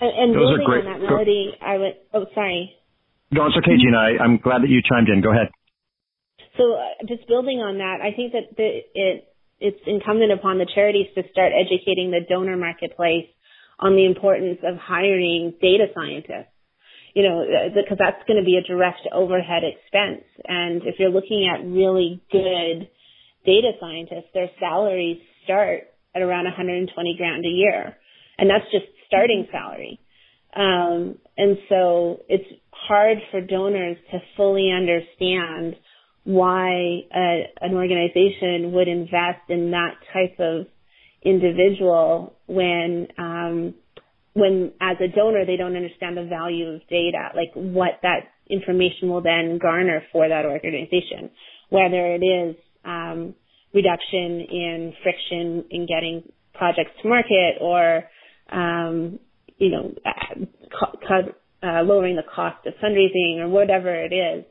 And, 0.00 0.10
and 0.10 0.32
building 0.32 0.64
on 0.64 0.84
that 0.84 1.00
melody, 1.00 1.52
I 1.60 1.76
would. 1.76 1.94
Oh, 2.14 2.26
sorry. 2.34 2.72
No, 3.30 3.46
it's 3.46 3.56
okay, 3.58 3.76
Gina. 3.76 3.98
I, 3.98 4.24
am 4.24 4.38
glad 4.38 4.62
that 4.62 4.70
you 4.70 4.80
chimed 4.82 5.08
in. 5.08 5.20
Go 5.22 5.30
ahead. 5.30 5.52
So, 6.56 6.74
uh, 6.74 7.06
just 7.06 7.28
building 7.28 7.60
on 7.60 7.78
that, 7.78 8.02
I 8.02 8.16
think 8.16 8.32
that 8.32 8.56
the, 8.56 8.80
it 8.94 9.28
it's 9.60 9.80
incumbent 9.86 10.32
upon 10.32 10.56
the 10.56 10.66
charities 10.74 11.06
to 11.14 11.22
start 11.30 11.52
educating 11.52 12.10
the 12.10 12.24
donor 12.26 12.56
marketplace 12.56 13.28
on 13.78 13.94
the 13.94 14.06
importance 14.06 14.58
of 14.64 14.76
hiring 14.80 15.54
data 15.60 15.86
scientists. 15.94 16.52
You 17.14 17.26
know, 17.26 17.44
because 17.74 17.98
that's 17.98 18.22
going 18.26 18.38
to 18.38 18.46
be 18.46 18.54
a 18.54 18.62
direct 18.62 19.02
overhead 19.12 19.66
expense. 19.66 20.24
And 20.46 20.82
if 20.86 20.94
you're 20.98 21.10
looking 21.10 21.50
at 21.50 21.66
really 21.66 22.22
good 22.30 22.88
data 23.44 23.72
scientists, 23.80 24.30
their 24.32 24.48
salaries 24.60 25.18
start 25.42 25.90
at 26.14 26.22
around 26.22 26.44
120 26.44 26.88
grand 27.18 27.44
a 27.44 27.48
year. 27.48 27.96
And 28.38 28.48
that's 28.48 28.64
just 28.70 28.86
starting 29.10 29.46
salary. 29.50 30.00
Um, 30.54 31.18
and 31.36 31.58
so 31.68 32.20
it's 32.28 32.48
hard 32.70 33.18
for 33.30 33.40
donors 33.40 33.96
to 34.12 34.18
fully 34.36 34.70
understand 34.72 35.76
why 36.24 37.00
a, 37.14 37.42
an 37.60 37.74
organization 37.74 38.72
would 38.72 38.88
invest 38.88 39.48
in 39.48 39.70
that 39.72 39.94
type 40.12 40.38
of 40.38 40.66
individual 41.22 42.34
when 42.46 43.08
um, 43.18 43.74
when 44.32 44.72
as 44.80 44.96
a 45.00 45.08
donor 45.08 45.44
they 45.44 45.56
don't 45.56 45.76
understand 45.76 46.16
the 46.16 46.24
value 46.24 46.68
of 46.68 46.80
data, 46.88 47.30
like 47.34 47.50
what 47.54 47.98
that 48.02 48.30
information 48.48 49.08
will 49.08 49.22
then 49.22 49.58
garner 49.60 50.02
for 50.12 50.28
that 50.28 50.44
organization, 50.44 51.30
whether 51.68 52.14
it 52.14 52.24
is 52.24 52.56
um, 52.84 53.34
reduction 53.74 54.40
in 54.50 54.92
friction 55.02 55.64
in 55.70 55.86
getting 55.86 56.22
projects 56.54 56.90
to 57.02 57.08
market 57.08 57.56
or 57.60 58.04
um, 58.50 59.18
you 59.58 59.70
know 59.70 59.94
uh, 60.04 61.14
uh, 61.62 61.82
lowering 61.82 62.16
the 62.16 62.22
cost 62.34 62.66
of 62.66 62.74
fundraising 62.82 63.38
or 63.38 63.48
whatever 63.48 63.94
it 63.94 64.12
is. 64.12 64.44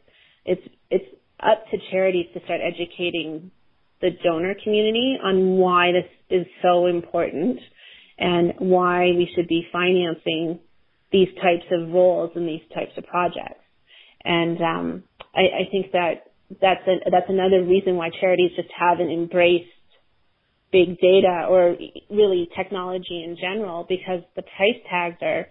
It's 0.45 0.67
it's 0.89 1.05
up 1.39 1.65
to 1.71 1.77
charities 1.91 2.27
to 2.33 2.43
start 2.43 2.61
educating 2.61 3.51
the 4.01 4.09
donor 4.23 4.55
community 4.63 5.17
on 5.23 5.57
why 5.57 5.91
this 5.91 6.09
is 6.29 6.45
so 6.61 6.85
important 6.85 7.59
and 8.17 8.53
why 8.59 9.05
we 9.05 9.29
should 9.35 9.47
be 9.47 9.65
financing 9.71 10.59
these 11.11 11.29
types 11.41 11.65
of 11.71 11.89
roles 11.89 12.31
and 12.35 12.47
these 12.47 12.61
types 12.73 12.91
of 12.97 13.05
projects. 13.05 13.63
And 14.23 14.61
um, 14.61 15.03
I, 15.33 15.41
I 15.41 15.71
think 15.71 15.91
that 15.93 16.31
that's 16.61 16.85
a, 16.87 17.09
that's 17.09 17.29
another 17.29 17.63
reason 17.63 17.95
why 17.95 18.09
charities 18.19 18.51
just 18.55 18.69
haven't 18.77 19.09
embraced 19.09 19.69
big 20.71 20.99
data 20.99 21.47
or 21.49 21.75
really 22.09 22.49
technology 22.55 23.23
in 23.25 23.37
general 23.39 23.85
because 23.87 24.21
the 24.35 24.41
price 24.41 24.79
tags 24.89 25.17
are 25.21 25.47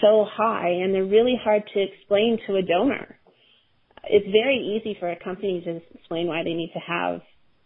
so 0.00 0.26
high 0.30 0.70
and 0.70 0.94
they're 0.94 1.04
really 1.04 1.38
hard 1.42 1.62
to 1.74 1.80
explain 1.82 2.38
to 2.46 2.56
a 2.56 2.62
donor 2.62 3.18
it's 4.10 4.26
very 4.32 4.58
easy 4.58 4.96
for 4.98 5.10
a 5.10 5.18
company 5.22 5.60
to 5.64 5.80
explain 5.94 6.26
why 6.26 6.42
they 6.42 6.54
need 6.54 6.72
to 6.72 6.80
have, 6.80 7.20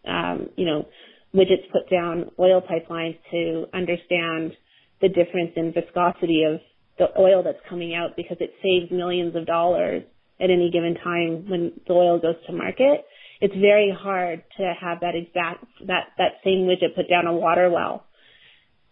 um, 0.07 0.49
you 0.55 0.65
know, 0.65 0.85
widgets 1.33 1.69
put 1.71 1.89
down 1.89 2.31
oil 2.39 2.61
pipelines 2.61 3.17
to 3.31 3.65
understand 3.73 4.53
the 5.01 5.09
difference 5.09 5.51
in 5.55 5.73
viscosity 5.73 6.43
of 6.43 6.59
the 6.97 7.07
oil 7.19 7.43
that's 7.43 7.59
coming 7.69 7.95
out 7.95 8.15
because 8.15 8.37
it 8.39 8.53
saves 8.61 8.91
millions 8.91 9.35
of 9.35 9.45
dollars 9.45 10.03
at 10.39 10.49
any 10.49 10.69
given 10.71 10.95
time 11.03 11.49
when 11.49 11.71
the 11.87 11.93
oil 11.93 12.19
goes 12.19 12.35
to 12.47 12.53
market. 12.53 13.05
It's 13.41 13.55
very 13.55 13.95
hard 13.97 14.43
to 14.57 14.73
have 14.79 15.01
that 15.01 15.15
exact 15.15 15.65
that 15.87 16.07
that 16.17 16.39
same 16.43 16.67
widget 16.67 16.95
put 16.95 17.09
down 17.09 17.27
a 17.27 17.33
water 17.33 17.69
well 17.69 18.05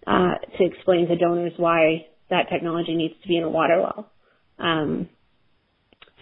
uh, 0.05 0.35
to 0.57 0.65
explain 0.65 1.07
to 1.07 1.15
donors 1.15 1.53
why 1.57 2.07
that 2.29 2.49
technology 2.49 2.95
needs 2.95 3.13
to 3.21 3.27
be 3.27 3.37
in 3.37 3.43
a 3.43 3.49
water 3.49 3.81
well. 3.81 4.11
Um, 4.59 5.09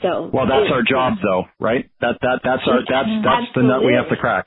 so 0.01 0.29
well, 0.33 0.47
that's 0.47 0.71
our 0.71 0.83
job, 0.83 1.17
though, 1.21 1.45
right? 1.59 1.89
That 2.01 2.17
that 2.21 2.39
that's 2.43 2.63
our 2.67 2.79
that's 2.87 3.09
that's 3.23 3.47
the 3.55 3.63
nut 3.63 3.83
we 3.83 3.93
have 3.93 4.09
to 4.09 4.15
crack, 4.15 4.45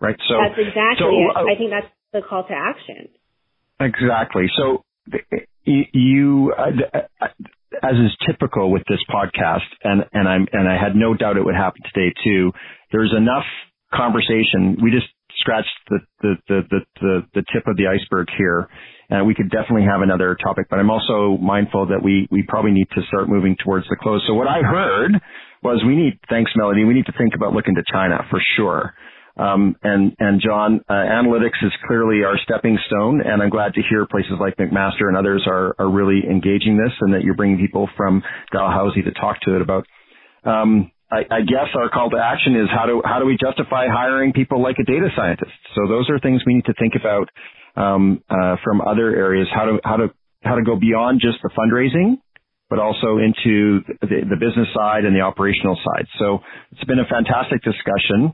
right? 0.00 0.16
So 0.28 0.34
that's 0.40 0.58
exactly 0.58 0.98
so, 0.98 1.08
it. 1.08 1.36
Uh, 1.36 1.52
I 1.52 1.56
think 1.56 1.70
that's 1.70 1.92
the 2.12 2.20
call 2.20 2.44
to 2.44 2.54
action. 2.54 3.08
Exactly. 3.80 4.46
So 4.56 4.84
you, 5.64 6.52
uh, 6.56 6.98
uh, 7.20 7.26
as 7.82 7.96
is 7.96 8.16
typical 8.26 8.70
with 8.70 8.82
this 8.88 9.00
podcast, 9.08 9.68
and 9.82 10.04
and 10.12 10.28
I'm 10.28 10.46
and 10.52 10.68
I 10.68 10.76
had 10.80 10.94
no 10.94 11.14
doubt 11.14 11.36
it 11.36 11.44
would 11.44 11.56
happen 11.56 11.82
today 11.92 12.14
too. 12.22 12.52
There's 12.94 13.10
enough 13.10 13.44
conversation. 13.90 14.78
We 14.78 14.94
just 14.94 15.10
scratched 15.42 15.74
the 15.90 15.98
the 16.22 16.34
the 16.46 16.60
the, 17.02 17.14
the, 17.34 17.42
tip 17.50 17.66
of 17.66 17.74
the 17.76 17.90
iceberg 17.90 18.28
here 18.38 18.70
uh, 19.10 19.24
we 19.24 19.34
could 19.34 19.50
definitely 19.50 19.84
have 19.84 20.00
another 20.00 20.36
topic, 20.42 20.66
but 20.70 20.78
I'm 20.78 20.90
also 20.90 21.36
mindful 21.40 21.86
that 21.86 22.02
we, 22.02 22.26
we 22.30 22.42
probably 22.46 22.72
need 22.72 22.88
to 22.94 23.02
start 23.08 23.28
moving 23.28 23.56
towards 23.62 23.86
the 23.88 23.96
close. 24.00 24.24
So 24.26 24.34
what 24.34 24.48
I 24.48 24.62
heard 24.62 25.12
was 25.62 25.82
we 25.86 25.96
need, 25.96 26.18
thanks 26.28 26.52
Melody, 26.56 26.84
we 26.84 26.94
need 26.94 27.06
to 27.06 27.14
think 27.16 27.34
about 27.34 27.52
looking 27.52 27.74
to 27.74 27.84
China 27.90 28.24
for 28.30 28.40
sure. 28.56 28.94
Um, 29.36 29.74
and, 29.82 30.14
and 30.20 30.40
John, 30.40 30.80
uh, 30.88 30.92
analytics 30.92 31.58
is 31.62 31.72
clearly 31.86 32.22
our 32.22 32.38
stepping 32.44 32.78
stone, 32.86 33.20
and 33.20 33.42
I'm 33.42 33.50
glad 33.50 33.74
to 33.74 33.82
hear 33.90 34.06
places 34.06 34.34
like 34.38 34.56
McMaster 34.56 35.08
and 35.08 35.16
others 35.16 35.44
are, 35.46 35.74
are 35.78 35.90
really 35.90 36.22
engaging 36.24 36.76
this 36.76 36.92
and 37.00 37.14
that 37.14 37.24
you're 37.24 37.34
bringing 37.34 37.58
people 37.58 37.88
from 37.96 38.22
Dalhousie 38.52 39.02
to 39.02 39.12
talk 39.12 39.40
to 39.42 39.56
it 39.56 39.62
about. 39.62 39.86
Um, 40.44 40.92
I, 41.30 41.40
guess 41.42 41.70
our 41.74 41.88
call 41.90 42.10
to 42.10 42.18
action 42.18 42.56
is 42.56 42.68
how 42.74 42.86
do, 42.86 43.02
how 43.04 43.18
do 43.18 43.26
we 43.26 43.36
justify 43.36 43.86
hiring 43.88 44.32
people 44.32 44.62
like 44.62 44.76
a 44.80 44.84
data 44.84 45.08
scientist? 45.14 45.52
So 45.74 45.86
those 45.86 46.08
are 46.10 46.18
things 46.18 46.42
we 46.46 46.54
need 46.54 46.66
to 46.66 46.74
think 46.78 46.94
about 46.98 47.28
um, 47.76 48.22
uh, 48.30 48.56
from 48.62 48.80
other 48.80 49.14
areas 49.14 49.48
how 49.52 49.64
to 49.64 49.78
how 49.84 49.96
to 49.96 50.08
how 50.42 50.54
to 50.56 50.62
go 50.62 50.76
beyond 50.76 51.20
just 51.20 51.38
the 51.42 51.50
fundraising, 51.56 52.18
but 52.70 52.78
also 52.78 53.18
into 53.18 53.80
the, 54.00 54.28
the 54.28 54.36
business 54.36 54.68
side 54.74 55.04
and 55.04 55.16
the 55.16 55.20
operational 55.20 55.76
side. 55.84 56.06
So 56.18 56.40
it's 56.72 56.84
been 56.84 56.98
a 56.98 57.08
fantastic 57.08 57.62
discussion. 57.62 58.32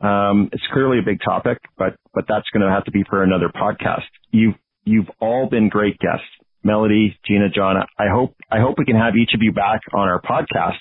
Um, 0.00 0.50
it's 0.52 0.64
clearly 0.72 0.98
a 0.98 1.04
big 1.04 1.20
topic, 1.24 1.58
but 1.78 1.94
but 2.12 2.24
that's 2.28 2.46
going 2.52 2.66
to 2.66 2.70
have 2.70 2.84
to 2.84 2.90
be 2.90 3.04
for 3.08 3.22
another 3.22 3.48
podcast. 3.54 4.10
You've 4.30 4.56
you've 4.84 5.08
all 5.20 5.48
been 5.48 5.68
great 5.68 5.98
guests, 5.98 6.26
Melody, 6.64 7.16
Gina, 7.26 7.48
John. 7.48 7.76
I 7.98 8.08
hope 8.12 8.34
I 8.50 8.60
hope 8.60 8.76
we 8.78 8.84
can 8.84 8.96
have 8.96 9.14
each 9.16 9.30
of 9.34 9.40
you 9.42 9.52
back 9.52 9.80
on 9.94 10.08
our 10.08 10.20
podcast. 10.20 10.78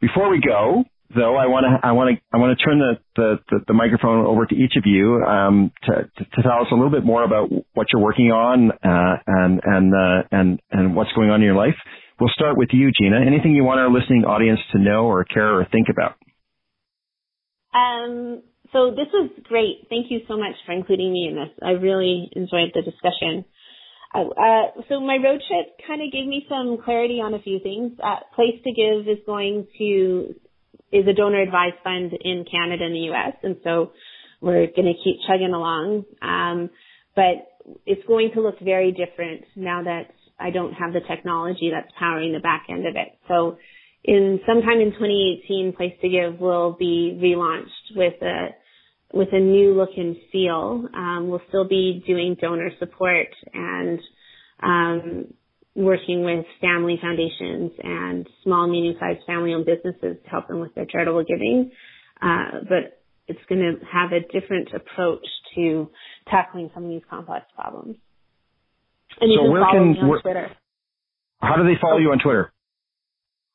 Before 0.00 0.30
we 0.30 0.40
go, 0.40 0.84
though, 1.14 1.36
I 1.36 1.46
want 1.46 1.66
to 1.68 1.86
I 1.86 1.92
want 1.92 2.16
to 2.16 2.22
I 2.32 2.38
want 2.38 2.58
to 2.58 2.64
turn 2.64 2.78
the, 2.78 2.98
the, 3.16 3.38
the, 3.50 3.58
the, 3.68 3.74
microphone 3.74 4.24
over 4.24 4.46
to 4.46 4.54
each 4.54 4.72
of 4.76 4.84
you 4.86 5.22
um, 5.22 5.72
to, 5.84 5.92
to, 5.92 6.24
to 6.24 6.42
tell 6.42 6.62
us 6.62 6.68
a 6.70 6.74
little 6.74 6.90
bit 6.90 7.04
more 7.04 7.24
about 7.24 7.50
what 7.74 7.88
you're 7.92 8.02
working 8.02 8.32
on 8.32 8.70
uh, 8.70 9.16
and 9.26 9.60
and 9.62 9.94
uh, 9.94 10.22
and 10.30 10.60
and 10.70 10.96
what's 10.96 11.12
going 11.12 11.30
on 11.30 11.40
in 11.40 11.46
your 11.46 11.56
life. 11.56 11.76
We'll 12.18 12.30
start 12.34 12.56
with 12.56 12.68
you, 12.72 12.90
Gina. 12.92 13.20
Anything 13.26 13.52
you 13.52 13.64
want 13.64 13.80
our 13.80 13.90
listening 13.90 14.24
audience 14.24 14.60
to 14.72 14.78
know 14.78 15.06
or 15.06 15.24
care 15.24 15.58
or 15.58 15.66
think 15.70 15.88
about? 15.90 16.16
Um, 17.72 18.42
so 18.72 18.90
this 18.90 19.08
was 19.12 19.30
great. 19.44 19.86
Thank 19.88 20.10
you 20.10 20.20
so 20.28 20.36
much 20.36 20.54
for 20.66 20.72
including 20.72 21.12
me 21.12 21.28
in 21.30 21.36
this. 21.36 21.50
I 21.62 21.70
really 21.70 22.28
enjoyed 22.36 22.72
the 22.74 22.82
discussion. 22.82 23.44
Uh, 24.12 24.28
uh 24.28 24.82
so 24.88 25.00
my 25.00 25.16
road 25.16 25.40
trip 25.46 25.66
kind 25.86 26.02
of 26.02 26.12
gave 26.12 26.26
me 26.26 26.44
some 26.48 26.78
clarity 26.84 27.20
on 27.20 27.34
a 27.34 27.42
few 27.42 27.60
things. 27.60 27.92
Uh, 28.02 28.16
Place 28.34 28.60
to 28.64 28.72
Give 28.72 29.08
is 29.08 29.22
going 29.26 29.66
to 29.78 30.34
is 30.92 31.06
a 31.06 31.12
donor 31.12 31.40
advised 31.40 31.76
fund 31.84 32.12
in 32.20 32.44
Canada 32.50 32.84
and 32.84 32.94
the 32.94 33.12
US. 33.12 33.34
And 33.42 33.56
so 33.62 33.92
we're 34.40 34.66
going 34.66 34.92
to 34.92 34.98
keep 35.04 35.16
chugging 35.28 35.52
along. 35.54 36.04
Um, 36.20 36.70
but 37.14 37.46
it's 37.86 38.06
going 38.06 38.30
to 38.34 38.40
look 38.40 38.58
very 38.60 38.90
different 38.90 39.44
now 39.54 39.82
that 39.84 40.10
I 40.38 40.50
don't 40.50 40.72
have 40.72 40.92
the 40.92 41.00
technology 41.00 41.70
that's 41.72 41.92
powering 41.98 42.32
the 42.32 42.40
back 42.40 42.66
end 42.68 42.86
of 42.86 42.96
it. 42.96 43.18
So 43.28 43.58
in 44.02 44.40
sometime 44.46 44.80
in 44.80 44.92
2018, 44.92 45.74
Place 45.76 45.94
to 46.00 46.08
Give 46.08 46.40
will 46.40 46.72
be 46.72 47.18
relaunched 47.22 47.96
with 47.96 48.14
a 48.22 48.48
with 49.12 49.28
a 49.32 49.40
new 49.40 49.74
look 49.74 49.90
and 49.96 50.16
feel. 50.32 50.86
Um, 50.94 51.28
we'll 51.28 51.42
still 51.48 51.66
be 51.66 52.02
doing 52.06 52.36
donor 52.40 52.70
support 52.78 53.28
and 53.52 53.98
um, 54.62 55.34
working 55.74 56.24
with 56.24 56.44
family 56.60 56.98
foundations 57.00 57.72
and 57.82 58.28
small, 58.44 58.68
medium-sized 58.68 59.20
family-owned 59.26 59.66
businesses 59.66 60.16
to 60.22 60.30
help 60.30 60.48
them 60.48 60.60
with 60.60 60.74
their 60.74 60.86
charitable 60.86 61.24
giving. 61.24 61.70
Uh, 62.20 62.60
but 62.68 63.00
it's 63.26 63.40
going 63.48 63.60
to 63.60 63.84
have 63.86 64.10
a 64.12 64.20
different 64.20 64.68
approach 64.74 65.24
to 65.54 65.88
tackling 66.28 66.70
some 66.74 66.84
of 66.84 66.90
these 66.90 67.02
complex 67.08 67.46
problems. 67.54 67.96
And 69.20 69.30
so 69.36 69.50
where 69.50 69.64
can 69.70 70.08
where, 70.08 70.20
Twitter. 70.20 70.50
How 71.40 71.56
do 71.56 71.64
they 71.64 71.80
follow 71.80 71.98
you 71.98 72.10
on 72.12 72.18
Twitter? 72.18 72.52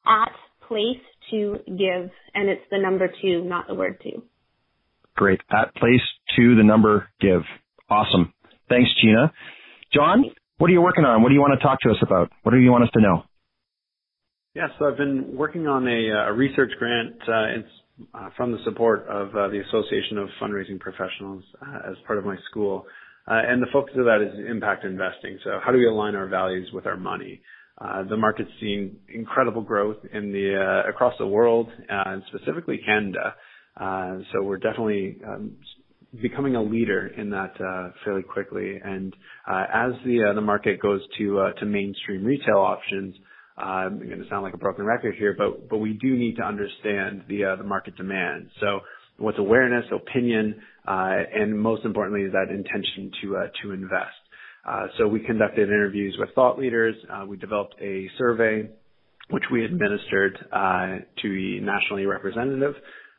At 0.05 0.31
place 0.67 1.01
to 1.31 1.57
give, 1.67 2.09
and 2.33 2.49
it's 2.49 2.61
the 2.71 2.77
number 2.77 3.09
two, 3.21 3.43
not 3.43 3.67
the 3.67 3.75
word 3.75 3.99
two. 4.01 4.23
Great. 5.15 5.41
At 5.51 5.73
place 5.75 6.01
to 6.35 6.55
the 6.55 6.63
number 6.63 7.07
give. 7.21 7.41
Awesome. 7.89 8.33
Thanks, 8.69 8.89
Gina. 9.01 9.31
John, 9.93 10.25
what 10.57 10.69
are 10.69 10.73
you 10.73 10.81
working 10.81 11.05
on? 11.05 11.21
What 11.21 11.29
do 11.29 11.35
you 11.35 11.41
want 11.41 11.59
to 11.59 11.63
talk 11.63 11.79
to 11.81 11.89
us 11.89 11.97
about? 12.01 12.31
What 12.43 12.51
do 12.51 12.59
you 12.59 12.71
want 12.71 12.83
us 12.83 12.89
to 12.93 13.01
know? 13.01 13.23
Yeah, 14.55 14.67
so 14.79 14.85
I've 14.85 14.97
been 14.97 15.35
working 15.35 15.67
on 15.67 15.85
a, 15.87 16.29
a 16.29 16.33
research 16.33 16.71
grant 16.79 17.15
uh, 17.27 18.17
uh, 18.17 18.29
from 18.37 18.51
the 18.51 18.57
support 18.63 19.05
of 19.07 19.29
uh, 19.29 19.49
the 19.49 19.61
Association 19.67 20.17
of 20.17 20.29
Fundraising 20.41 20.79
Professionals 20.79 21.43
uh, 21.61 21.91
as 21.91 21.97
part 22.07 22.19
of 22.19 22.25
my 22.25 22.37
school. 22.49 22.85
Uh, 23.27 23.33
and 23.33 23.61
the 23.61 23.67
focus 23.73 23.95
of 23.97 24.05
that 24.05 24.21
is 24.21 24.49
impact 24.49 24.85
investing. 24.85 25.37
So 25.43 25.59
how 25.63 25.71
do 25.71 25.77
we 25.77 25.87
align 25.87 26.15
our 26.15 26.27
values 26.27 26.69
with 26.73 26.85
our 26.85 26.97
money? 26.97 27.41
Uh, 27.79 28.03
the 28.03 28.15
market's 28.15 28.51
seen 28.61 28.97
incredible 29.13 29.61
growth 29.61 29.97
in 30.13 30.31
the 30.31 30.83
across 30.87 31.13
the 31.19 31.27
world, 31.27 31.67
and 31.89 32.23
specifically 32.33 32.79
Canada. 32.85 33.35
So 34.33 34.41
we're 34.43 34.57
definitely 34.57 35.17
um, 35.27 35.53
becoming 36.21 36.55
a 36.55 36.61
leader 36.63 37.07
in 37.07 37.29
that 37.31 37.53
uh, 37.59 37.91
fairly 38.03 38.23
quickly. 38.23 38.79
And 38.83 39.15
uh, 39.49 39.65
as 39.73 39.91
the 40.05 40.29
uh, 40.29 40.33
the 40.33 40.41
market 40.41 40.81
goes 40.81 41.01
to 41.17 41.51
to 41.59 41.65
mainstream 41.65 42.23
retail 42.23 42.57
options, 42.57 43.15
I'm 43.57 43.99
going 43.99 44.21
to 44.21 44.29
sound 44.29 44.43
like 44.43 44.53
a 44.53 44.57
broken 44.57 44.85
record 44.85 45.15
here, 45.17 45.35
but 45.37 45.69
but 45.69 45.77
we 45.77 45.93
do 45.93 46.15
need 46.15 46.35
to 46.37 46.43
understand 46.43 47.23
the 47.29 47.45
uh 47.45 47.55
the 47.55 47.63
market 47.63 47.95
demand. 47.95 48.49
So 48.59 48.81
what's 49.17 49.39
awareness, 49.39 49.85
opinion, 49.93 50.61
uh 50.87 51.15
and 51.33 51.57
most 51.57 51.85
importantly 51.85 52.27
that 52.27 52.53
intention 52.53 53.11
to 53.21 53.37
uh 53.37 53.47
to 53.63 53.71
invest. 53.71 54.15
Uh, 54.67 54.87
so 54.97 55.07
we 55.07 55.19
conducted 55.19 55.69
interviews 55.69 56.15
with 56.19 56.29
thought 56.33 56.57
leaders. 56.57 56.95
Uh, 57.11 57.25
we 57.25 57.37
developed 57.37 57.75
a 57.79 58.09
survey, 58.17 58.67
which 59.29 59.43
we 59.51 59.63
administered 59.63 60.35
uh, 60.51 60.97
to 61.21 61.29
the 61.29 61.59
nationally 61.61 62.05
representative. 62.07 62.73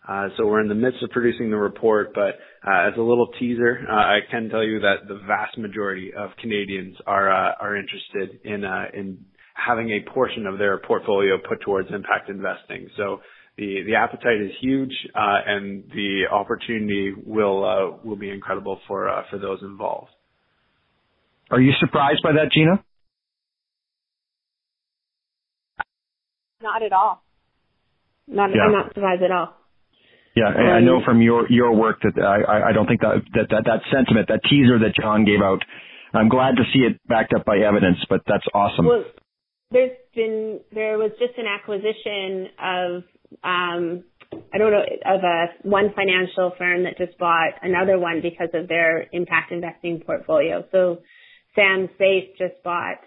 Uh, 0.09 0.29
so 0.37 0.47
we're 0.47 0.61
in 0.61 0.69
the 0.69 0.75
midst 0.75 1.03
of 1.03 1.11
producing 1.11 1.51
the 1.51 1.57
report, 1.57 2.13
but 2.15 2.39
uh, 2.67 2.87
as 2.87 2.93
a 2.97 3.01
little 3.01 3.29
teaser, 3.41 3.85
uh, 3.91 3.93
I 3.93 4.21
can 4.31 4.49
tell 4.49 4.63
you 4.63 4.81
that 4.81 5.09
the 5.09 5.19
vast 5.27 5.59
majority 5.59 6.13
of 6.17 6.31
Canadians 6.41 6.97
are 7.07 7.31
uh, 7.31 7.55
are 7.61 7.77
interested 7.77 8.41
in 8.45 8.65
uh, 8.65 8.85
in 8.95 9.25
having 9.55 9.91
a 9.91 10.09
portion 10.11 10.47
of 10.47 10.59
their 10.59 10.79
portfolio 10.79 11.39
put 11.49 11.61
towards 11.63 11.89
impact 11.93 12.31
investing. 12.31 12.89
So 12.97 13.21
the 13.57 13.83
the 13.85 13.97
appetite 13.97 14.41
is 14.41 14.53
huge, 14.61 14.93
uh, 15.15 15.39
and 15.47 15.85
the 15.91 16.25
opportunity 16.31 17.13
will 17.25 17.99
will 18.05 18.17
be 18.17 18.31
incredible 18.31 18.79
for 18.87 19.11
for 19.31 19.39
those 19.39 19.59
involved. 19.63 20.11
Are 21.51 21.61
you 21.61 21.73
surprised 21.81 22.23
by 22.23 22.33
that, 22.33 22.53
Gina? 22.53 22.85
Not 26.63 26.83
at 26.83 26.93
all. 26.93 27.23
Not, 28.27 28.51
yeah. 28.51 28.63
I'm 28.63 28.73
not 28.73 28.95
surprised 28.95 29.23
at 29.23 29.31
all. 29.31 29.55
Yeah, 30.37 30.49
um, 30.49 30.69
I 30.69 30.81
know 30.81 31.01
from 31.03 31.23
your 31.23 31.51
your 31.51 31.75
work 31.75 32.01
that 32.03 32.23
I 32.23 32.69
I 32.69 32.73
don't 32.73 32.87
think 32.87 33.01
that, 33.01 33.25
that 33.35 33.49
that 33.51 33.65
that 33.65 33.81
sentiment, 33.91 34.29
that 34.29 34.41
teaser 34.49 34.79
that 34.81 34.95
John 34.95 35.25
gave 35.25 35.41
out, 35.41 35.65
I'm 36.13 36.29
glad 36.29 36.57
to 36.57 36.65
see 36.73 36.81
it 36.81 37.01
backed 37.09 37.33
up 37.35 37.47
by 37.47 37.59
evidence. 37.59 37.99
But 38.09 38.21
that's 38.27 38.45
awesome. 38.53 38.85
Well, 38.85 39.05
there's 39.71 39.97
been 40.15 40.61
there 40.73 40.99
was 40.99 41.13
just 41.19 41.39
an 41.39 41.47
acquisition 41.47 42.49
of 42.61 43.03
um 43.43 44.05
I 44.53 44.59
don't 44.59 44.73
know 44.73 44.85
of 45.07 45.25
a 45.25 45.47
one 45.63 45.95
financial 45.97 46.53
firm 46.59 46.85
that 46.85 46.99
just 46.99 47.17
bought 47.19 47.55
another 47.63 47.99
one 47.99 48.21
because 48.21 48.51
of 48.53 48.69
their 48.69 49.07
impact 49.13 49.53
investing 49.53 50.03
portfolio. 50.05 50.65
So 50.71 50.99
Sam 51.55 51.89
Safe 51.97 52.37
just 52.37 52.63
bought 52.63 53.01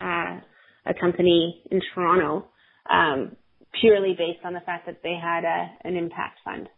uh, 0.00 0.40
a 0.86 0.94
company 0.98 1.62
in 1.70 1.80
Toronto 1.94 2.46
um, 2.90 3.36
purely 3.80 4.14
based 4.16 4.44
on 4.44 4.52
the 4.52 4.60
fact 4.60 4.86
that 4.86 5.00
they 5.02 5.14
had 5.20 5.44
a, 5.44 5.70
an 5.84 5.96
impact 5.96 6.40
fund. 6.44 6.68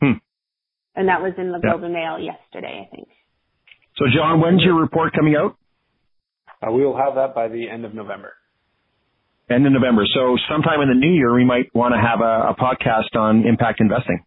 Hmm. 0.00 0.18
And 0.94 1.08
that 1.08 1.22
was 1.22 1.32
in 1.38 1.52
the 1.52 1.58
Globe 1.58 1.82
and 1.82 1.92
Mail 1.92 2.18
yesterday, 2.18 2.86
I 2.86 2.94
think. 2.94 3.08
So, 3.96 4.06
John, 4.14 4.40
when's 4.40 4.62
your 4.62 4.80
report 4.80 5.12
coming 5.12 5.34
out? 5.36 5.56
Uh, 6.62 6.72
we 6.72 6.84
will 6.84 6.96
have 6.96 7.14
that 7.16 7.34
by 7.34 7.48
the 7.48 7.68
end 7.68 7.84
of 7.84 7.94
November. 7.94 8.32
End 9.50 9.66
of 9.66 9.72
November. 9.72 10.04
So, 10.12 10.36
sometime 10.50 10.80
in 10.80 10.88
the 10.88 10.94
new 10.94 11.12
year, 11.12 11.34
we 11.34 11.44
might 11.44 11.74
want 11.74 11.94
to 11.94 12.00
have 12.00 12.20
a, 12.20 12.50
a 12.50 12.54
podcast 12.54 13.18
on 13.18 13.46
impact 13.46 13.80
investing. 13.80 14.24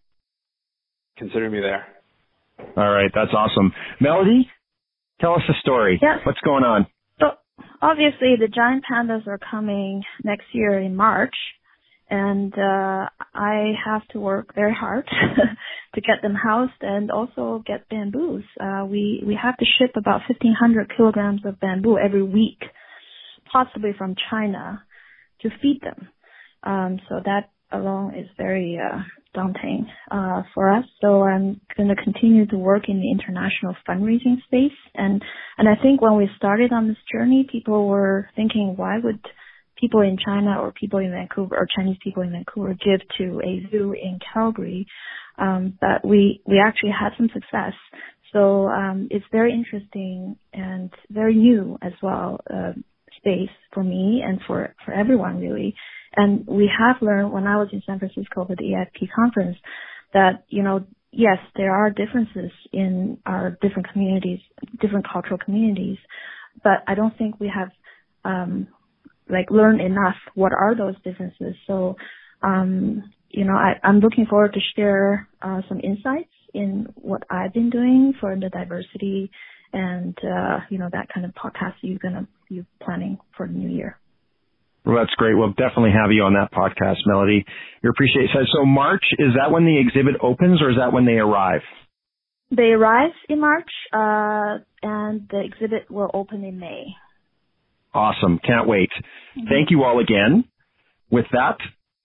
Consider 1.18 1.50
me 1.50 1.60
there. 1.62 1.86
All 2.78 2.90
right, 2.90 3.12
that's 3.14 3.32
awesome. 3.34 3.72
Melody, 4.00 4.50
tell 5.20 5.34
us 5.34 5.42
the 5.48 5.54
story. 5.62 6.00
Yes. 6.02 6.20
What's 6.26 6.40
going 6.42 6.64
on? 6.64 6.88
So, 7.20 7.28
obviously, 7.82 8.36
the 8.40 8.48
giant 8.48 8.84
pandas 8.92 9.28
are 9.28 9.40
coming 9.50 10.04
next 10.24 10.46
year 10.54 10.80
in 10.80 10.96
March 10.96 11.36
and 12.12 12.54
uh, 12.54 13.08
I 13.34 13.72
have 13.86 14.06
to 14.10 14.20
work 14.20 14.54
very 14.54 14.76
hard 14.78 15.08
to 15.96 16.02
get 16.02 16.22
them 16.22 16.36
housed 16.36 16.82
and 16.82 17.10
also 17.10 17.64
get 17.66 17.88
bamboos. 17.90 18.44
Uh, 18.60 18.86
we 18.86 19.24
we 19.26 19.40
have 19.42 19.56
to 19.58 19.66
ship 19.80 19.92
about 19.96 20.22
1,500 20.28 20.92
kilograms 20.96 21.42
of 21.46 21.60
bamboo 21.62 21.98
every 21.98 22.22
week, 22.22 22.60
possibly 23.52 23.92
from 23.98 24.16
China, 24.30 24.84
to 25.42 25.50
feed 25.62 25.80
them. 25.82 26.10
Um, 26.64 27.00
so 27.08 27.22
that 27.24 27.50
alone 27.72 28.14
is 28.16 28.28
very 28.38 28.78
uh, 28.78 29.00
daunting 29.34 29.88
uh, 30.12 30.44
for 30.54 30.70
us. 30.70 30.84
So 31.00 31.24
I'm 31.24 31.62
going 31.78 31.96
to 31.96 32.04
continue 32.04 32.46
to 32.48 32.58
work 32.58 32.90
in 32.90 33.00
the 33.00 33.10
international 33.10 33.74
fundraising 33.88 34.44
space, 34.48 34.78
and 34.96 35.24
and 35.58 35.70
I 35.70 35.82
think 35.82 36.02
when 36.02 36.18
we 36.18 36.30
started 36.36 36.74
on 36.74 36.90
this 36.90 36.98
journey, 37.10 37.48
people 37.50 37.88
were 37.88 38.30
thinking, 38.36 38.74
why 38.76 38.98
would 39.02 39.22
people 39.82 40.02
in 40.02 40.18
China 40.24 40.62
or 40.62 40.72
people 40.72 41.00
in 41.00 41.12
Vancouver 41.12 41.58
or 41.58 41.68
Chinese 41.76 41.98
people 42.04 42.24
in 42.24 42.32
Vancouver 42.32 42.74
give 42.74 43.02
to 43.18 43.42
a 43.44 43.68
zoo 43.72 43.94
in 43.94 44.20
Calgary. 44.34 44.86
Um, 45.38 45.78
but 45.82 46.08
we, 46.08 46.42
we 46.46 46.60
actually 46.60 46.92
had 46.92 47.10
some 47.18 47.30
success. 47.34 47.74
So, 48.32 48.68
um, 48.68 49.08
it's 49.12 49.26
very 49.32 49.54
interesting 49.54 50.38
and 50.54 50.90
very 51.10 51.36
new 51.36 51.78
as 51.82 51.94
well, 52.02 52.40
uh, 52.50 52.74
space 53.18 53.50
for 53.74 53.84
me 53.84 54.24
and 54.26 54.40
for, 54.48 54.74
for 54.86 54.94
everyone 54.94 55.40
really. 55.40 55.76
And 56.16 56.46
we 56.48 56.70
have 56.80 57.02
learned 57.02 57.32
when 57.32 57.48
I 57.48 57.58
was 57.58 57.70
in 57.72 57.82
San 57.86 58.00
Francisco 58.00 58.46
for 58.46 58.56
the 58.56 58.64
EIP 58.64 59.10
conference 59.16 59.58
that, 60.14 60.44
you 60.50 60.64
know, 60.64 60.86
yes, 61.12 61.38
there 61.56 61.74
are 61.74 61.90
differences 61.90 62.52
in 62.72 63.18
our 63.26 63.58
different 63.62 63.92
communities, 63.92 64.40
different 64.80 65.06
cultural 65.12 65.38
communities, 65.44 65.98
but 66.64 66.84
I 66.88 66.96
don't 66.96 67.18
think 67.18 67.40
we 67.40 67.52
have 67.54 67.70
um, 68.24 68.68
like 69.32 69.50
learn 69.50 69.80
enough 69.80 70.16
what 70.36 70.52
are 70.54 70.76
those 70.76 70.96
businesses. 71.04 71.56
So, 71.68 71.96
um, 72.42 73.12
you 73.30 73.46
know, 73.46 73.54
I, 73.54 73.74
I'm 73.84 74.00
looking 74.00 74.26
forward 74.26 74.54
to 74.54 74.60
share 74.76 75.28
uh, 75.42 75.62
some 75.70 75.80
insights 75.80 76.30
in 76.54 76.88
what 76.96 77.24
I've 77.30 77.54
been 77.54 77.70
doing 77.70 78.14
for 78.20 78.36
the 78.36 78.50
diversity 78.50 79.32
and 79.74 80.18
uh, 80.24 80.60
you 80.70 80.78
know 80.78 80.90
that 80.92 81.08
kind 81.14 81.26
of 81.26 81.32
podcast 81.34 81.76
you're 81.82 82.00
gonna 82.00 82.28
you 82.50 82.66
planning 82.82 83.18
for 83.36 83.48
the 83.48 83.54
new 83.54 83.70
year. 83.70 83.98
Well, 84.86 84.96
that's 84.98 85.14
great. 85.16 85.36
We'll 85.36 85.50
definitely 85.50 85.92
have 85.92 86.12
you 86.12 86.24
on 86.24 86.34
that 86.34 86.52
podcast, 86.52 86.98
Melody. 87.06 87.46
We 87.84 87.90
appreciate 87.90 88.26
it. 88.26 88.48
So 88.52 88.66
March, 88.66 89.04
is 89.20 89.34
that 89.38 89.52
when 89.52 89.66
the 89.66 89.80
exhibit 89.80 90.16
opens 90.22 90.60
or 90.62 90.72
is 90.72 90.78
that 90.78 90.92
when 90.92 91.06
they 91.06 91.20
arrive? 91.20 91.62
They 92.50 92.72
arrive 92.74 93.12
in 93.30 93.40
March, 93.40 93.70
uh, 93.94 94.58
and 94.82 95.30
the 95.30 95.42
exhibit 95.46 95.90
will 95.90 96.10
open 96.14 96.44
in 96.44 96.60
May. 96.60 96.88
Awesome. 97.94 98.40
Can't 98.40 98.68
wait. 98.68 98.90
Mm-hmm. 99.38 99.48
Thank 99.50 99.72
you 99.72 99.84
all 99.84 100.00
again. 100.00 100.46
With 101.10 101.26
that, 101.34 101.58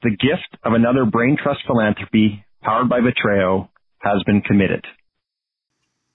the 0.02 0.10
gift 0.10 0.56
of 0.64 0.72
another 0.72 1.04
Brain 1.04 1.36
Trust 1.40 1.60
philanthropy 1.66 2.44
powered 2.62 2.88
by 2.88 3.00
Vitreo 3.00 3.68
has 3.98 4.22
been 4.24 4.40
committed. 4.40 4.84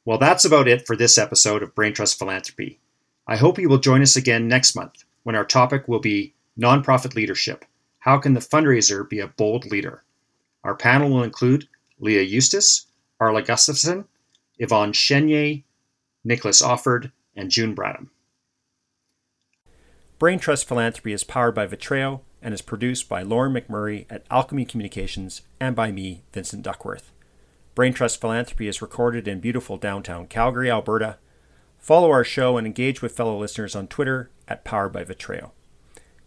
Well, 0.03 0.17
that's 0.17 0.45
about 0.45 0.67
it 0.67 0.85
for 0.85 0.95
this 0.95 1.17
episode 1.17 1.63
of 1.63 1.75
Brain 1.75 1.93
Trust 1.93 2.19
Philanthropy. 2.19 2.79
I 3.27 3.37
hope 3.37 3.59
you 3.59 3.69
will 3.69 3.77
join 3.77 4.01
us 4.01 4.15
again 4.15 4.47
next 4.47 4.75
month 4.75 5.03
when 5.23 5.35
our 5.35 5.45
topic 5.45 5.87
will 5.87 5.99
be 5.99 6.33
nonprofit 6.59 7.15
leadership. 7.15 7.65
How 7.99 8.17
can 8.17 8.33
the 8.33 8.39
fundraiser 8.39 9.07
be 9.07 9.19
a 9.19 9.27
bold 9.27 9.69
leader? 9.69 10.03
Our 10.63 10.75
panel 10.75 11.09
will 11.09 11.23
include 11.23 11.67
Leah 11.99 12.23
Eustace, 12.23 12.87
Arla 13.19 13.43
Gustafson, 13.43 14.05
Yvonne 14.57 14.91
Chenier, 14.91 15.63
Nicholas 16.23 16.61
Offord, 16.61 17.11
and 17.35 17.51
June 17.51 17.75
Bradham. 17.75 18.09
Brain 20.21 20.37
Trust 20.37 20.67
Philanthropy 20.67 21.13
is 21.13 21.23
powered 21.23 21.55
by 21.55 21.65
Vitreo 21.65 22.21
and 22.43 22.53
is 22.53 22.61
produced 22.61 23.09
by 23.09 23.23
Lauren 23.23 23.53
McMurray 23.53 24.05
at 24.07 24.23
Alchemy 24.29 24.65
Communications 24.65 25.41
and 25.59 25.75
by 25.75 25.91
me, 25.91 26.21
Vincent 26.31 26.61
Duckworth. 26.61 27.11
Brain 27.73 27.91
Trust 27.91 28.21
Philanthropy 28.21 28.67
is 28.67 28.83
recorded 28.83 29.27
in 29.27 29.39
beautiful 29.39 29.77
downtown 29.77 30.27
Calgary, 30.27 30.69
Alberta. 30.69 31.17
Follow 31.79 32.11
our 32.11 32.23
show 32.23 32.57
and 32.57 32.67
engage 32.67 33.01
with 33.01 33.15
fellow 33.15 33.35
listeners 33.35 33.75
on 33.75 33.87
Twitter 33.87 34.29
at 34.47 34.63
Powered 34.63 34.93
by 34.93 35.03
Vitreo. 35.03 35.53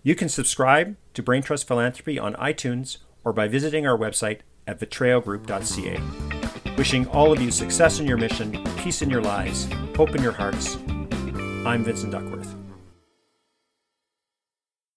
You 0.03 0.16
can 0.16 0.28
subscribe 0.28 0.97
to 1.12 1.22
Brain 1.22 1.45
Trust 1.45 1.68
Philanthropy 1.68 2.18
on 2.18 2.34
iTunes 2.34 2.97
or 3.24 3.32
by 3.32 3.47
visiting 3.47 3.86
our 3.86 3.97
website 3.97 4.40
at 4.66 4.80
vitreogroup.ca. 4.80 6.74
Wishing 6.76 7.07
all 7.11 7.30
of 7.30 7.40
you 7.40 7.53
success 7.53 8.01
in 8.01 8.09
your 8.09 8.16
mission, 8.16 8.61
peace 8.76 9.03
in 9.03 9.11
your 9.11 9.22
lives, 9.22 9.68
hope 9.95 10.16
in 10.16 10.22
your 10.24 10.32
hearts. 10.32 10.78
I'm 11.64 11.84
Vincent 11.84 12.11
Duckworth. 12.11 12.57